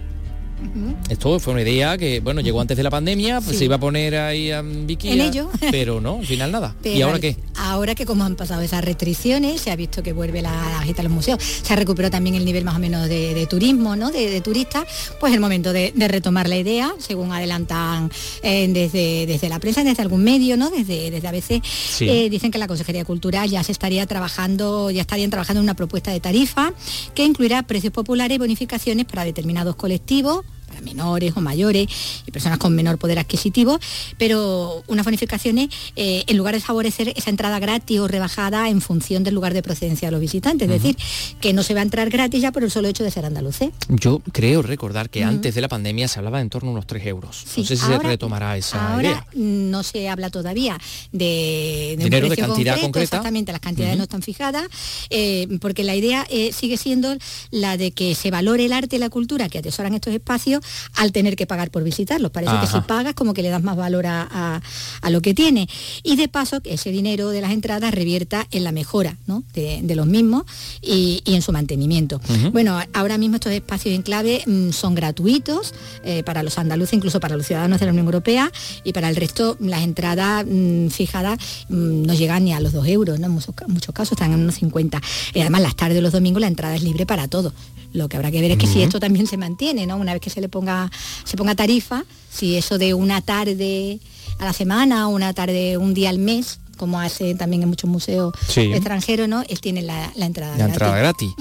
esto 1.09 1.39
fue 1.39 1.53
una 1.53 1.61
idea 1.61 1.97
que, 1.97 2.19
bueno, 2.21 2.41
llegó 2.41 2.61
antes 2.61 2.77
de 2.77 2.83
la 2.83 2.89
pandemia, 2.89 3.39
pues 3.41 3.51
Sí. 3.53 3.59
se 3.59 3.65
iba 3.65 3.75
a 3.75 3.79
poner 3.79 4.15
ahí 4.15 4.51
a 4.51 4.61
Vicky. 4.61 5.09
En 5.09 5.21
ello. 5.21 5.49
Pero 5.71 5.99
no, 6.01 6.19
al 6.19 6.25
final 6.25 6.51
nada. 6.51 6.75
¿Y 6.83 7.01
ahora 7.01 7.19
qué? 7.19 7.37
Ahora 7.55 7.95
que 7.95 8.05
como 8.05 8.23
han 8.23 8.35
pasado 8.35 8.61
esas 8.61 8.83
restricciones, 8.83 9.61
se 9.61 9.71
ha 9.71 9.75
visto 9.75 10.01
que 10.03 10.13
vuelve 10.13 10.41
la, 10.41 10.81
gente 10.85 11.01
a 11.01 11.03
los 11.03 11.11
museos, 11.13 11.41
se 11.43 11.73
ha 11.73 11.75
recuperado 11.75 12.11
también 12.11 12.35
el 12.35 12.45
nivel 12.45 12.63
más 12.63 12.75
o 12.75 12.79
menos 12.79 13.07
de, 13.09 13.33
de 13.33 13.45
turismo, 13.47 13.95
¿no? 13.95 14.11
De, 14.11 14.29
de 14.29 14.41
turistas, 14.41 14.85
pues 15.19 15.31
es 15.31 15.35
el 15.35 15.41
momento 15.41 15.73
de, 15.73 15.91
de 15.95 16.07
retomar 16.07 16.47
la 16.49 16.57
idea, 16.57 16.93
según 16.99 17.31
adelantan 17.31 18.11
eh, 18.41 18.67
desde, 18.69 19.25
desde 19.27 19.49
la 19.49 19.59
prensa, 19.59 19.83
desde 19.83 20.01
algún 20.01 20.23
medio, 20.23 20.57
¿no? 20.57 20.69
Desde, 20.69 21.11
desde 21.11 21.27
ABC, 21.27 21.61
Sí. 21.63 22.09
eh, 22.09 22.29
dicen 22.29 22.51
que 22.51 22.57
la 22.57 22.67
Consejería 22.67 23.05
Cultural 23.05 23.49
ya 23.49 23.63
se 23.63 23.71
estaría 23.71 24.05
trabajando, 24.07 24.89
ya 24.91 25.01
estarían 25.01 25.29
trabajando 25.29 25.59
en 25.59 25.63
una 25.65 25.73
propuesta 25.75 26.11
de 26.11 26.19
tarifa 26.19 26.73
que 27.13 27.23
incluirá 27.25 27.63
precios 27.63 27.93
populares 27.93 28.35
y 28.35 28.39
bonificaciones 28.39 29.05
para 29.05 29.23
determinados 29.25 29.75
colectivos 29.75 30.45
menores 30.81 31.33
o 31.35 31.41
mayores 31.41 31.87
y 32.25 32.31
personas 32.31 32.57
con 32.57 32.73
menor 32.75 32.97
poder 32.97 33.19
adquisitivo, 33.19 33.79
pero 34.17 34.83
unas 34.87 35.05
bonificaciones 35.05 35.69
eh, 35.95 36.23
en 36.27 36.37
lugar 36.37 36.55
de 36.55 36.61
favorecer 36.61 37.13
esa 37.15 37.29
entrada 37.29 37.59
gratis 37.59 37.99
o 37.99 38.07
rebajada 38.07 38.69
en 38.69 38.81
función 38.81 39.23
del 39.23 39.35
lugar 39.35 39.53
de 39.53 39.61
procedencia 39.61 40.07
de 40.07 40.11
los 40.11 40.21
visitantes, 40.21 40.69
es 40.69 40.81
decir, 40.81 40.97
que 41.39 41.53
no 41.53 41.63
se 41.63 41.73
va 41.73 41.81
a 41.81 41.83
entrar 41.83 42.09
gratis 42.09 42.41
ya 42.41 42.51
por 42.51 42.63
el 42.63 42.71
solo 42.71 42.87
hecho 42.87 43.03
de 43.03 43.11
ser 43.11 43.25
andaluces. 43.25 43.69
Yo 43.89 44.21
creo 44.31 44.61
recordar 44.61 45.09
que 45.09 45.23
antes 45.23 45.55
de 45.55 45.61
la 45.61 45.67
pandemia 45.67 46.07
se 46.07 46.19
hablaba 46.19 46.41
en 46.41 46.49
torno 46.49 46.69
a 46.69 46.73
unos 46.73 46.87
3 46.87 47.05
euros. 47.07 47.43
Sí, 47.47 47.61
no 47.61 47.67
sé 47.67 47.75
si 47.77 47.83
ahora- 47.85 47.99
se 48.01 48.07
retomará 48.07 48.57
esa 48.57 48.93
Ahora 48.93 49.09
idea. 49.09 49.25
no 49.35 49.83
se 49.83 50.09
habla 50.09 50.29
todavía 50.29 50.77
de, 51.11 51.95
de 51.97 52.03
un 52.03 52.03
Dinero 52.05 52.29
de 52.29 52.35
cantidad 52.37 52.73
concreto, 52.73 52.81
concreta. 52.81 53.03
exactamente, 53.03 53.51
las 53.51 53.61
cantidades 53.61 53.97
no 53.97 54.03
están 54.03 54.21
fijadas, 54.21 54.63
eh, 55.09 55.47
porque 55.61 55.83
la 55.83 55.95
idea 55.95 56.25
eh, 56.29 56.51
sigue 56.53 56.77
siendo 56.77 57.15
la 57.51 57.77
de 57.77 57.91
que 57.91 58.15
se 58.15 58.31
valore 58.31 58.65
el 58.65 58.73
arte 58.73 58.95
y 58.95 58.99
la 58.99 59.09
cultura 59.09 59.49
que 59.49 59.59
atesoran 59.59 59.93
estos 59.93 60.13
espacios 60.13 60.62
al 60.95 61.11
tener 61.11 61.35
que 61.35 61.45
pagar 61.47 61.71
por 61.71 61.83
visitarlos. 61.83 62.31
Parece 62.31 62.53
que 62.61 62.67
si 62.67 62.79
pagas 62.87 63.13
como 63.13 63.33
que 63.33 63.41
le 63.41 63.49
das 63.49 63.63
más 63.63 63.75
valor 63.77 64.05
a, 64.07 64.27
a- 64.31 64.61
a 65.01 65.09
lo 65.09 65.21
que 65.21 65.33
tiene. 65.33 65.67
Y 66.03 66.15
de 66.15 66.27
paso 66.27 66.61
que 66.61 66.73
ese 66.73 66.91
dinero 66.91 67.29
de 67.29 67.41
las 67.41 67.51
entradas 67.51 67.93
revierta 67.93 68.47
en 68.51 68.63
la 68.63 68.71
mejora 68.71 69.17
¿no? 69.27 69.43
de, 69.53 69.79
de 69.83 69.95
los 69.95 70.07
mismos 70.07 70.43
y, 70.81 71.21
y 71.25 71.35
en 71.35 71.41
su 71.41 71.51
mantenimiento. 71.51 72.19
Bueno, 72.51 72.79
ahora 72.93 73.17
mismo 73.17 73.35
estos 73.35 73.51
espacios 73.51 73.95
en 73.95 74.01
clave 74.01 74.43
mm, 74.45 74.71
son 74.71 74.95
gratuitos 74.95 75.73
eh, 76.03 76.23
para 76.23 76.43
los 76.43 76.57
andaluces, 76.57 76.93
incluso 76.93 77.19
para 77.19 77.35
los 77.37 77.45
ciudadanos 77.47 77.79
de 77.79 77.85
la 77.85 77.91
Unión 77.91 78.05
Europea 78.05 78.51
y 78.83 78.93
para 78.93 79.09
el 79.09 79.15
resto 79.15 79.57
las 79.59 79.81
entradas 79.81 80.45
mm, 80.49 80.87
fijadas 80.89 81.39
mm, 81.69 82.03
no 82.05 82.13
llegan 82.13 82.43
ni 82.45 82.53
a 82.53 82.59
los 82.59 82.73
dos 82.73 82.87
euros, 82.87 83.19
¿no? 83.19 83.25
en 83.27 83.31
muchos, 83.31 83.53
muchos 83.67 83.93
casos 83.93 84.13
están 84.13 84.31
en 84.33 84.39
unos 84.41 84.55
50. 84.55 85.01
Y 85.33 85.39
además 85.41 85.61
las 85.61 85.75
tardes 85.75 85.95
de 85.95 86.01
los 86.01 86.11
domingos 86.11 86.41
la 86.41 86.47
entrada 86.47 86.75
es 86.75 86.83
libre 86.83 87.05
para 87.05 87.27
todos. 87.27 87.53
Lo 87.93 88.09
que 88.09 88.17
habrá 88.17 88.31
que 88.31 88.41
ver 88.41 88.51
es 88.51 88.57
que 88.57 88.67
si 88.67 88.81
esto 88.81 88.99
también 88.99 89.27
se 89.27 89.37
mantiene, 89.37 89.85
¿no? 89.87 89.95
Una 89.97 90.13
vez 90.13 90.21
que 90.21 90.29
se 90.29 90.41
le 90.41 90.49
ponga, 90.49 90.91
se 91.23 91.37
ponga 91.37 91.55
tarifa, 91.55 92.03
si 92.31 92.57
eso 92.57 92.77
de 92.77 92.93
una 92.93 93.21
tarde 93.21 93.99
a 94.39 94.45
la 94.45 94.53
semana 94.53 95.07
una 95.07 95.33
tarde 95.33 95.77
un 95.77 95.93
día 95.93 96.09
al 96.09 96.17
mes, 96.19 96.59
como 96.77 96.99
hace 96.99 97.35
también 97.35 97.61
en 97.63 97.69
muchos 97.69 97.87
museos 97.89 98.33
Sí. 98.49 98.61
extranjeros, 98.73 99.29
¿no? 99.29 99.43
Él 99.47 99.61
tiene 99.61 99.83
la, 99.83 100.11
la 100.15 100.25
entrada 100.25 100.57
La 100.57 100.65
entrada 100.65 100.97
gratis. 100.97 101.31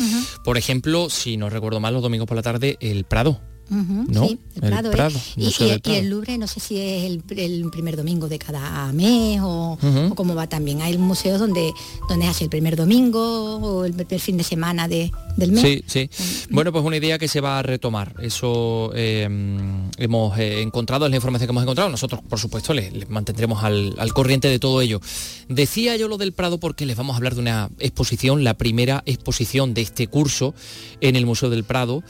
Por 0.44 0.58
ejemplo, 0.58 1.08
si 1.08 1.36
no 1.38 1.48
recuerdo 1.48 1.80
mal, 1.80 1.94
los 1.94 2.02
domingos 2.02 2.28
por 2.28 2.36
la 2.36 2.42
tarde, 2.42 2.76
el 2.80 3.04
Prado. 3.04 3.40
¿No? 3.72 4.28
sí, 4.28 4.38
el 4.56 4.64
El 4.64 4.70
Prado, 4.70 4.88
¿eh? 4.90 4.92
Prado, 4.92 5.18
Y, 5.36 5.90
el 5.96 6.10
Louvre, 6.10 6.36
no 6.36 6.46
sé 6.46 6.60
si 6.60 6.78
es 6.78 7.04
el, 7.04 7.22
el 7.36 7.70
primer 7.70 7.96
domingo 7.96 8.28
de 8.28 8.38
cada 8.38 8.92
mes 8.92 9.40
o, 9.42 9.78
o 10.10 10.14
cómo 10.14 10.34
va 10.34 10.46
también. 10.46 10.82
Hay 10.82 10.98
museos 10.98 11.40
donde, 11.40 11.72
donde 12.08 12.26
hace 12.26 12.44
el 12.44 12.50
primer 12.50 12.76
domingo 12.76 13.56
o 13.56 13.84
el 13.84 13.94
primer 13.94 14.20
fin 14.20 14.36
de 14.36 14.44
semana 14.44 14.88
de, 14.88 15.10
del 15.36 15.52
mes. 15.52 15.62
Sí, 15.62 15.82
sí. 15.86 16.10
Bueno, 16.50 16.72
pues 16.72 16.84
una 16.84 16.96
idea 16.96 17.18
que 17.18 17.28
se 17.28 17.40
va 17.40 17.58
a 17.58 17.62
retomar. 17.62 18.14
Eso 18.20 18.92
eh, 18.94 19.28
hemos 19.96 20.38
eh, 20.38 20.60
encontrado, 20.60 21.06
es 21.06 21.10
la 21.10 21.16
información 21.16 21.46
que 21.46 21.52
hemos 21.52 21.62
encontrado. 21.62 21.88
Nosotros, 21.90 22.20
por 22.28 22.38
supuesto, 22.38 22.74
les, 22.74 22.92
les 22.92 23.08
mantendremos 23.08 23.64
al, 23.64 23.94
al 23.98 24.12
corriente 24.12 24.48
de 24.48 24.58
todo 24.58 24.80
ello. 24.80 25.00
Decía 25.48 25.96
yo 25.96 26.08
lo 26.08 26.18
del 26.18 26.32
Prado 26.32 26.58
porque 26.58 26.84
les 26.86 26.96
vamos 26.96 27.14
a 27.14 27.16
hablar 27.16 27.34
de 27.34 27.40
una 27.40 27.70
exposición, 27.78 28.44
la 28.44 28.54
primera 28.54 29.02
exposición 29.06 29.74
de 29.74 29.82
este 29.82 30.06
curso 30.08 30.54
en 31.00 31.16
el 31.16 31.26
Museo 31.26 31.50
del 31.50 31.64
Prado 31.64 32.02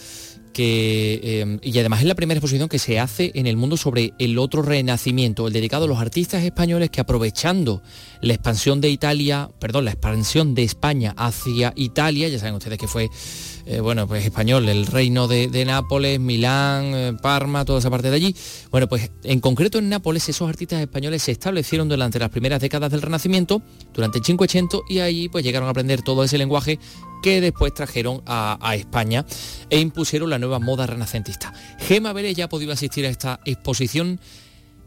eh, 0.58 1.58
y 1.62 1.78
además 1.78 2.00
es 2.00 2.06
la 2.06 2.14
primera 2.14 2.38
exposición 2.38 2.68
que 2.68 2.78
se 2.78 2.98
hace 2.98 3.32
en 3.34 3.46
el 3.46 3.56
mundo 3.56 3.76
sobre 3.76 4.12
el 4.18 4.38
otro 4.38 4.62
renacimiento, 4.62 5.46
el 5.46 5.52
dedicado 5.52 5.84
a 5.84 5.88
los 5.88 5.98
artistas 5.98 6.44
españoles 6.44 6.90
que 6.90 7.00
aprovechando 7.00 7.82
la 8.20 8.34
expansión 8.34 8.80
de 8.80 8.90
Italia, 8.90 9.50
perdón, 9.58 9.84
la 9.84 9.92
expansión 9.92 10.54
de 10.54 10.64
España 10.64 11.14
hacia 11.16 11.72
Italia, 11.76 12.28
ya 12.28 12.38
saben 12.38 12.54
ustedes 12.54 12.78
que 12.78 12.88
fue 12.88 13.08
eh, 13.66 13.80
bueno, 13.80 14.08
pues 14.08 14.24
español, 14.24 14.68
el 14.68 14.86
reino 14.86 15.28
de, 15.28 15.64
Nápoles, 15.64 16.18
Milán, 16.18 16.92
eh, 16.94 17.12
Parma, 17.20 17.64
toda 17.64 17.78
esa 17.78 17.90
parte 17.90 18.10
de 18.10 18.16
allí. 18.16 18.36
Bueno, 18.70 18.88
pues 18.88 19.10
en 19.22 19.40
concreto 19.40 19.78
en 19.78 19.88
Nápoles 19.88 20.28
esos 20.28 20.48
artistas 20.48 20.80
españoles 20.80 21.22
se 21.22 21.32
establecieron 21.32 21.88
durante 21.88 22.18
las 22.18 22.30
primeras 22.30 22.60
décadas 22.60 22.90
del 22.90 23.02
Renacimiento, 23.02 23.62
durante 23.94 24.18
el 24.18 24.24
Cinquecento, 24.24 24.82
y 24.88 24.98
ahí 24.98 25.28
pues 25.28 25.44
llegaron 25.44 25.68
a 25.68 25.70
aprender 25.70 26.02
todo 26.02 26.24
ese 26.24 26.38
lenguaje 26.38 26.78
que 27.22 27.40
después 27.40 27.72
trajeron 27.72 28.22
a, 28.26 28.58
a 28.60 28.74
España 28.74 29.24
e 29.70 29.78
impusieron 29.78 30.30
la 30.30 30.38
nueva 30.38 30.58
moda 30.58 30.86
renacentista. 30.86 31.52
Gema 31.78 32.12
Vélez 32.12 32.36
ya 32.36 32.46
ha 32.46 32.48
podido 32.48 32.72
asistir 32.72 33.06
a 33.06 33.10
esta 33.10 33.40
exposición, 33.44 34.20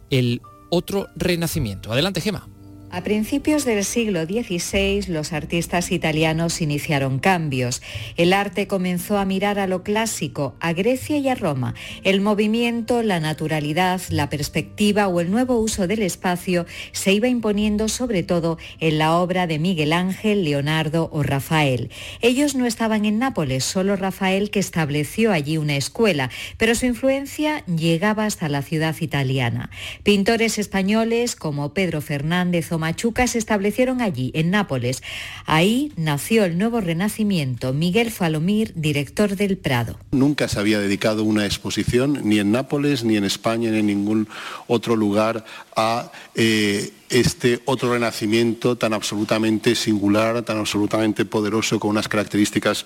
el 0.10 0.42
otro 0.70 1.08
renacimiento. 1.16 1.92
Adelante, 1.94 2.20
Gema. 2.20 2.55
A 2.96 3.04
principios 3.04 3.66
del 3.66 3.84
siglo 3.84 4.24
XVI, 4.24 5.08
los 5.10 5.34
artistas 5.34 5.92
italianos 5.92 6.62
iniciaron 6.62 7.20
cambios. 7.20 7.82
El 8.16 8.32
arte 8.32 8.68
comenzó 8.68 9.18
a 9.18 9.26
mirar 9.26 9.60
a 9.60 9.68
lo 9.68 9.84
clásico, 9.84 10.56
a 10.62 10.72
Grecia 10.72 11.18
y 11.18 11.28
a 11.28 11.36
Roma. 11.36 11.76
El 12.06 12.22
movimiento, 12.22 13.04
la 13.04 13.20
naturalidad, 13.20 14.00
la 14.12 14.30
perspectiva 14.30 15.10
o 15.10 15.20
el 15.20 15.30
nuevo 15.30 15.60
uso 15.60 15.88
del 15.88 16.04
espacio 16.04 16.66
se 16.94 17.12
iba 17.12 17.28
imponiendo 17.28 17.90
sobre 17.90 18.24
todo 18.24 18.58
en 18.80 18.98
la 18.98 19.18
obra 19.18 19.46
de 19.46 19.60
Miguel 19.60 19.92
Ángel, 19.92 20.46
Leonardo 20.46 21.10
o 21.12 21.22
Rafael. 21.22 21.92
Ellos 22.22 22.56
no 22.56 22.66
estaban 22.66 23.04
en 23.04 23.20
Nápoles, 23.20 23.66
solo 23.66 23.98
Rafael 23.98 24.52
que 24.52 24.60
estableció 24.60 25.34
allí 25.34 25.58
una 25.58 25.76
escuela, 25.76 26.30
pero 26.58 26.76
su 26.76 26.86
influencia 26.86 27.66
llegaba 27.66 28.24
hasta 28.24 28.48
la 28.48 28.62
ciudad 28.62 28.96
italiana. 29.02 29.70
Pintores 30.04 30.58
españoles 30.58 31.36
como 31.36 31.74
Pedro 31.74 32.00
Fernández 32.00 32.72
o 32.72 32.85
Machuca 32.86 33.26
se 33.26 33.40
establecieron 33.40 34.00
allí, 34.00 34.30
en 34.36 34.52
Nápoles. 34.52 35.02
Ahí 35.48 35.92
nació 35.98 36.46
el 36.46 36.56
nuevo 36.60 36.82
renacimiento. 36.82 37.74
Miguel 37.74 38.12
Falomir, 38.12 38.74
director 38.76 39.36
del 39.36 39.58
Prado. 39.58 39.98
Nunca 40.12 40.48
se 40.48 40.60
había 40.60 40.80
dedicado 40.80 41.24
una 41.24 41.48
exposición, 41.48 42.20
ni 42.24 42.38
en 42.38 42.52
Nápoles, 42.52 43.04
ni 43.04 43.18
en 43.18 43.24
España, 43.24 43.72
ni 43.72 43.80
en 43.80 43.88
ningún 43.88 44.28
otro 44.68 44.96
lugar, 44.96 45.46
a 45.76 46.12
eh, 46.36 46.92
este 47.10 47.62
otro 47.66 47.94
renacimiento 47.94 48.78
tan 48.78 48.94
absolutamente 48.94 49.76
singular, 49.76 50.42
tan 50.44 50.58
absolutamente 50.58 51.26
poderoso, 51.26 51.80
con 51.80 51.92
unas 51.92 52.08
características 52.08 52.86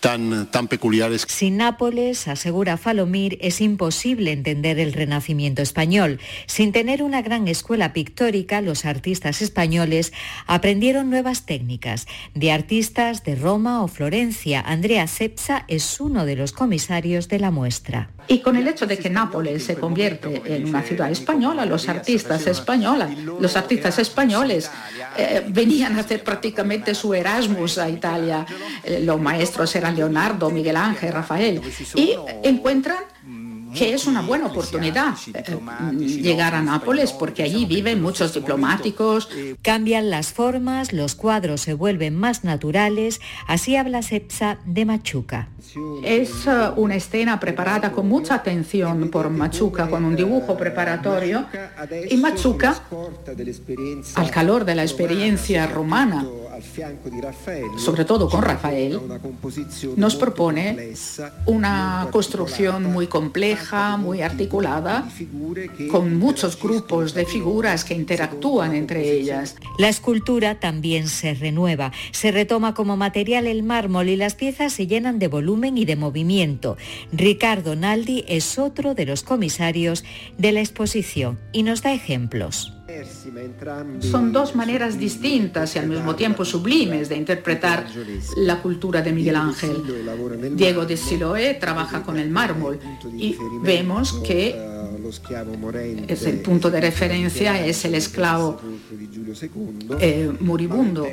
tan, 0.00 0.48
peculiares. 0.68 1.26
Sin 1.28 1.56
Nápoles, 1.56 2.28
asegura 2.28 2.76
Falomir, 2.76 3.38
es 3.40 3.60
imposible 3.60 4.32
entender 4.32 4.78
el 4.78 4.92
Renacimiento 4.92 5.62
español. 5.62 6.20
Sin 6.46 6.72
tener 6.72 7.02
una 7.02 7.22
gran 7.22 7.48
escuela 7.48 7.92
pictórica, 7.92 8.60
los 8.60 8.84
artistas 8.84 9.42
españoles 9.42 10.12
aprendieron 10.46 11.10
nuevas 11.10 11.46
técnicas. 11.46 12.06
De 12.34 12.52
artistas 12.52 13.24
de 13.24 13.34
Roma 13.36 13.82
o 13.82 13.88
Florencia, 13.88 14.60
Andrea 14.60 15.06
Cepsa 15.06 15.64
es 15.68 16.00
uno 16.00 16.26
de 16.26 16.36
los 16.36 16.52
comisarios 16.52 17.28
de 17.28 17.38
la 17.38 17.50
muestra. 17.50 18.10
Y 18.28 18.40
con 18.40 18.56
el 18.56 18.66
hecho 18.68 18.86
de 18.86 18.98
que 18.98 19.10
Nápoles 19.10 19.64
se 19.64 19.76
convierte 19.76 20.42
en 20.44 20.68
una 20.68 20.82
ciudad 20.82 21.10
española, 21.10 21.66
los 21.66 21.88
artistas 21.88 22.46
españolas, 22.46 23.16
los 23.18 23.56
artistas 23.56 23.98
españoles 23.98 24.70
eh, 25.16 25.44
venían 25.48 25.96
a 25.96 26.00
hacer 26.00 26.22
prácticamente 26.22 26.94
su 26.94 27.12
Erasmus 27.14 27.78
a 27.78 27.88
Italia. 27.88 28.46
Eh, 28.84 29.00
los 29.02 29.20
maestros 29.20 29.74
eran 29.76 29.96
Leonardo, 29.96 30.50
Miguel 30.50 30.76
Ángel, 30.76 31.12
Rafael, 31.12 31.60
y 31.94 32.14
encuentran 32.42 33.04
que 33.74 33.94
es 33.94 34.06
una 34.06 34.22
buena 34.22 34.46
oportunidad 34.46 35.14
eh, 35.34 35.96
llegar 35.96 36.54
a 36.54 36.62
Nápoles 36.62 37.12
porque 37.12 37.42
allí 37.42 37.66
viven 37.66 38.02
muchos 38.02 38.34
diplomáticos. 38.34 39.28
Cambian 39.62 40.10
las 40.10 40.32
formas, 40.32 40.92
los 40.92 41.14
cuadros 41.14 41.60
se 41.60 41.74
vuelven 41.74 42.16
más 42.16 42.44
naturales, 42.44 43.20
así 43.46 43.76
habla 43.76 44.02
Cepsa 44.02 44.58
de 44.64 44.84
Machuca. 44.84 45.48
Es 46.04 46.46
eh, 46.46 46.70
una 46.76 46.96
escena 46.96 47.40
preparada 47.40 47.92
con 47.92 48.08
mucha 48.08 48.34
atención 48.34 49.08
por 49.10 49.30
Machuca, 49.30 49.88
con 49.88 50.04
un 50.04 50.16
dibujo 50.16 50.56
preparatorio. 50.56 51.46
Y 52.10 52.16
Machuca, 52.16 52.82
al 54.14 54.30
calor 54.30 54.64
de 54.64 54.74
la 54.74 54.82
experiencia 54.82 55.66
romana 55.66 56.26
sobre 57.78 58.04
todo 58.04 58.28
con 58.28 58.42
Rafael, 58.42 59.00
nos 59.96 60.16
propone 60.16 60.94
una 61.46 62.08
construcción 62.10 62.84
muy 62.84 63.06
compleja, 63.06 63.96
muy 63.96 64.22
articulada, 64.22 65.08
con 65.90 66.18
muchos 66.18 66.60
grupos 66.60 67.14
de 67.14 67.24
figuras 67.24 67.84
que 67.84 67.94
interactúan 67.94 68.74
entre 68.74 69.12
ellas. 69.12 69.56
La 69.78 69.88
escultura 69.88 70.60
también 70.60 71.08
se 71.08 71.34
renueva, 71.34 71.92
se 72.10 72.30
retoma 72.30 72.74
como 72.74 72.96
material 72.96 73.46
el 73.46 73.62
mármol 73.62 74.08
y 74.08 74.16
las 74.16 74.34
piezas 74.34 74.72
se 74.72 74.86
llenan 74.86 75.18
de 75.18 75.28
volumen 75.28 75.78
y 75.78 75.84
de 75.84 75.96
movimiento. 75.96 76.76
Ricardo 77.12 77.76
Naldi 77.76 78.24
es 78.28 78.58
otro 78.58 78.94
de 78.94 79.06
los 79.06 79.22
comisarios 79.22 80.04
de 80.38 80.52
la 80.52 80.60
exposición 80.60 81.38
y 81.52 81.62
nos 81.62 81.82
da 81.82 81.92
ejemplos. 81.92 82.72
Son 84.00 84.32
dos 84.32 84.54
maneras 84.54 84.98
distintas 84.98 85.76
y 85.76 85.78
al 85.78 85.88
mismo 85.88 86.14
tiempo 86.14 86.44
sublimes 86.44 87.08
de 87.08 87.16
interpretar 87.16 87.86
la 88.36 88.60
cultura 88.60 89.02
de 89.02 89.12
Miguel 89.12 89.36
Ángel. 89.36 89.82
Diego 90.56 90.84
de 90.84 90.96
Siloé 90.96 91.54
trabaja 91.54 92.02
con 92.02 92.18
el 92.18 92.30
mármol 92.30 92.78
y 93.16 93.36
vemos 93.62 94.14
que 94.24 94.71
es 96.08 96.26
el 96.26 96.40
punto 96.40 96.70
de 96.70 96.80
referencia 96.80 97.64
es 97.64 97.84
el 97.84 97.94
esclavo 97.94 98.60
eh, 100.00 100.30
moribundo 100.40 101.06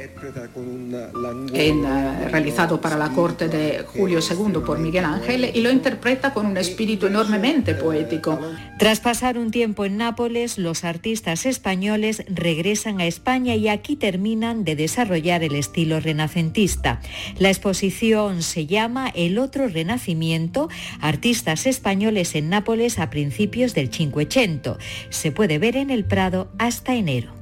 en, 1.54 1.86
eh, 1.86 2.30
realizado 2.30 2.80
para 2.82 2.98
la 2.98 3.10
corte 3.10 3.48
de 3.48 3.84
Julio 3.86 4.20
II 4.20 4.62
por 4.66 4.80
Miguel 4.80 5.06
Ángel 5.06 5.52
y 5.54 5.62
lo 5.62 5.72
interpreta 5.72 6.34
con 6.34 6.46
un 6.46 6.58
espíritu 6.58 7.08
enormemente 7.08 7.76
poético. 7.76 8.40
Tras 8.78 9.00
pasar 9.00 9.38
un 9.38 9.52
tiempo 9.52 9.86
en 9.86 9.98
Nápoles, 9.98 10.58
los 10.58 10.84
artistas 10.84 11.46
españoles 11.46 12.24
regresan 12.28 13.02
a 13.02 13.06
España 13.06 13.56
y 13.56 13.68
aquí 13.68 13.96
terminan 13.96 14.64
de 14.64 14.76
desarrollar 14.76 15.44
el 15.44 15.56
estilo 15.56 16.00
renacentista. 16.00 17.02
La 17.38 17.50
exposición 17.50 18.42
se 18.42 18.66
llama 18.66 19.10
El 19.10 19.38
otro 19.38 19.68
renacimiento, 19.68 20.70
artistas 21.02 21.66
españoles 21.66 22.36
en 22.36 22.50
Nápoles 22.50 23.00
a 23.00 23.10
principios 23.10 23.74
del 23.80 23.90
Cinquecento. 23.90 24.78
Se 25.10 25.32
puede 25.32 25.58
ver 25.58 25.78
en 25.78 25.90
el 25.90 26.06
Prado 26.06 26.50
hasta 26.58 26.96
enero. 26.96 27.40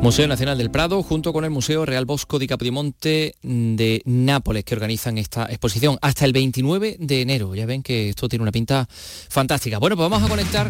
Museo 0.00 0.28
Nacional 0.28 0.58
del 0.58 0.70
Prado, 0.70 1.02
junto 1.02 1.32
con 1.32 1.44
el 1.44 1.50
Museo 1.50 1.86
Real 1.86 2.04
Bosco 2.04 2.38
di 2.38 2.46
Capodimonte 2.46 3.36
de 3.42 4.02
Nápoles, 4.04 4.62
que 4.62 4.74
organizan 4.74 5.16
esta 5.16 5.46
exposición 5.46 5.96
hasta 6.02 6.26
el 6.26 6.34
29 6.34 6.98
de 7.00 7.22
enero. 7.22 7.54
Ya 7.54 7.64
ven 7.64 7.82
que 7.82 8.10
esto 8.10 8.28
tiene 8.28 8.42
una 8.42 8.52
pinta 8.52 8.86
fantástica. 8.90 9.78
Bueno, 9.78 9.96
pues 9.96 10.10
vamos 10.10 10.22
a 10.22 10.28
conectar 10.28 10.68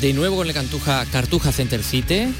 de 0.00 0.12
nuevo 0.12 0.36
con 0.36 0.48
el 0.48 0.54
Cantuja, 0.54 1.06
Cartuja 1.06 1.52
Center 1.52 1.84
City. 1.84 2.34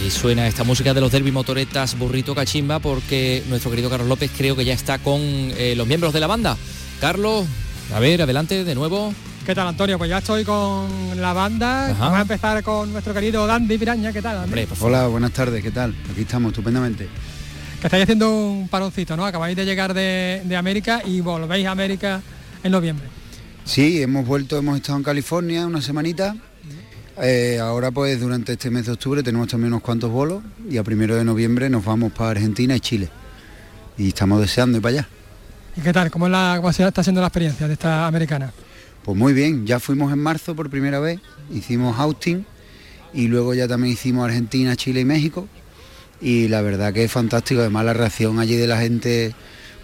Ahí 0.00 0.10
suena 0.10 0.46
esta 0.46 0.64
música 0.64 0.94
de 0.94 1.00
los 1.02 1.12
derby 1.12 1.30
motoretas 1.30 1.98
Burrito 1.98 2.34
Cachimba, 2.34 2.78
porque 2.78 3.42
nuestro 3.50 3.70
querido 3.70 3.90
Carlos 3.90 4.08
López 4.08 4.30
creo 4.34 4.56
que 4.56 4.64
ya 4.64 4.72
está 4.72 4.98
con 4.98 5.20
eh, 5.20 5.74
los 5.76 5.86
miembros 5.86 6.14
de 6.14 6.20
la 6.20 6.26
banda. 6.26 6.56
Carlos, 7.02 7.44
a 7.94 8.00
ver, 8.00 8.22
adelante 8.22 8.64
de 8.64 8.74
nuevo. 8.74 9.12
¿Qué 9.44 9.54
tal, 9.54 9.68
Antonio? 9.68 9.98
Pues 9.98 10.08
ya 10.08 10.18
estoy 10.18 10.42
con 10.42 10.88
la 11.20 11.34
banda. 11.34 11.90
Ajá. 11.90 12.00
Vamos 12.00 12.18
a 12.18 12.22
empezar 12.22 12.62
con 12.62 12.90
nuestro 12.90 13.12
querido 13.12 13.46
Dandy 13.46 13.76
Piraña. 13.76 14.10
¿Qué 14.10 14.22
tal, 14.22 14.36
Dandy? 14.36 14.68
Hola, 14.80 15.06
buenas 15.06 15.32
tardes, 15.32 15.62
¿qué 15.62 15.70
tal? 15.70 15.94
Aquí 16.10 16.22
estamos, 16.22 16.52
estupendamente. 16.52 17.06
Que 17.82 17.86
estáis 17.86 18.04
haciendo 18.04 18.30
un 18.30 18.68
paroncito, 18.68 19.18
¿no? 19.18 19.26
Acabáis 19.26 19.54
de 19.54 19.66
llegar 19.66 19.92
de, 19.92 20.40
de 20.46 20.56
América 20.56 21.02
y 21.04 21.20
volvéis 21.20 21.66
a 21.66 21.72
América 21.72 22.22
en 22.64 22.72
noviembre. 22.72 23.06
Sí, 23.66 24.00
hemos 24.00 24.26
vuelto, 24.26 24.56
hemos 24.56 24.76
estado 24.76 24.96
en 24.96 25.04
California 25.04 25.66
una 25.66 25.82
semanita. 25.82 26.36
Eh, 27.22 27.58
ahora 27.60 27.90
pues 27.90 28.18
durante 28.18 28.52
este 28.52 28.70
mes 28.70 28.86
de 28.86 28.92
octubre 28.92 29.22
tenemos 29.22 29.48
también 29.48 29.72
unos 29.72 29.82
cuantos 29.82 30.10
bolos 30.10 30.42
y 30.70 30.78
a 30.78 30.82
primero 30.82 31.16
de 31.16 31.24
noviembre 31.24 31.68
nos 31.68 31.84
vamos 31.84 32.12
para 32.12 32.30
Argentina 32.30 32.74
y 32.74 32.80
Chile. 32.80 33.10
Y 33.98 34.08
estamos 34.08 34.40
deseando 34.40 34.78
ir 34.78 34.82
para 34.82 35.00
allá. 35.00 35.08
¿Y 35.76 35.82
qué 35.82 35.92
tal? 35.92 36.10
¿Cómo, 36.10 36.26
es 36.26 36.32
la, 36.32 36.54
cómo 36.56 36.72
se 36.72 36.86
está 36.86 37.02
siendo 37.02 37.20
la 37.20 37.26
experiencia 37.26 37.66
de 37.66 37.74
esta 37.74 38.06
americana? 38.06 38.52
Pues 39.04 39.16
muy 39.16 39.34
bien, 39.34 39.66
ya 39.66 39.80
fuimos 39.80 40.12
en 40.12 40.18
marzo 40.18 40.54
por 40.54 40.70
primera 40.70 40.98
vez, 40.98 41.20
hicimos 41.52 41.98
Austin 41.98 42.46
y 43.12 43.28
luego 43.28 43.52
ya 43.54 43.68
también 43.68 43.92
hicimos 43.92 44.24
Argentina, 44.24 44.74
Chile 44.76 45.00
y 45.00 45.04
México. 45.04 45.46
Y 46.22 46.48
la 46.48 46.62
verdad 46.62 46.92
que 46.92 47.04
es 47.04 47.12
fantástico, 47.12 47.60
además 47.60 47.84
la 47.84 47.92
reacción 47.92 48.38
allí 48.38 48.56
de 48.56 48.66
la 48.66 48.78
gente 48.78 49.34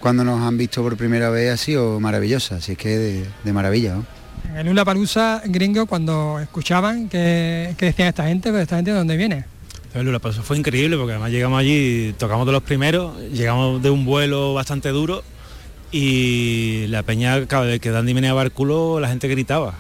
cuando 0.01 0.25
nos 0.25 0.41
han 0.41 0.57
visto 0.57 0.83
por 0.83 0.97
primera 0.97 1.31
vez 1.31 1.53
ha 1.53 1.57
sido 1.57 2.01
maravillosa, 2.01 2.57
así 2.57 2.73
es 2.73 2.79
que 2.79 2.97
de, 2.97 3.27
de 3.45 3.53
maravilla. 3.53 3.95
¿no? 3.95 4.16
En 4.51 4.57
el 4.59 4.67
Lula 4.67 4.85
Palusa 4.85 5.43
gringo, 5.45 5.87
cuando 5.87 6.39
escuchaban 6.41 7.09
que, 7.09 7.75
que 7.77 7.87
decían 7.87 8.09
esta 8.09 8.27
gente, 8.27 8.51
pues 8.51 8.63
esta 8.63 8.77
gente 8.77 8.93
de 8.93 8.99
dónde 8.99 9.17
viene. 9.17 9.45
El 9.95 10.07
Lula 10.07 10.19
Palusa 10.19 10.43
fue 10.43 10.59
increíble 10.59 10.97
porque 10.97 11.13
además 11.13 11.31
llegamos 11.31 11.59
allí, 11.59 12.15
tocamos 12.19 12.47
de 12.47 12.53
los 12.53 12.63
primeros, 12.63 13.19
llegamos 13.33 13.83
de 13.83 13.91
un 13.91 14.05
vuelo 14.05 14.55
bastante 14.55 14.91
duro 14.91 15.23
y 15.99 16.87
la 16.89 17.03
peña 17.03 17.47
cada 17.47 17.65
vez 17.65 17.81
que 17.81 17.91
Dandy 17.91 18.13
meneaba 18.13 18.43
el 18.43 18.53
culo 18.53 19.01
la 19.01 19.09
gente 19.09 19.29
gritaba. 19.29 19.73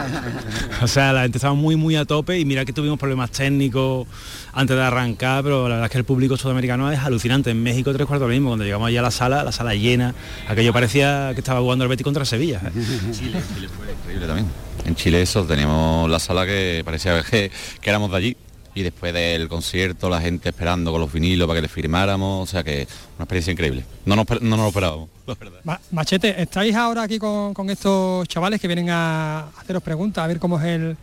o 0.82 0.86
sea, 0.86 1.14
la 1.14 1.22
gente 1.22 1.38
estaba 1.38 1.54
muy 1.54 1.74
muy 1.74 1.96
a 1.96 2.04
tope 2.04 2.38
y 2.38 2.44
mira 2.44 2.66
que 2.66 2.74
tuvimos 2.74 2.98
problemas 2.98 3.30
técnicos 3.30 4.06
antes 4.52 4.76
de 4.76 4.82
arrancar, 4.82 5.42
pero 5.42 5.62
la 5.62 5.76
verdad 5.76 5.86
es 5.86 5.92
que 5.92 5.98
el 5.98 6.04
público 6.04 6.36
sudamericano 6.36 6.92
es 6.92 6.98
alucinante. 6.98 7.50
En 7.50 7.62
México 7.62 7.94
tres 7.94 8.06
cuartos 8.06 8.28
lo 8.28 8.34
mismo, 8.34 8.50
cuando 8.50 8.66
llegamos 8.66 8.88
allá 8.88 9.00
a 9.00 9.04
la 9.04 9.10
sala, 9.10 9.42
la 9.42 9.52
sala 9.52 9.74
llena, 9.74 10.14
aquello 10.46 10.74
parecía 10.74 11.30
que 11.32 11.40
estaba 11.40 11.60
jugando 11.60 11.84
el 11.84 11.88
Betis 11.88 12.04
contra 12.04 12.26
Sevilla. 12.26 12.60
Chile, 13.12 13.40
Chile 13.54 13.68
fue 13.74 13.90
increíble 13.90 14.26
también. 14.26 14.48
En 14.84 14.96
Chile 14.96 15.22
eso, 15.22 15.44
teníamos 15.44 16.10
la 16.10 16.18
sala 16.18 16.44
que 16.44 16.82
parecía 16.84 17.22
que, 17.22 17.50
que 17.80 17.90
éramos 17.90 18.10
de 18.10 18.16
allí. 18.18 18.36
Y 18.78 18.82
después 18.84 19.12
del 19.12 19.48
concierto, 19.48 20.08
la 20.08 20.20
gente 20.20 20.50
esperando 20.50 20.92
con 20.92 21.00
los 21.00 21.12
vinilos 21.12 21.48
para 21.48 21.58
que 21.58 21.62
les 21.62 21.70
firmáramos, 21.72 22.48
o 22.48 22.50
sea 22.50 22.62
que 22.62 22.86
una 23.16 23.24
experiencia 23.24 23.52
increíble. 23.52 23.84
No 24.04 24.14
nos, 24.14 24.26
no 24.40 24.50
nos 24.56 24.58
lo 24.60 24.68
esperábamos, 24.68 25.08
la 25.26 25.34
verdad. 25.34 25.60
Ma- 25.64 25.80
Machete, 25.90 26.40
estáis 26.40 26.76
ahora 26.76 27.02
aquí 27.02 27.18
con, 27.18 27.54
con 27.54 27.68
estos 27.70 28.28
chavales 28.28 28.60
que 28.60 28.68
vienen 28.68 28.88
a 28.90 29.48
haceros 29.58 29.82
preguntas, 29.82 30.22
a 30.22 30.28
ver 30.28 30.38
cómo 30.38 30.60
es 30.60 30.64
el 30.66 30.96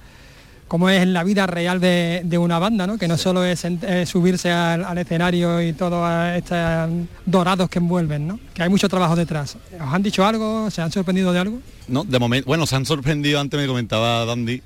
cómo 0.67 0.89
es 0.89 1.05
la 1.05 1.23
vida 1.23 1.45
real 1.45 1.79
de, 1.79 2.21
de 2.23 2.37
una 2.39 2.57
banda, 2.59 2.87
¿no? 2.87 2.97
Que 2.97 3.07
no 3.07 3.17
solo 3.17 3.43
es 3.45 3.59
subirse 4.05 4.51
al, 4.51 4.83
al 4.83 4.97
escenario 4.97 5.61
y 5.61 5.73
todos 5.73 6.09
estos 6.35 6.89
dorados 7.25 7.69
que 7.69 7.77
envuelven, 7.79 8.25
¿no? 8.27 8.39
Que 8.53 8.63
hay 8.63 8.69
mucho 8.69 8.87
trabajo 8.89 9.15
detrás. 9.15 9.57
¿Os 9.75 9.93
han 9.93 10.01
dicho 10.01 10.25
algo? 10.25 10.71
¿Se 10.71 10.81
han 10.81 10.91
sorprendido 10.91 11.31
de 11.33 11.39
algo? 11.39 11.59
No, 11.87 12.03
de 12.03 12.17
momento, 12.17 12.47
bueno, 12.47 12.65
se 12.65 12.75
han 12.77 12.85
sorprendido, 12.85 13.39
antes 13.39 13.59
me 13.59 13.67
comentaba 13.67 14.25
Dandy, 14.25 14.63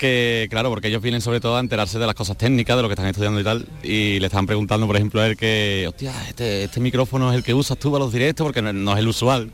que 0.00 0.48
claro, 0.50 0.70
porque 0.70 0.88
ellos 0.88 1.02
vienen 1.02 1.20
sobre 1.20 1.40
todo 1.40 1.56
a 1.56 1.60
enterarse 1.60 1.98
de 1.98 2.06
las 2.06 2.14
cosas 2.14 2.36
técnicas, 2.38 2.74
de 2.74 2.82
lo 2.82 2.88
que 2.88 2.94
están 2.94 3.06
estudiando 3.06 3.38
y 3.38 3.44
tal, 3.44 3.68
y 3.82 4.18
le 4.18 4.26
estaban 4.26 4.46
preguntando, 4.46 4.86
por 4.86 4.96
ejemplo, 4.96 5.20
a 5.20 5.26
él 5.26 5.36
que, 5.36 5.84
hostia, 5.86 6.12
este, 6.26 6.64
este 6.64 6.80
micrófono 6.80 7.30
es 7.30 7.36
el 7.36 7.44
que 7.44 7.52
usas 7.52 7.78
tú 7.78 7.92
para 7.92 8.04
los 8.04 8.12
directos, 8.12 8.46
porque 8.46 8.62
no, 8.62 8.92
es 8.94 8.98
el 8.98 9.08
usual. 9.08 9.52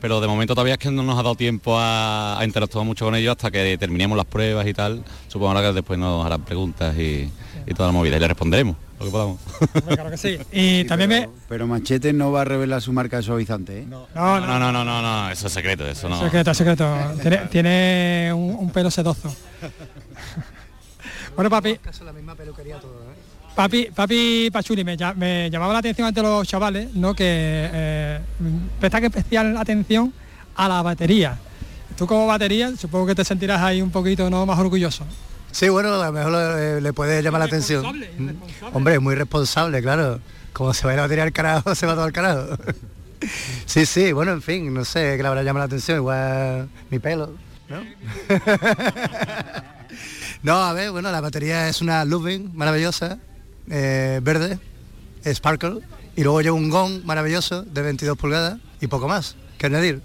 pero 0.00 0.20
de 0.20 0.26
momento 0.26 0.54
todavía 0.54 0.74
es 0.74 0.78
que 0.78 0.90
no 0.90 1.02
nos 1.02 1.18
ha 1.18 1.22
dado 1.22 1.34
tiempo 1.34 1.78
a, 1.78 2.38
a 2.38 2.44
interactuar 2.44 2.84
mucho 2.84 3.06
con 3.06 3.14
ellos 3.14 3.32
hasta 3.32 3.50
que 3.50 3.78
terminemos 3.78 4.18
las 4.18 4.26
pruebas 4.26 4.66
y 4.66 4.74
tal. 4.74 5.02
Supongo 5.28 5.48
ahora 5.48 5.66
que 5.66 5.72
después 5.72 5.98
nos 5.98 6.26
harán 6.26 6.44
preguntas 6.44 6.94
y, 6.98 7.30
y 7.66 7.74
toda 7.74 7.88
la 7.88 7.92
movida, 7.92 8.18
y 8.18 8.20
le 8.20 8.28
responderemos 8.28 8.76
lo 9.04 9.10
que 9.10 9.12
podamos. 9.12 9.40
Claro 9.86 10.10
que 10.10 10.16
sí. 10.16 10.38
Y 10.52 10.84
también 10.84 11.10
me... 11.10 11.28
Pero 11.48 11.66
Machete 11.66 12.12
no 12.12 12.32
va 12.32 12.42
a 12.42 12.44
revelar 12.44 12.80
su 12.82 12.92
marca 12.92 13.18
de 13.18 13.22
suavizante, 13.22 13.80
¿eh? 13.80 13.86
No, 13.88 14.06
no, 14.14 14.40
no, 14.40 14.58
no, 14.58 14.72
no, 14.72 14.84
no, 14.84 15.02
no, 15.02 15.30
eso 15.30 15.46
es 15.46 15.52
secreto, 15.52 15.86
eso 15.86 16.08
no. 16.08 16.20
Secreto, 16.20 16.54
secreto. 16.54 16.96
Tiene, 17.20 17.36
tiene 17.50 18.32
un, 18.34 18.56
un 18.58 18.70
pelo 18.70 18.90
sedoso. 18.90 19.34
bueno, 21.36 21.50
papi. 21.50 21.78
Papi, 23.54 23.90
papi 23.94 24.50
Pachuli, 24.52 24.82
me, 24.82 24.96
me 25.16 25.48
llamaba 25.48 25.74
la 25.74 25.78
atención 25.78 26.08
ante 26.08 26.20
los 26.20 26.46
chavales, 26.46 26.92
¿no? 26.94 27.14
Que 27.14 27.70
eh, 27.72 28.20
especial 28.82 29.56
atención 29.56 30.12
a 30.56 30.68
la 30.68 30.82
batería. 30.82 31.38
Tú 31.96 32.06
como 32.06 32.26
batería, 32.26 32.72
supongo 32.76 33.06
que 33.06 33.14
te 33.14 33.24
sentirás 33.24 33.62
ahí 33.62 33.80
un 33.80 33.90
poquito 33.90 34.28
¿no? 34.28 34.44
más 34.44 34.58
orgulloso. 34.58 35.04
Sí, 35.54 35.68
bueno, 35.68 36.02
a 36.02 36.06
lo 36.06 36.12
mejor 36.12 36.32
le, 36.32 36.80
le 36.80 36.92
puede 36.92 37.22
llamar 37.22 37.38
la 37.38 37.44
atención. 37.44 37.86
Mm. 38.18 38.30
Hombre, 38.72 38.98
muy 38.98 39.14
responsable, 39.14 39.80
claro. 39.80 40.18
Como 40.52 40.74
se 40.74 40.82
va 40.84 40.90
a 40.90 40.94
ir 40.94 40.98
a 40.98 41.02
batería 41.02 41.22
al 41.22 41.32
carajo, 41.32 41.76
se 41.76 41.86
va 41.86 41.94
todo 41.94 42.02
al 42.02 42.12
carajo. 42.12 42.56
sí, 43.64 43.86
sí, 43.86 44.10
bueno, 44.10 44.32
en 44.32 44.42
fin, 44.42 44.74
no 44.74 44.84
sé 44.84 45.14
qué 45.16 45.22
le 45.22 45.28
habrá 45.28 45.44
llamado 45.44 45.60
la 45.60 45.66
atención, 45.66 45.98
igual 45.98 46.68
mi 46.90 46.98
pelo, 46.98 47.34
¿no? 47.68 47.84
no, 50.42 50.56
a 50.56 50.72
ver, 50.72 50.90
bueno, 50.90 51.12
la 51.12 51.20
batería 51.20 51.68
es 51.68 51.80
una 51.80 52.04
Ludwig 52.04 52.52
maravillosa, 52.52 53.20
eh, 53.70 54.18
verde, 54.24 54.58
Sparkle, 55.24 55.82
y 56.16 56.24
luego 56.24 56.40
lleva 56.40 56.56
un 56.56 56.68
gong 56.68 57.04
maravilloso 57.04 57.62
de 57.62 57.80
22 57.80 58.18
pulgadas 58.18 58.58
y 58.80 58.88
poco 58.88 59.06
más 59.06 59.36
que 59.58 59.66
añadir. 59.66 60.00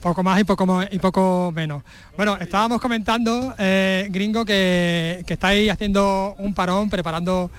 Poco 0.00 0.22
más 0.22 0.40
y 0.40 0.44
poco, 0.44 0.82
y 0.90 0.98
poco 0.98 1.52
menos. 1.54 1.82
Bueno, 2.16 2.36
estábamos 2.40 2.80
comentando, 2.80 3.54
eh, 3.58 4.08
gringo, 4.10 4.44
que, 4.44 5.22
que 5.26 5.34
estáis 5.34 5.70
haciendo 5.70 6.34
un 6.38 6.54
parón, 6.54 6.90
preparando 6.90 7.50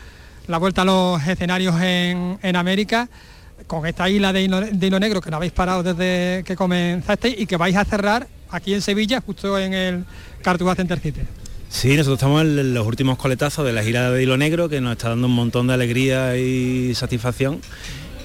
la 0.48 0.58
vuelta 0.58 0.84
a 0.84 0.86
los 0.86 1.28
escenarios 1.28 1.76
en, 1.82 2.40
en 2.42 2.56
América, 2.56 3.10
con 3.66 3.86
esta 3.86 4.10
isla 4.10 4.32
de 4.32 4.44
hilo, 4.44 4.62
de 4.62 4.88
hilo 4.88 5.00
negro 5.00 5.20
que 5.20 5.30
no 5.30 5.38
habéis 5.38 5.52
parado 5.52 5.84
desde 5.84 6.44
que 6.44 6.56
comenzasteis 6.56 7.40
y 7.40 7.46
que 7.46 7.58
vais 7.58 7.76
a 7.76 7.84
cerrar 7.84 8.28
aquí 8.50 8.74
en 8.74 8.82
Sevilla, 8.82 9.22
justo 9.22 9.60
en 9.60 9.74
el 9.74 10.06
Cartuja 10.42 10.76
Center 10.76 11.00
City. 11.00 11.22
Sí, 11.70 11.90
nosotros 11.98 12.20
estamos 12.20 12.44
en 12.44 12.74
los 12.74 12.88
últimos 12.88 13.18
coletazos 13.18 13.66
de 13.66 13.74
la 13.74 13.84
gira 13.84 14.10
de 14.10 14.24
Hilo 14.24 14.38
Negro, 14.38 14.70
que 14.70 14.80
nos 14.80 14.94
está 14.94 15.10
dando 15.10 15.28
un 15.28 15.36
montón 15.36 15.68
de 15.68 15.74
alegría 15.74 16.38
y 16.38 16.96
satisfacción. 16.96 17.60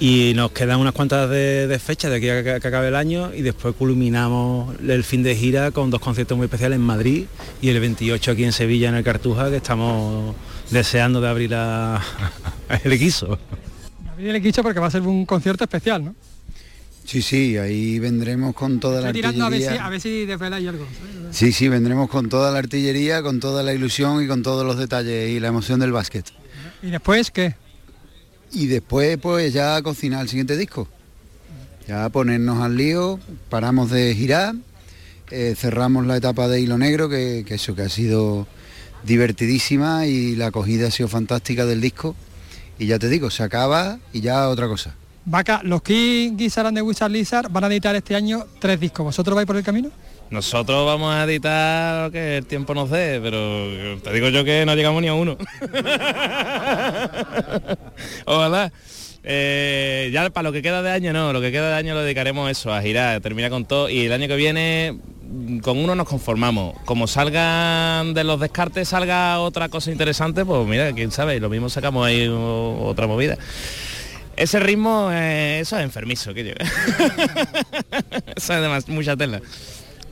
Y 0.05 0.33
nos 0.35 0.51
quedan 0.51 0.81
unas 0.81 0.91
cuantas 0.93 1.29
de, 1.29 1.65
de 1.65 1.79
fechas 1.79 2.11
de 2.11 2.17
aquí 2.17 2.27
a 2.27 2.43
que, 2.43 2.59
que 2.59 2.67
acabe 2.67 2.89
el 2.89 2.95
año 2.95 3.33
y 3.33 3.41
después 3.41 3.73
culminamos 3.73 4.75
el 4.81 5.01
fin 5.05 5.23
de 5.23 5.33
gira 5.33 5.71
con 5.71 5.89
dos 5.91 6.01
conciertos 6.01 6.37
muy 6.37 6.43
especiales 6.45 6.75
en 6.75 6.81
Madrid 6.81 7.23
y 7.61 7.69
el 7.69 7.79
28 7.79 8.31
aquí 8.31 8.43
en 8.43 8.51
Sevilla 8.51 8.89
en 8.89 8.95
el 8.95 9.03
Cartuja, 9.05 9.49
que 9.49 9.55
estamos 9.57 10.35
deseando 10.71 11.21
de 11.21 11.29
abrir 11.29 11.55
a- 11.55 12.01
el 12.83 12.99
guiso. 12.99 13.39
Abrir 14.11 14.35
el 14.35 14.41
quicho 14.41 14.61
porque 14.61 14.81
va 14.81 14.87
a 14.87 14.91
ser 14.91 15.03
un 15.03 15.25
concierto 15.25 15.63
especial, 15.63 16.03
¿no? 16.03 16.15
Sí, 17.05 17.21
sí, 17.21 17.55
ahí 17.57 17.97
vendremos 17.99 18.53
con 18.55 18.81
toda 18.81 18.99
la 18.99 19.13
tirando 19.13 19.45
a 19.45 19.49
ver 19.49 19.59
si, 19.59 19.65
artillería. 19.67 19.85
a 19.85 19.89
ver 19.89 20.01
si 20.01 20.25
desveláis 20.25 20.67
algo. 20.67 20.85
Sí, 21.31 21.53
sí, 21.53 21.69
vendremos 21.69 22.09
con 22.09 22.27
toda 22.27 22.51
la 22.51 22.59
artillería, 22.59 23.21
con 23.23 23.39
toda 23.39 23.63
la 23.63 23.73
ilusión 23.73 24.21
y 24.21 24.27
con 24.27 24.43
todos 24.43 24.65
los 24.65 24.77
detalles 24.77 25.29
y 25.29 25.39
la 25.39 25.47
emoción 25.47 25.79
del 25.79 25.93
básquet. 25.93 26.25
¿Y 26.81 26.87
después 26.91 27.31
qué? 27.31 27.55
Y 28.53 28.67
después 28.67 29.17
pues 29.17 29.51
ya 29.53 29.81
cocinar 29.81 30.21
el 30.21 30.29
siguiente 30.29 30.55
disco. 30.55 30.87
Ya 31.87 32.07
ponernos 32.09 32.61
al 32.61 32.77
lío, 32.77 33.19
paramos 33.49 33.89
de 33.89 34.15
girar, 34.15 34.55
eh, 35.31 35.55
cerramos 35.57 36.05
la 36.05 36.15
etapa 36.15 36.47
de 36.47 36.61
Hilo 36.61 36.77
Negro, 36.77 37.09
que, 37.09 37.43
eso 37.49 37.75
que 37.75 37.81
ha 37.81 37.89
sido 37.89 38.47
divertidísima 39.03 40.05
y 40.05 40.35
la 40.35 40.47
acogida 40.47 40.87
ha 40.87 40.91
sido 40.91 41.09
fantástica 41.09 41.65
del 41.65 41.81
disco. 41.81 42.15
Y 42.79 42.85
ya 42.85 42.99
te 42.99 43.09
digo, 43.09 43.29
se 43.29 43.43
acaba 43.43 43.99
y 44.13 44.21
ya 44.21 44.47
otra 44.47 44.67
cosa. 44.67 44.95
Vaca, 45.25 45.61
los 45.63 45.81
King 45.81 46.37
Gizzard 46.37 46.67
and 46.67 46.77
the 46.77 46.81
Wizard 46.81 47.11
Lizard 47.11 47.49
van 47.49 47.63
a 47.65 47.67
editar 47.67 47.95
este 47.95 48.15
año 48.15 48.45
tres 48.59 48.79
discos. 48.79 49.05
¿Vosotros 49.05 49.35
vais 49.35 49.47
por 49.47 49.57
el 49.57 49.63
camino? 49.63 49.89
Nosotros 50.33 50.83
vamos 50.83 51.13
a 51.13 51.25
editar 51.25 52.05
lo 52.05 52.11
que 52.11 52.37
el 52.37 52.47
tiempo 52.47 52.73
nos 52.73 52.89
dé, 52.89 53.19
pero 53.21 53.99
te 54.01 54.11
digo 54.11 54.29
yo 54.29 54.43
que 54.43 54.65
no 54.65 54.73
llegamos 54.73 54.99
ni 55.03 55.07
a 55.07 55.13
uno. 55.13 55.37
Ojalá. 58.25 58.71
Eh, 59.23 60.09
ya 60.11 60.27
para 60.31 60.49
lo 60.49 60.51
que 60.51 60.63
queda 60.63 60.81
de 60.81 60.89
año 60.89 61.13
no, 61.13 61.31
lo 61.31 61.39
que 61.39 61.51
queda 61.51 61.69
de 61.69 61.75
año 61.75 61.93
lo 61.93 62.01
dedicaremos 62.01 62.49
eso, 62.49 62.73
a 62.73 62.81
girar, 62.81 63.21
termina 63.21 63.51
con 63.51 63.65
todo 63.65 63.87
y 63.89 64.07
el 64.07 64.11
año 64.11 64.27
que 64.27 64.35
viene 64.35 64.97
mm, 65.21 65.59
con 65.59 65.77
uno 65.77 65.93
nos 65.93 66.09
conformamos. 66.09 66.75
Como 66.85 67.05
salgan 67.05 68.15
de 68.15 68.23
los 68.23 68.39
descartes, 68.39 68.89
salga 68.89 69.39
otra 69.39 69.69
cosa 69.69 69.91
interesante, 69.91 70.43
pues 70.43 70.65
mira, 70.67 70.91
quién 70.93 71.11
sabe, 71.11 71.39
lo 71.39 71.49
mismo 71.49 71.69
sacamos 71.69 72.07
ahí 72.07 72.27
otra 72.27 73.05
movida. 73.05 73.37
Ese 74.35 74.59
ritmo, 74.59 75.09
eh, 75.13 75.59
eso 75.61 75.77
es 75.77 75.83
enfermizo, 75.83 76.33
que 76.33 76.43
yo. 76.43 76.53
eso 78.35 78.53
es 78.53 78.61
demas- 78.61 78.87
mucha 78.89 79.15
tela. 79.15 79.39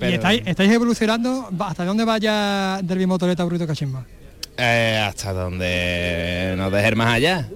¿Y 0.01 0.03
Pero- 0.05 0.13
estáis, 0.15 0.41
estáis 0.45 0.71
evolucionando? 0.71 1.49
¿Va- 1.59 1.69
¿Hasta 1.69 1.85
dónde 1.85 2.03
vaya 2.05 2.79
Derby 2.83 3.05
Motoreta 3.05 3.43
Bruto 3.43 3.67
Cachimba? 3.67 4.03
Eh, 4.57 5.01
hasta 5.07 5.31
donde 5.33 6.55
nos 6.57 6.71
dejen 6.71 6.97
más 6.97 7.13
allá. 7.13 7.47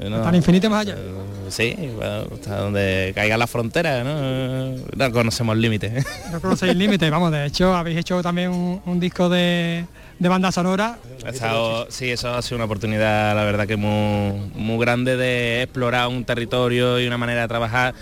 No, 0.00 0.16
¿Hasta 0.16 0.28
el 0.30 0.36
infinito 0.36 0.68
más 0.70 0.80
allá? 0.82 0.94
eh, 0.98 1.12
Sí, 1.48 1.74
bueno, 1.96 2.24
hasta 2.34 2.56
donde 2.58 3.12
caiga 3.14 3.36
la 3.38 3.46
frontera, 3.46 4.02
¿no? 4.04 4.76
No 4.96 5.12
conocemos 5.12 5.56
límites. 5.56 6.04
No 6.32 6.40
conocéis 6.40 6.74
límites, 6.76 7.10
vamos, 7.10 7.30
de 7.32 7.46
hecho 7.46 7.74
habéis 7.74 7.98
hecho 7.98 8.20
también 8.22 8.50
un, 8.50 8.82
un 8.84 9.00
disco 9.00 9.28
de, 9.28 9.84
de 10.18 10.28
banda 10.28 10.50
sonora. 10.52 10.98
Estado- 11.24 11.86
sí, 11.90 12.10
eso 12.10 12.34
ha 12.34 12.42
sido 12.42 12.56
una 12.56 12.64
oportunidad, 12.64 13.34
la 13.36 13.44
verdad 13.44 13.66
que 13.66 13.76
muy, 13.76 14.50
muy 14.54 14.78
grande 14.84 15.16
de 15.16 15.62
explorar 15.62 16.08
un 16.08 16.24
territorio 16.24 16.98
y 17.00 17.06
una 17.06 17.16
manera 17.18 17.42
de 17.42 17.48
trabajar 17.48 17.94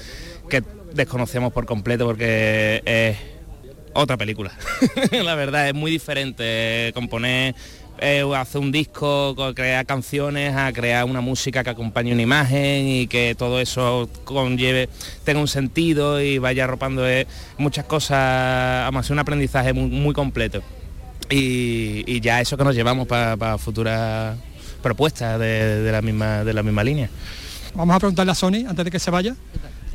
que 0.49 0.63
desconocemos 0.95 1.53
por 1.53 1.67
completo 1.67 2.07
porque 2.07 2.83
es 2.87 3.17
otra 3.95 4.17
película. 4.17 4.53
la 5.13 5.35
verdad 5.35 5.69
es 5.69 5.75
muy 5.75 5.91
diferente 5.91 6.91
componer, 6.95 7.55
eh, 7.99 8.25
hacer 8.37 8.61
un 8.61 8.73
disco, 8.73 9.35
co- 9.37 9.55
crear 9.55 9.87
canciones, 9.87 10.55
a 10.55 10.73
crear 10.73 11.05
una 11.05 11.21
música 11.21 11.63
que 11.65 11.71
acompañe 11.71 12.13
una 12.13 12.23
imagen 12.23 12.87
y 12.89 13.07
que 13.07 13.35
todo 13.39 13.61
eso 13.61 14.09
conlleve, 14.25 14.89
tenga 15.25 15.41
un 15.41 15.49
sentido 15.49 16.21
y 16.21 16.39
vaya 16.39 16.65
arropando 16.65 17.09
eh, 17.09 17.27
muchas 17.57 17.85
cosas, 17.85 18.85
vamos, 18.85 19.07
sido 19.07 19.15
un 19.15 19.21
aprendizaje 19.21 19.73
muy, 19.73 19.89
muy 19.89 20.13
completo 20.13 20.61
y, 21.31 22.05
y 22.07 22.21
ya 22.21 22.41
eso 22.41 22.57
que 22.57 22.65
nos 22.65 22.75
llevamos 22.75 23.07
para 23.07 23.59
futuras 23.59 24.37
propuestas 24.83 25.39
de, 25.41 25.81
de 25.83 25.93
la 25.93 26.03
misma 26.03 26.45
de 26.45 26.53
la 26.53 26.63
misma 26.63 26.85
línea. 26.85 27.09
Vamos 27.75 27.97
a 27.97 27.99
preguntarle 27.99 28.33
a 28.33 28.35
Sony 28.35 28.67
antes 28.69 28.85
de 28.85 28.91
que 28.91 28.99
se 28.99 29.11
vaya. 29.11 29.35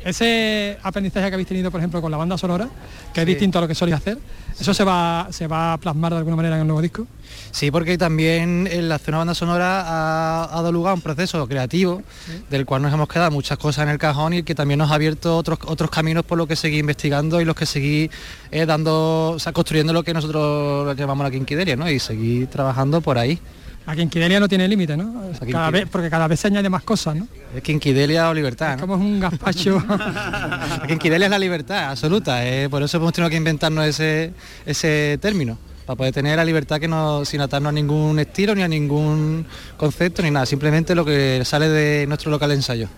Ese 0.04 0.78
aprendizaje 0.82 1.28
que 1.28 1.34
habéis 1.34 1.48
tenido, 1.48 1.70
por 1.70 1.80
ejemplo, 1.80 2.00
con 2.00 2.10
la 2.10 2.16
banda 2.16 2.38
sonora, 2.38 2.68
que 3.12 3.20
es 3.20 3.26
Sí. 3.26 3.32
distinto 3.32 3.58
a 3.58 3.62
lo 3.62 3.68
que 3.68 3.74
soléis 3.74 3.96
hacer, 3.96 4.18
¿eso 4.58 4.72
se 4.72 4.82
va, 4.84 5.28
se 5.30 5.46
va 5.46 5.74
a 5.74 5.78
plasmar 5.78 6.12
de 6.12 6.18
alguna 6.18 6.36
manera 6.36 6.54
en 6.56 6.62
el 6.62 6.66
nuevo 6.66 6.80
disco? 6.80 7.06
Sí, 7.50 7.70
porque 7.70 7.98
también 7.98 8.66
el 8.70 8.90
hacer 8.92 9.10
una 9.10 9.18
banda 9.18 9.34
sonora 9.34 9.82
ha, 9.82 10.44
ha 10.44 10.56
dado 10.56 10.72
lugar 10.72 10.92
a 10.92 10.94
un 10.94 11.00
proceso 11.02 11.46
creativo 11.46 12.02
del 12.48 12.64
cual 12.66 12.82
nos 12.82 12.92
hemos 12.94 13.08
quedado 13.08 13.30
muchas 13.30 13.58
cosas 13.58 13.82
en 13.84 13.90
el 13.90 13.98
cajón 13.98 14.32
y 14.34 14.42
que 14.42 14.54
también 14.54 14.78
nos 14.78 14.90
ha 14.90 14.94
abierto 14.94 15.36
otros, 15.36 15.58
otros 15.66 15.90
caminos 15.90 16.24
por 16.24 16.38
los 16.38 16.46
que 16.48 16.56
seguir 16.56 16.80
investigando 16.80 17.40
y 17.40 17.44
los 17.44 17.54
que 17.54 17.66
seguir 17.66 18.10
eh, 18.50 18.64
dando, 18.66 19.32
o 19.32 19.38
sea, 19.38 19.52
construyendo 19.52 19.92
lo 19.92 20.02
que 20.02 20.14
nosotros 20.14 20.96
llamamos 20.96 21.24
la 21.24 21.30
quinquidelia, 21.30 21.76
¿no? 21.76 21.90
Y 21.90 21.98
seguir 21.98 22.46
trabajando 22.48 23.00
por 23.00 23.18
ahí. 23.18 23.38
La 23.86 23.96
quinquidelia 23.96 24.38
no 24.38 24.48
tiene 24.48 24.68
límite, 24.68 24.96
¿no? 24.96 25.22
Cada 25.50 25.70
vez, 25.70 25.88
porque 25.90 26.10
cada 26.10 26.28
vez 26.28 26.38
se 26.38 26.46
añade 26.48 26.68
más 26.68 26.82
cosas, 26.82 27.16
¿no? 27.16 27.26
Es 27.54 27.62
quinquidelia 27.62 28.28
o 28.28 28.34
libertad. 28.34 28.76
¿no? 28.76 28.86
Como 28.86 28.94
es 28.94 29.00
un 29.00 29.18
gazpacho. 29.18 29.82
La 29.88 30.84
quinquidelia 30.86 31.26
es 31.26 31.30
la 31.30 31.38
libertad 31.38 31.90
absoluta, 31.90 32.46
eh, 32.46 32.68
por 32.68 32.82
eso 32.82 32.98
hemos 32.98 33.12
tenido 33.12 33.30
que 33.30 33.36
inventarnos 33.36 33.84
ese, 33.86 34.32
ese 34.66 35.18
término, 35.20 35.58
para 35.86 35.96
poder 35.96 36.12
tener 36.12 36.36
la 36.36 36.44
libertad 36.44 36.78
que 36.78 36.88
no, 36.88 37.24
sin 37.24 37.40
atarnos 37.40 37.70
a 37.70 37.72
ningún 37.72 38.18
estilo, 38.18 38.54
ni 38.54 38.62
a 38.62 38.68
ningún 38.68 39.46
concepto, 39.76 40.22
ni 40.22 40.30
nada, 40.30 40.46
simplemente 40.46 40.94
lo 40.94 41.04
que 41.04 41.42
sale 41.44 41.68
de 41.68 42.06
nuestro 42.06 42.30
local 42.30 42.50
de 42.50 42.56
ensayo. 42.56 42.88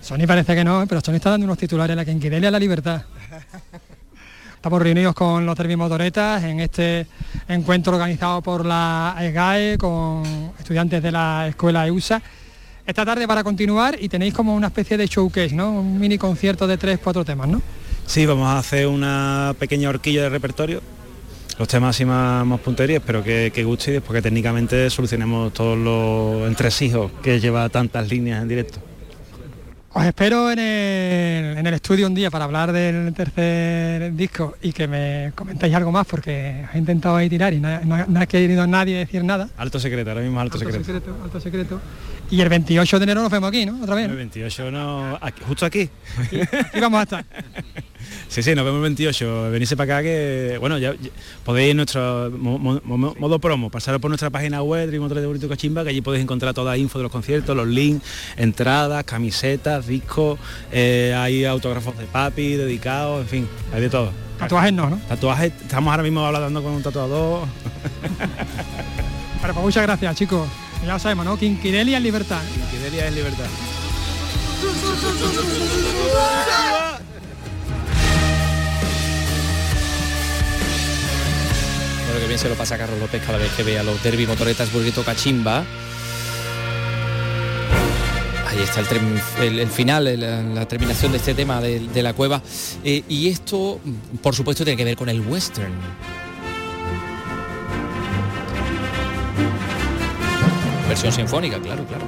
Sony 0.00 0.26
parece 0.26 0.54
que 0.54 0.64
no, 0.64 0.82
¿eh? 0.82 0.86
pero 0.86 1.00
Sony 1.00 1.14
está 1.14 1.30
dando 1.30 1.46
unos 1.46 1.58
titulares, 1.58 1.96
la 1.96 2.04
quinquidelia 2.04 2.48
es 2.48 2.52
la 2.52 2.58
libertad. 2.58 3.02
Estamos 4.64 4.80
reunidos 4.80 5.14
con 5.14 5.44
los 5.44 5.58
Derby 5.58 5.76
Motoretas 5.76 6.42
en 6.42 6.58
este 6.58 7.06
encuentro 7.48 7.92
organizado 7.92 8.40
por 8.40 8.64
la 8.64 9.14
EGAE 9.20 9.76
con 9.76 10.22
estudiantes 10.58 11.02
de 11.02 11.12
la 11.12 11.48
escuela 11.48 11.86
EUSA. 11.86 12.22
Esta 12.86 13.04
tarde 13.04 13.28
para 13.28 13.44
continuar 13.44 13.98
y 14.00 14.08
tenéis 14.08 14.32
como 14.32 14.54
una 14.54 14.68
especie 14.68 14.96
de 14.96 15.06
showcase, 15.06 15.54
¿no? 15.54 15.70
Un 15.70 16.00
mini 16.00 16.16
concierto 16.16 16.66
de 16.66 16.78
tres, 16.78 16.98
cuatro 17.04 17.26
temas, 17.26 17.46
¿no? 17.46 17.60
Sí, 18.06 18.24
vamos 18.24 18.48
a 18.48 18.56
hacer 18.56 18.86
una 18.86 19.54
pequeña 19.58 19.90
horquilla 19.90 20.22
de 20.22 20.28
repertorio. 20.30 20.80
Los 21.58 21.68
temas 21.68 21.94
así 21.94 22.06
más, 22.06 22.46
más 22.46 22.58
puntería, 22.60 22.96
espero 22.96 23.22
que, 23.22 23.52
que 23.54 23.64
guste 23.64 23.90
y 23.90 23.94
después 23.94 24.16
que 24.16 24.22
técnicamente 24.22 24.88
solucionemos 24.88 25.52
todos 25.52 25.76
los 25.76 26.48
entresijos 26.48 27.12
que 27.22 27.38
lleva 27.38 27.68
tantas 27.68 28.08
líneas 28.08 28.40
en 28.40 28.48
directo. 28.48 28.93
Os 29.96 30.04
espero 30.04 30.50
en 30.50 30.58
el, 30.58 31.56
en 31.58 31.66
el 31.68 31.74
estudio 31.74 32.08
un 32.08 32.14
día 32.16 32.28
para 32.28 32.46
hablar 32.46 32.72
del 32.72 33.14
tercer 33.14 34.12
disco 34.14 34.56
y 34.60 34.72
que 34.72 34.88
me 34.88 35.30
comentéis 35.36 35.72
algo 35.72 35.92
más 35.92 36.04
porque 36.04 36.64
he 36.74 36.78
intentado 36.78 37.14
ahí 37.14 37.28
tirar 37.30 37.54
y 37.54 37.60
no, 37.60 37.80
no- 37.84 38.04
no 38.04 38.20
ha 38.20 38.26
querido 38.26 38.66
nadie 38.66 38.96
decir 38.98 39.22
nada. 39.22 39.48
Alto 39.56 39.78
secreto, 39.78 40.10
ahora 40.10 40.22
mismo 40.22 40.40
alto, 40.40 40.56
Alto 40.56 40.66
secreto. 40.66 40.84
secreto, 40.84 41.16
alto 41.22 41.40
secreto. 41.40 41.80
Y 42.28 42.40
el 42.40 42.48
28 42.48 42.98
de 42.98 43.02
enero 43.04 43.22
nos 43.22 43.30
vemos 43.30 43.48
aquí, 43.50 43.66
¿no? 43.66 43.80
Otra 43.82 43.94
vez. 43.94 44.06
El 44.06 44.10
¿no? 44.12 44.16
28 44.16 44.70
no, 44.72 45.16
aquí- 45.20 45.42
justo 45.46 45.64
aquí. 45.66 45.88
Aquí 46.18 46.80
vamos 46.80 46.98
a 46.98 47.02
estar. 47.04 47.24
Sí, 48.28 48.42
sí, 48.42 48.54
nos 48.54 48.64
vemos 48.66 48.78
el 48.78 48.82
28. 48.82 49.50
Venirse 49.50 49.76
para 49.78 49.96
acá 49.98 50.02
que, 50.02 50.56
bueno, 50.60 50.76
ya, 50.76 50.92
ya 50.92 51.08
podéis 51.42 51.70
en 51.70 51.76
nuestro 51.78 52.30
mo- 52.36 52.58
mo- 52.58 52.80
mo- 52.84 53.14
modo 53.18 53.38
promo, 53.38 53.70
pasaros 53.70 53.98
por 54.00 54.10
nuestra 54.10 54.28
página 54.28 54.60
web, 54.62 54.88
Trimotor 54.88 55.20
de 55.20 55.26
Burrito 55.26 55.48
Cachimba, 55.48 55.84
que 55.84 55.90
allí 55.90 56.00
podéis 56.02 56.22
encontrar 56.24 56.52
toda 56.52 56.72
la 56.72 56.76
info 56.76 56.98
de 56.98 57.04
los 57.04 57.12
conciertos, 57.12 57.56
los 57.56 57.66
links, 57.66 58.04
entradas, 58.36 59.04
camisetas, 59.04 59.83
discos, 59.86 60.38
eh, 60.72 61.14
hay 61.16 61.44
autógrafos 61.44 61.96
de 61.98 62.06
papi, 62.06 62.56
dedicados, 62.56 63.22
en 63.22 63.28
fin, 63.28 63.48
hay 63.72 63.80
de 63.80 63.90
todo. 63.90 64.12
Tatuajes 64.38 64.72
no, 64.72 64.90
¿no? 64.90 64.96
Tatuajes, 65.08 65.52
estamos 65.62 65.90
ahora 65.90 66.02
mismo 66.02 66.24
hablando 66.24 66.62
con 66.62 66.72
un 66.72 66.82
tatuador. 66.82 67.46
Pero 69.40 69.54
pues 69.54 69.64
muchas 69.64 69.82
gracias, 69.82 70.16
chicos. 70.16 70.48
Ya 70.84 70.94
lo 70.94 70.98
sabemos, 70.98 71.24
¿no? 71.24 71.38
Quinquidelia 71.38 71.98
en 71.98 72.02
libertad. 72.02 72.40
Quinquidelia 72.52 73.06
en 73.06 73.14
libertad. 73.14 73.46
Bueno, 82.06 82.20
que 82.20 82.26
bien 82.26 82.38
se 82.38 82.48
lo 82.48 82.54
pasa 82.54 82.74
a 82.74 82.78
Carlos 82.78 82.98
López 82.98 83.22
cada 83.24 83.38
vez 83.38 83.52
que 83.52 83.62
vea 83.62 83.82
los 83.82 84.02
derby 84.02 84.26
motoretas 84.26 84.72
burrito 84.72 85.04
cachimba. 85.04 85.64
Ahí 88.56 88.62
está 88.62 88.80
el, 89.42 89.58
el- 89.58 89.68
final, 89.68 90.54
la 90.54 90.66
terminación 90.68 91.10
de 91.12 91.18
este 91.18 91.34
tema 91.34 91.60
de, 91.60 91.80
de 91.80 92.02
la 92.02 92.12
cueva. 92.12 92.40
Eh, 92.84 93.02
y 93.08 93.28
esto, 93.28 93.80
por 94.22 94.34
supuesto, 94.34 94.64
tiene 94.64 94.76
que 94.76 94.84
ver 94.84 94.96
con 94.96 95.08
el 95.08 95.20
western. 95.20 95.72
Versión 100.88 101.12
sinfónica, 101.12 101.58
claro, 101.60 101.84
claro. 101.86 102.04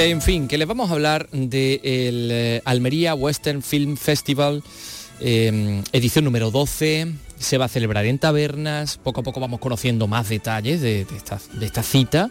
En 0.00 0.22
fin, 0.22 0.48
que 0.48 0.56
les 0.56 0.66
vamos 0.66 0.88
a 0.88 0.94
hablar 0.94 1.28
del 1.28 2.62
Almería 2.64 3.14
Western 3.14 3.60
Film 3.60 3.98
Festival, 3.98 4.62
eh, 5.20 5.82
edición 5.92 6.24
número 6.24 6.50
12. 6.50 7.12
Se 7.38 7.58
va 7.58 7.66
a 7.66 7.68
celebrar 7.68 8.06
en 8.06 8.18
tabernas. 8.18 8.96
Poco 8.96 9.20
a 9.20 9.22
poco 9.22 9.40
vamos 9.40 9.60
conociendo 9.60 10.06
más 10.06 10.30
detalles 10.30 10.80
de, 10.80 11.04
de 11.04 11.16
esta, 11.18 11.38
de 11.52 11.66
esta 11.66 11.82
cita. 11.82 12.30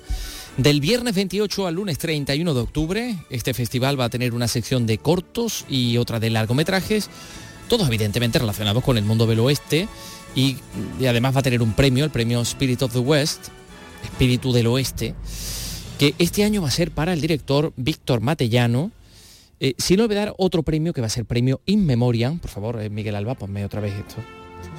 Del 0.58 0.82
viernes 0.82 1.14
28 1.14 1.68
al 1.68 1.76
lunes 1.76 2.00
31 2.00 2.56
de 2.56 2.60
octubre, 2.60 3.16
este 3.30 3.54
festival 3.54 4.00
va 4.00 4.06
a 4.06 4.10
tener 4.10 4.34
una 4.34 4.48
sección 4.48 4.88
de 4.88 4.98
cortos 4.98 5.66
y 5.70 5.98
otra 5.98 6.20
de 6.20 6.32
largometrajes, 6.32 7.08
todos 7.68 7.88
evidentemente 7.88 8.40
relacionados 8.40 8.84
con 8.84 8.98
el 8.98 9.04
mundo 9.04 9.28
del 9.28 9.42
oeste 9.42 9.88
y, 10.34 10.58
y 11.00 11.06
además 11.06 11.36
va 11.36 11.42
a 11.42 11.44
tener 11.44 11.62
un 11.62 11.74
premio, 11.74 12.04
el 12.04 12.10
premio 12.10 12.42
Spirit 12.42 12.82
of 12.82 12.94
the 12.94 13.00
West, 13.00 13.50
Espíritu 14.04 14.52
del 14.54 14.66
Oeste, 14.68 15.14
que 16.00 16.16
este 16.18 16.46
año 16.46 16.62
va 16.62 16.70
a 16.70 16.72
ser 16.72 16.92
para 16.92 17.12
el 17.14 17.20
director 17.22 17.74
Víctor 17.76 18.22
Matellano, 18.22 18.92
eh, 19.60 19.74
sin 19.78 20.00
olvidar 20.00 20.34
otro 20.38 20.64
premio 20.64 20.94
que 20.94 21.02
va 21.02 21.08
a 21.08 21.10
ser 21.10 21.26
premio 21.26 21.60
In 21.66 21.86
Memoriam, 21.86 22.40
por 22.40 22.50
favor, 22.50 22.82
eh, 22.82 22.90
Miguel 22.90 23.16
Alba, 23.16 23.36
ponme 23.36 23.66
otra 23.66 23.82
vez 23.82 23.94
esto, 23.94 24.16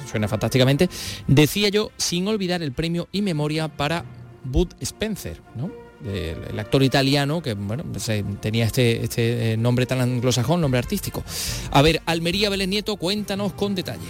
suena 0.09 0.27
fantásticamente, 0.27 0.89
decía 1.27 1.69
yo, 1.69 1.91
sin 1.95 2.27
olvidar 2.27 2.63
el 2.63 2.71
premio 2.71 3.07
In 3.11 3.23
Memoria 3.23 3.67
para 3.67 4.03
Bud 4.43 4.69
Spencer, 4.81 5.39
¿no? 5.55 5.71
El, 6.03 6.59
actor 6.59 6.81
italiano 6.81 7.43
que 7.43 7.53
bueno, 7.53 7.83
se- 7.99 8.23
tenía 8.41 8.65
este, 8.65 9.03
este 9.03 9.53
eh, 9.53 9.57
nombre 9.57 9.85
tan 9.85 10.01
anglosajón, 10.01 10.59
nombre 10.59 10.79
artístico. 10.79 11.23
A 11.69 11.83
ver, 11.83 12.01
Almería 12.07 12.49
Belén 12.49 12.71
Nieto, 12.71 12.95
cuéntanos 12.95 13.53
con 13.53 13.75
detalle. 13.75 14.07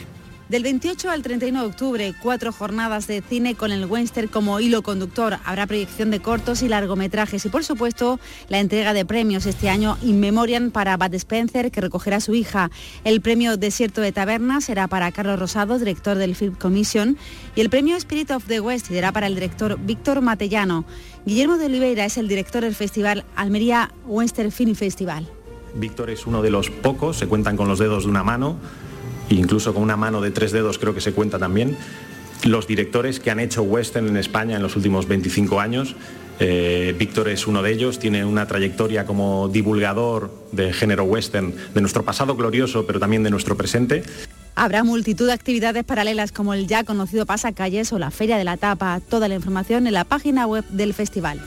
Del 0.51 0.63
28 0.63 1.09
al 1.09 1.21
31 1.21 1.61
de 1.61 1.65
octubre, 1.65 2.13
cuatro 2.21 2.51
jornadas 2.51 3.07
de 3.07 3.21
cine 3.21 3.55
con 3.55 3.71
el 3.71 3.85
western 3.85 4.27
como 4.27 4.59
hilo 4.59 4.81
conductor. 4.81 5.37
Habrá 5.45 5.65
proyección 5.65 6.11
de 6.11 6.19
cortos 6.19 6.61
y 6.61 6.67
largometrajes 6.67 7.45
y, 7.45 7.47
por 7.47 7.63
supuesto, 7.63 8.19
la 8.49 8.59
entrega 8.59 8.93
de 8.93 9.05
premios 9.05 9.45
este 9.45 9.69
año 9.69 9.97
In 10.01 10.19
Memoriam 10.19 10.71
para 10.71 10.97
Bud 10.97 11.13
Spencer, 11.13 11.71
que 11.71 11.79
recogerá 11.79 12.17
a 12.17 12.19
su 12.19 12.35
hija. 12.35 12.69
El 13.05 13.21
premio 13.21 13.55
Desierto 13.55 14.01
de 14.01 14.11
Taberna 14.11 14.59
será 14.59 14.89
para 14.89 15.13
Carlos 15.13 15.39
Rosado, 15.39 15.79
director 15.79 16.17
del 16.17 16.35
Film 16.35 16.55
Commission, 16.55 17.17
y 17.55 17.61
el 17.61 17.69
premio 17.69 17.95
Spirit 17.95 18.31
of 18.31 18.43
the 18.47 18.59
West 18.59 18.87
será 18.87 19.13
para 19.13 19.27
el 19.27 19.35
director 19.35 19.79
Víctor 19.79 20.19
Matellano. 20.19 20.83
Guillermo 21.25 21.57
de 21.59 21.67
Oliveira 21.67 22.03
es 22.03 22.17
el 22.17 22.27
director 22.27 22.61
del 22.61 22.75
festival 22.75 23.23
Almería 23.37 23.93
Western 24.05 24.51
Film 24.51 24.75
Festival. 24.75 25.29
Víctor 25.75 26.09
es 26.09 26.27
uno 26.27 26.41
de 26.41 26.49
los 26.49 26.69
pocos, 26.69 27.17
se 27.17 27.27
cuentan 27.27 27.55
con 27.55 27.69
los 27.69 27.79
dedos 27.79 28.03
de 28.03 28.09
una 28.09 28.23
mano, 28.23 28.57
incluso 29.35 29.73
con 29.73 29.83
una 29.83 29.97
mano 29.97 30.21
de 30.21 30.31
tres 30.31 30.51
dedos 30.51 30.77
creo 30.79 30.93
que 30.93 31.01
se 31.01 31.13
cuenta 31.13 31.39
también, 31.39 31.77
los 32.43 32.67
directores 32.67 33.19
que 33.19 33.31
han 33.31 33.39
hecho 33.39 33.63
western 33.63 34.07
en 34.07 34.17
España 34.17 34.55
en 34.55 34.63
los 34.63 34.75
últimos 34.75 35.07
25 35.07 35.59
años. 35.59 35.95
Eh, 36.39 36.95
Víctor 36.97 37.29
es 37.29 37.45
uno 37.45 37.61
de 37.61 37.71
ellos, 37.71 37.99
tiene 37.99 38.25
una 38.25 38.47
trayectoria 38.47 39.05
como 39.05 39.47
divulgador 39.47 40.31
de 40.51 40.73
género 40.73 41.03
western, 41.03 41.53
de 41.73 41.81
nuestro 41.81 42.03
pasado 42.03 42.35
glorioso, 42.35 42.87
pero 42.87 42.99
también 42.99 43.21
de 43.21 43.29
nuestro 43.29 43.55
presente. 43.55 44.03
Habrá 44.55 44.83
multitud 44.83 45.27
de 45.27 45.33
actividades 45.33 45.83
paralelas 45.83 46.31
como 46.31 46.53
el 46.53 46.67
ya 46.67 46.83
conocido 46.83 47.25
pasacalles 47.25 47.93
o 47.93 47.99
la 47.99 48.11
Feria 48.11 48.37
de 48.37 48.43
la 48.43 48.57
Tapa. 48.57 48.99
Toda 49.07 49.27
la 49.27 49.35
información 49.35 49.85
en 49.85 49.93
la 49.93 50.03
página 50.03 50.47
web 50.47 50.65
del 50.69 50.93
festival. 50.93 51.39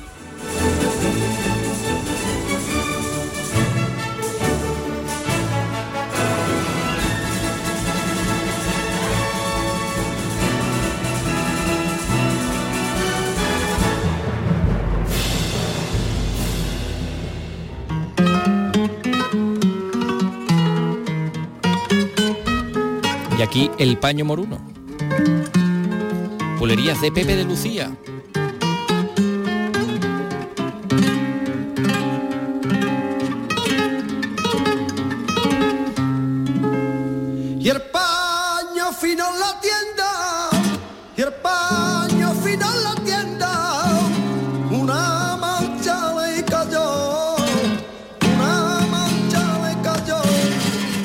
Y 23.38 23.42
aquí 23.42 23.70
el 23.78 23.98
paño 23.98 24.24
moruno. 24.24 24.60
Pulerías 26.58 27.00
de 27.00 27.10
Pepe 27.10 27.36
de 27.36 27.44
Lucía. 27.44 27.96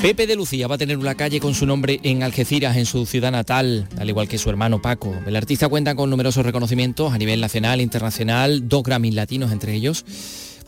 Pepe 0.02 0.28
de 0.28 0.38
Lucía 0.38 0.68
va 0.68 0.76
a 0.76 0.78
tener 0.78 0.97
una 0.97 1.16
calle 1.16 1.41
con 1.41 1.54
su 1.54 1.66
nombre 1.66 2.00
en 2.04 2.24
Algeciras, 2.24 2.78
en 2.78 2.86
su 2.86 3.06
ciudad 3.06 3.34
natal, 3.34 3.89
al 3.97 4.08
igual 4.08 4.30
que 4.30 4.38
su 4.38 4.50
hermano 4.50 4.82
Paco. 4.82 5.14
El 5.28 5.36
artista 5.36 5.68
cuenta 5.68 5.93
con 5.93 6.10
numerosos 6.10 6.45
reconocimientos 6.45 7.12
a 7.12 7.18
nivel 7.18 7.41
nacional 7.41 7.82
internacional, 7.82 8.70
dos 8.70 8.84
Grammys 8.84 9.14
latinos 9.14 9.52
entre 9.52 9.74
ellos. 9.76 10.06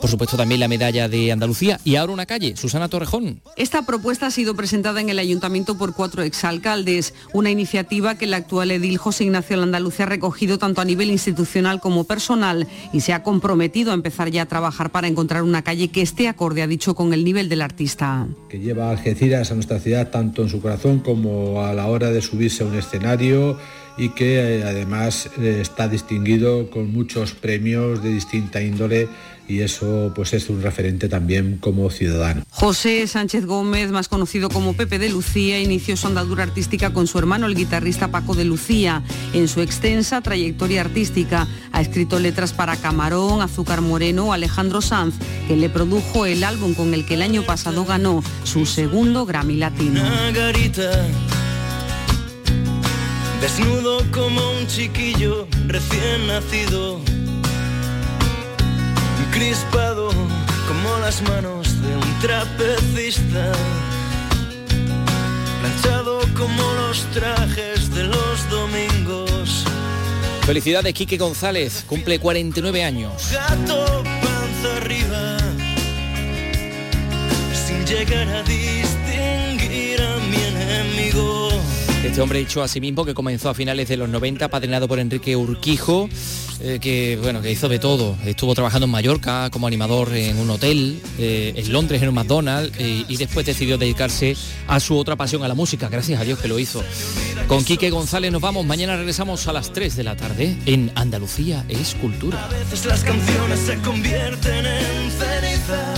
Por 0.02 0.10
supuesto 0.10 0.36
también 0.36 0.58
la 0.58 0.66
medalla 0.66 1.08
de 1.08 1.30
Andalucía 1.30 1.78
y 1.84 1.94
ahora 1.94 2.12
una 2.12 2.26
calle, 2.26 2.56
Susana 2.56 2.88
Torrejón. 2.88 3.40
Esta 3.54 3.86
propuesta 3.86 4.26
ha 4.26 4.30
sido 4.32 4.56
presentada 4.56 5.00
en 5.00 5.08
el 5.08 5.20
ayuntamiento 5.20 5.78
por 5.78 5.94
cuatro 5.94 6.24
exalcaldes, 6.24 7.14
una 7.32 7.50
iniciativa 7.50 8.16
que 8.16 8.24
el 8.24 8.34
actual 8.34 8.72
edil 8.72 8.98
José 8.98 9.22
Ignacio 9.22 9.56
Landaluce 9.56 10.02
ha 10.02 10.06
recogido 10.06 10.58
tanto 10.58 10.80
a 10.80 10.84
nivel 10.84 11.08
institucional 11.12 11.78
como 11.78 12.02
personal 12.02 12.66
y 12.92 13.02
se 13.02 13.12
ha 13.12 13.22
comprometido 13.22 13.92
a 13.92 13.94
empezar 13.94 14.28
ya 14.32 14.42
a 14.42 14.46
trabajar 14.46 14.90
para 14.90 15.06
encontrar 15.06 15.44
una 15.44 15.62
calle 15.62 15.86
que 15.86 16.02
esté 16.02 16.26
acorde, 16.26 16.62
ha 16.62 16.66
dicho, 16.66 16.96
con 16.96 17.14
el 17.14 17.22
nivel 17.22 17.48
del 17.48 17.62
artista. 17.62 18.26
que 18.48 18.58
lleva 18.58 18.88
a 18.88 18.90
Algeciras 18.90 19.52
a 19.52 19.54
nuestra 19.54 19.78
ciudad 19.78 20.10
tanto 20.10 20.42
en 20.42 20.48
su 20.48 20.60
corazón 20.60 20.98
como 20.98 21.62
a 21.62 21.72
la 21.74 21.86
hora 21.86 22.10
de 22.10 22.22
subirse 22.22 22.64
a 22.64 22.66
un 22.66 22.74
escenario 22.74 23.56
y 23.96 24.08
que 24.10 24.58
eh, 24.58 24.64
además 24.64 25.30
eh, 25.38 25.58
está 25.60 25.86
distinguido 25.86 26.70
con 26.70 26.92
muchos 26.92 27.32
premios 27.32 28.02
de 28.02 28.10
distinta 28.10 28.62
índole 28.62 29.08
y 29.48 29.60
eso 29.60 30.12
pues 30.14 30.32
es 30.32 30.48
un 30.48 30.62
referente 30.62 31.08
también 31.08 31.58
como 31.58 31.90
ciudadano. 31.90 32.42
José 32.50 33.06
Sánchez 33.06 33.46
Gómez, 33.46 33.90
más 33.90 34.08
conocido 34.08 34.48
como 34.48 34.74
Pepe 34.74 34.98
de 34.98 35.08
Lucía, 35.08 35.60
inició 35.60 35.96
su 35.96 36.06
andadura 36.06 36.42
artística 36.44 36.92
con 36.92 37.06
su 37.06 37.18
hermano, 37.18 37.46
el 37.46 37.54
guitarrista 37.54 38.08
Paco 38.08 38.34
de 38.34 38.44
Lucía. 38.44 39.02
En 39.32 39.48
su 39.48 39.60
extensa 39.60 40.20
trayectoria 40.20 40.80
artística 40.80 41.48
ha 41.72 41.80
escrito 41.80 42.18
letras 42.18 42.52
para 42.52 42.76
Camarón, 42.76 43.42
Azúcar 43.42 43.80
Moreno 43.80 44.26
o 44.26 44.32
Alejandro 44.32 44.80
Sanz, 44.80 45.14
que 45.48 45.56
le 45.56 45.68
produjo 45.68 46.26
el 46.26 46.44
álbum 46.44 46.74
con 46.74 46.94
el 46.94 47.04
que 47.04 47.14
el 47.14 47.22
año 47.22 47.42
pasado 47.42 47.84
ganó 47.84 48.22
su 48.44 48.66
segundo 48.66 49.26
Grammy 49.26 49.56
Latino. 49.56 50.02
Desnudo 53.42 54.08
como 54.12 54.40
un 54.52 54.68
chiquillo 54.68 55.48
recién 55.66 56.28
nacido, 56.28 57.00
crispado 59.32 60.10
como 60.68 60.98
las 61.00 61.20
manos 61.22 61.80
de 61.82 61.96
un 61.96 62.20
trapecista, 62.20 63.52
planchado 65.60 66.20
como 66.36 66.62
los 66.74 67.02
trajes 67.12 67.92
de 67.94 68.04
los 68.04 68.50
domingos, 68.50 69.64
Felicidades, 70.46 70.92
Quique 70.92 71.16
González, 71.18 71.84
cumple 71.86 72.18
49 72.18 72.82
años. 72.82 73.12
gato 73.32 74.02
panza 74.02 74.76
arriba, 74.76 75.38
sin 77.66 77.86
llegar 77.86 78.28
a 78.28 78.42
distinguir 78.42 80.02
a 80.02 80.16
mi 80.18 80.36
enemigo. 80.36 81.48
Este 82.04 82.20
hombre 82.20 82.40
dicho 82.40 82.60
a 82.60 82.66
sí 82.66 82.80
mismo 82.80 83.04
que 83.04 83.14
comenzó 83.14 83.50
a 83.50 83.54
finales 83.54 83.88
de 83.88 83.96
los 83.96 84.08
90, 84.08 84.48
padrinado 84.48 84.88
por 84.88 84.98
Enrique 84.98 85.36
Urquijo, 85.36 86.08
eh, 86.64 86.78
que 86.80 87.18
bueno, 87.20 87.42
que 87.42 87.50
hizo 87.50 87.68
de 87.68 87.80
todo. 87.80 88.16
Estuvo 88.24 88.54
trabajando 88.54 88.84
en 88.84 88.92
Mallorca 88.92 89.50
como 89.50 89.66
animador 89.66 90.14
en 90.14 90.38
un 90.38 90.48
hotel, 90.48 91.02
eh, 91.18 91.54
en 91.56 91.72
Londres 91.72 92.00
en 92.02 92.08
un 92.08 92.14
McDonald's 92.14 92.72
eh, 92.78 93.04
y 93.08 93.16
después 93.16 93.44
decidió 93.44 93.78
dedicarse 93.78 94.36
a 94.68 94.78
su 94.78 94.96
otra 94.96 95.16
pasión, 95.16 95.42
a 95.42 95.48
la 95.48 95.54
música. 95.54 95.88
Gracias 95.88 96.20
a 96.20 96.24
Dios 96.24 96.38
que 96.38 96.46
lo 96.46 96.60
hizo. 96.60 96.84
Con 97.48 97.64
Quique 97.64 97.90
González 97.90 98.30
nos 98.30 98.40
vamos. 98.40 98.64
Mañana 98.64 98.96
regresamos 98.96 99.48
a 99.48 99.52
las 99.52 99.72
3 99.72 99.96
de 99.96 100.04
la 100.04 100.16
tarde 100.16 100.56
en 100.66 100.92
Andalucía 100.94 101.64
es 101.68 101.96
Cultura. 102.00 102.44
A 102.44 102.48
veces 102.48 102.86
las 102.86 103.02
canciones 103.02 103.58
se 103.58 103.76
convierten 103.78 104.66
en 104.66 105.10
ceniza. 105.10 105.94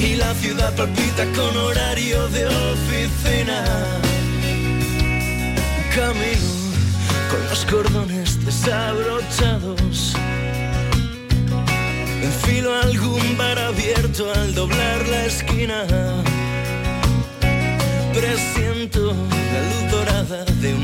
Y 0.00 0.14
la 0.14 0.32
ciudad 0.34 0.74
palpita 0.76 1.24
con 1.36 1.54
horario 1.56 2.26
de 2.28 2.46
oficina. 2.46 3.64
Camino 5.94 6.50
con 7.30 7.48
los 7.50 7.66
cordones 7.66 8.44
desabrochados. 8.44 10.14
Enfilo 12.22 12.74
algún 12.82 13.36
bar 13.36 13.58
abierto 13.58 14.32
al 14.32 14.54
doblar 14.54 15.06
la 15.08 15.26
esquina. 15.26 15.84
Presiento 18.14 19.12
la 19.52 19.60
luz 19.68 19.90
dorada 19.90 20.44
de 20.62 20.74
un 20.74 20.82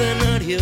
calendario. 0.00 0.58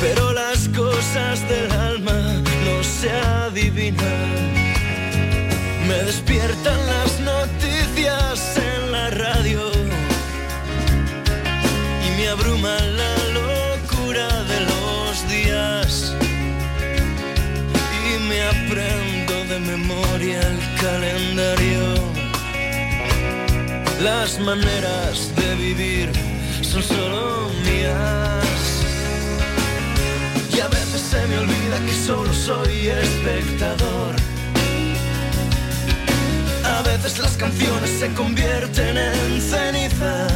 Pero 0.00 0.32
las 0.32 0.68
cosas 0.68 1.48
del 1.48 1.70
alma 1.72 2.20
no 2.64 2.84
se 2.84 3.10
adivinan. 3.10 4.59
Me 5.90 6.04
despiertan 6.04 6.86
las 6.86 7.18
noticias 7.18 8.56
en 8.56 8.92
la 8.92 9.10
radio 9.10 9.72
y 12.06 12.16
me 12.16 12.28
abruma 12.28 12.78
la 13.00 13.14
locura 13.40 14.28
de 14.44 14.60
los 14.70 15.28
días 15.28 16.14
y 18.06 18.22
me 18.28 18.40
aprendo 18.40 19.34
de 19.52 19.58
memoria 19.58 20.40
el 20.40 20.60
calendario. 20.80 21.82
Las 24.00 24.38
maneras 24.38 25.34
de 25.34 25.56
vivir 25.56 26.12
son 26.62 26.84
solo 26.84 27.50
mías. 27.64 28.46
Y 30.54 30.60
a 30.60 30.68
veces 30.68 31.00
se 31.00 31.26
me 31.26 31.36
olvida 31.36 31.84
que 31.84 31.94
solo 32.06 32.32
soy 32.32 32.90
espectador. 32.90 34.29
A 36.80 36.82
veces 36.82 37.18
las 37.18 37.36
canciones 37.36 37.90
se 37.90 38.08
convierten 38.14 38.96
en 38.96 39.40
ceniza. 39.42 40.26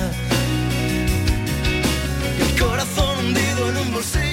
El 2.38 2.60
corazón 2.60 3.18
hundido 3.18 3.70
en 3.70 3.76
un 3.78 3.92
bolsillo. 3.94 4.23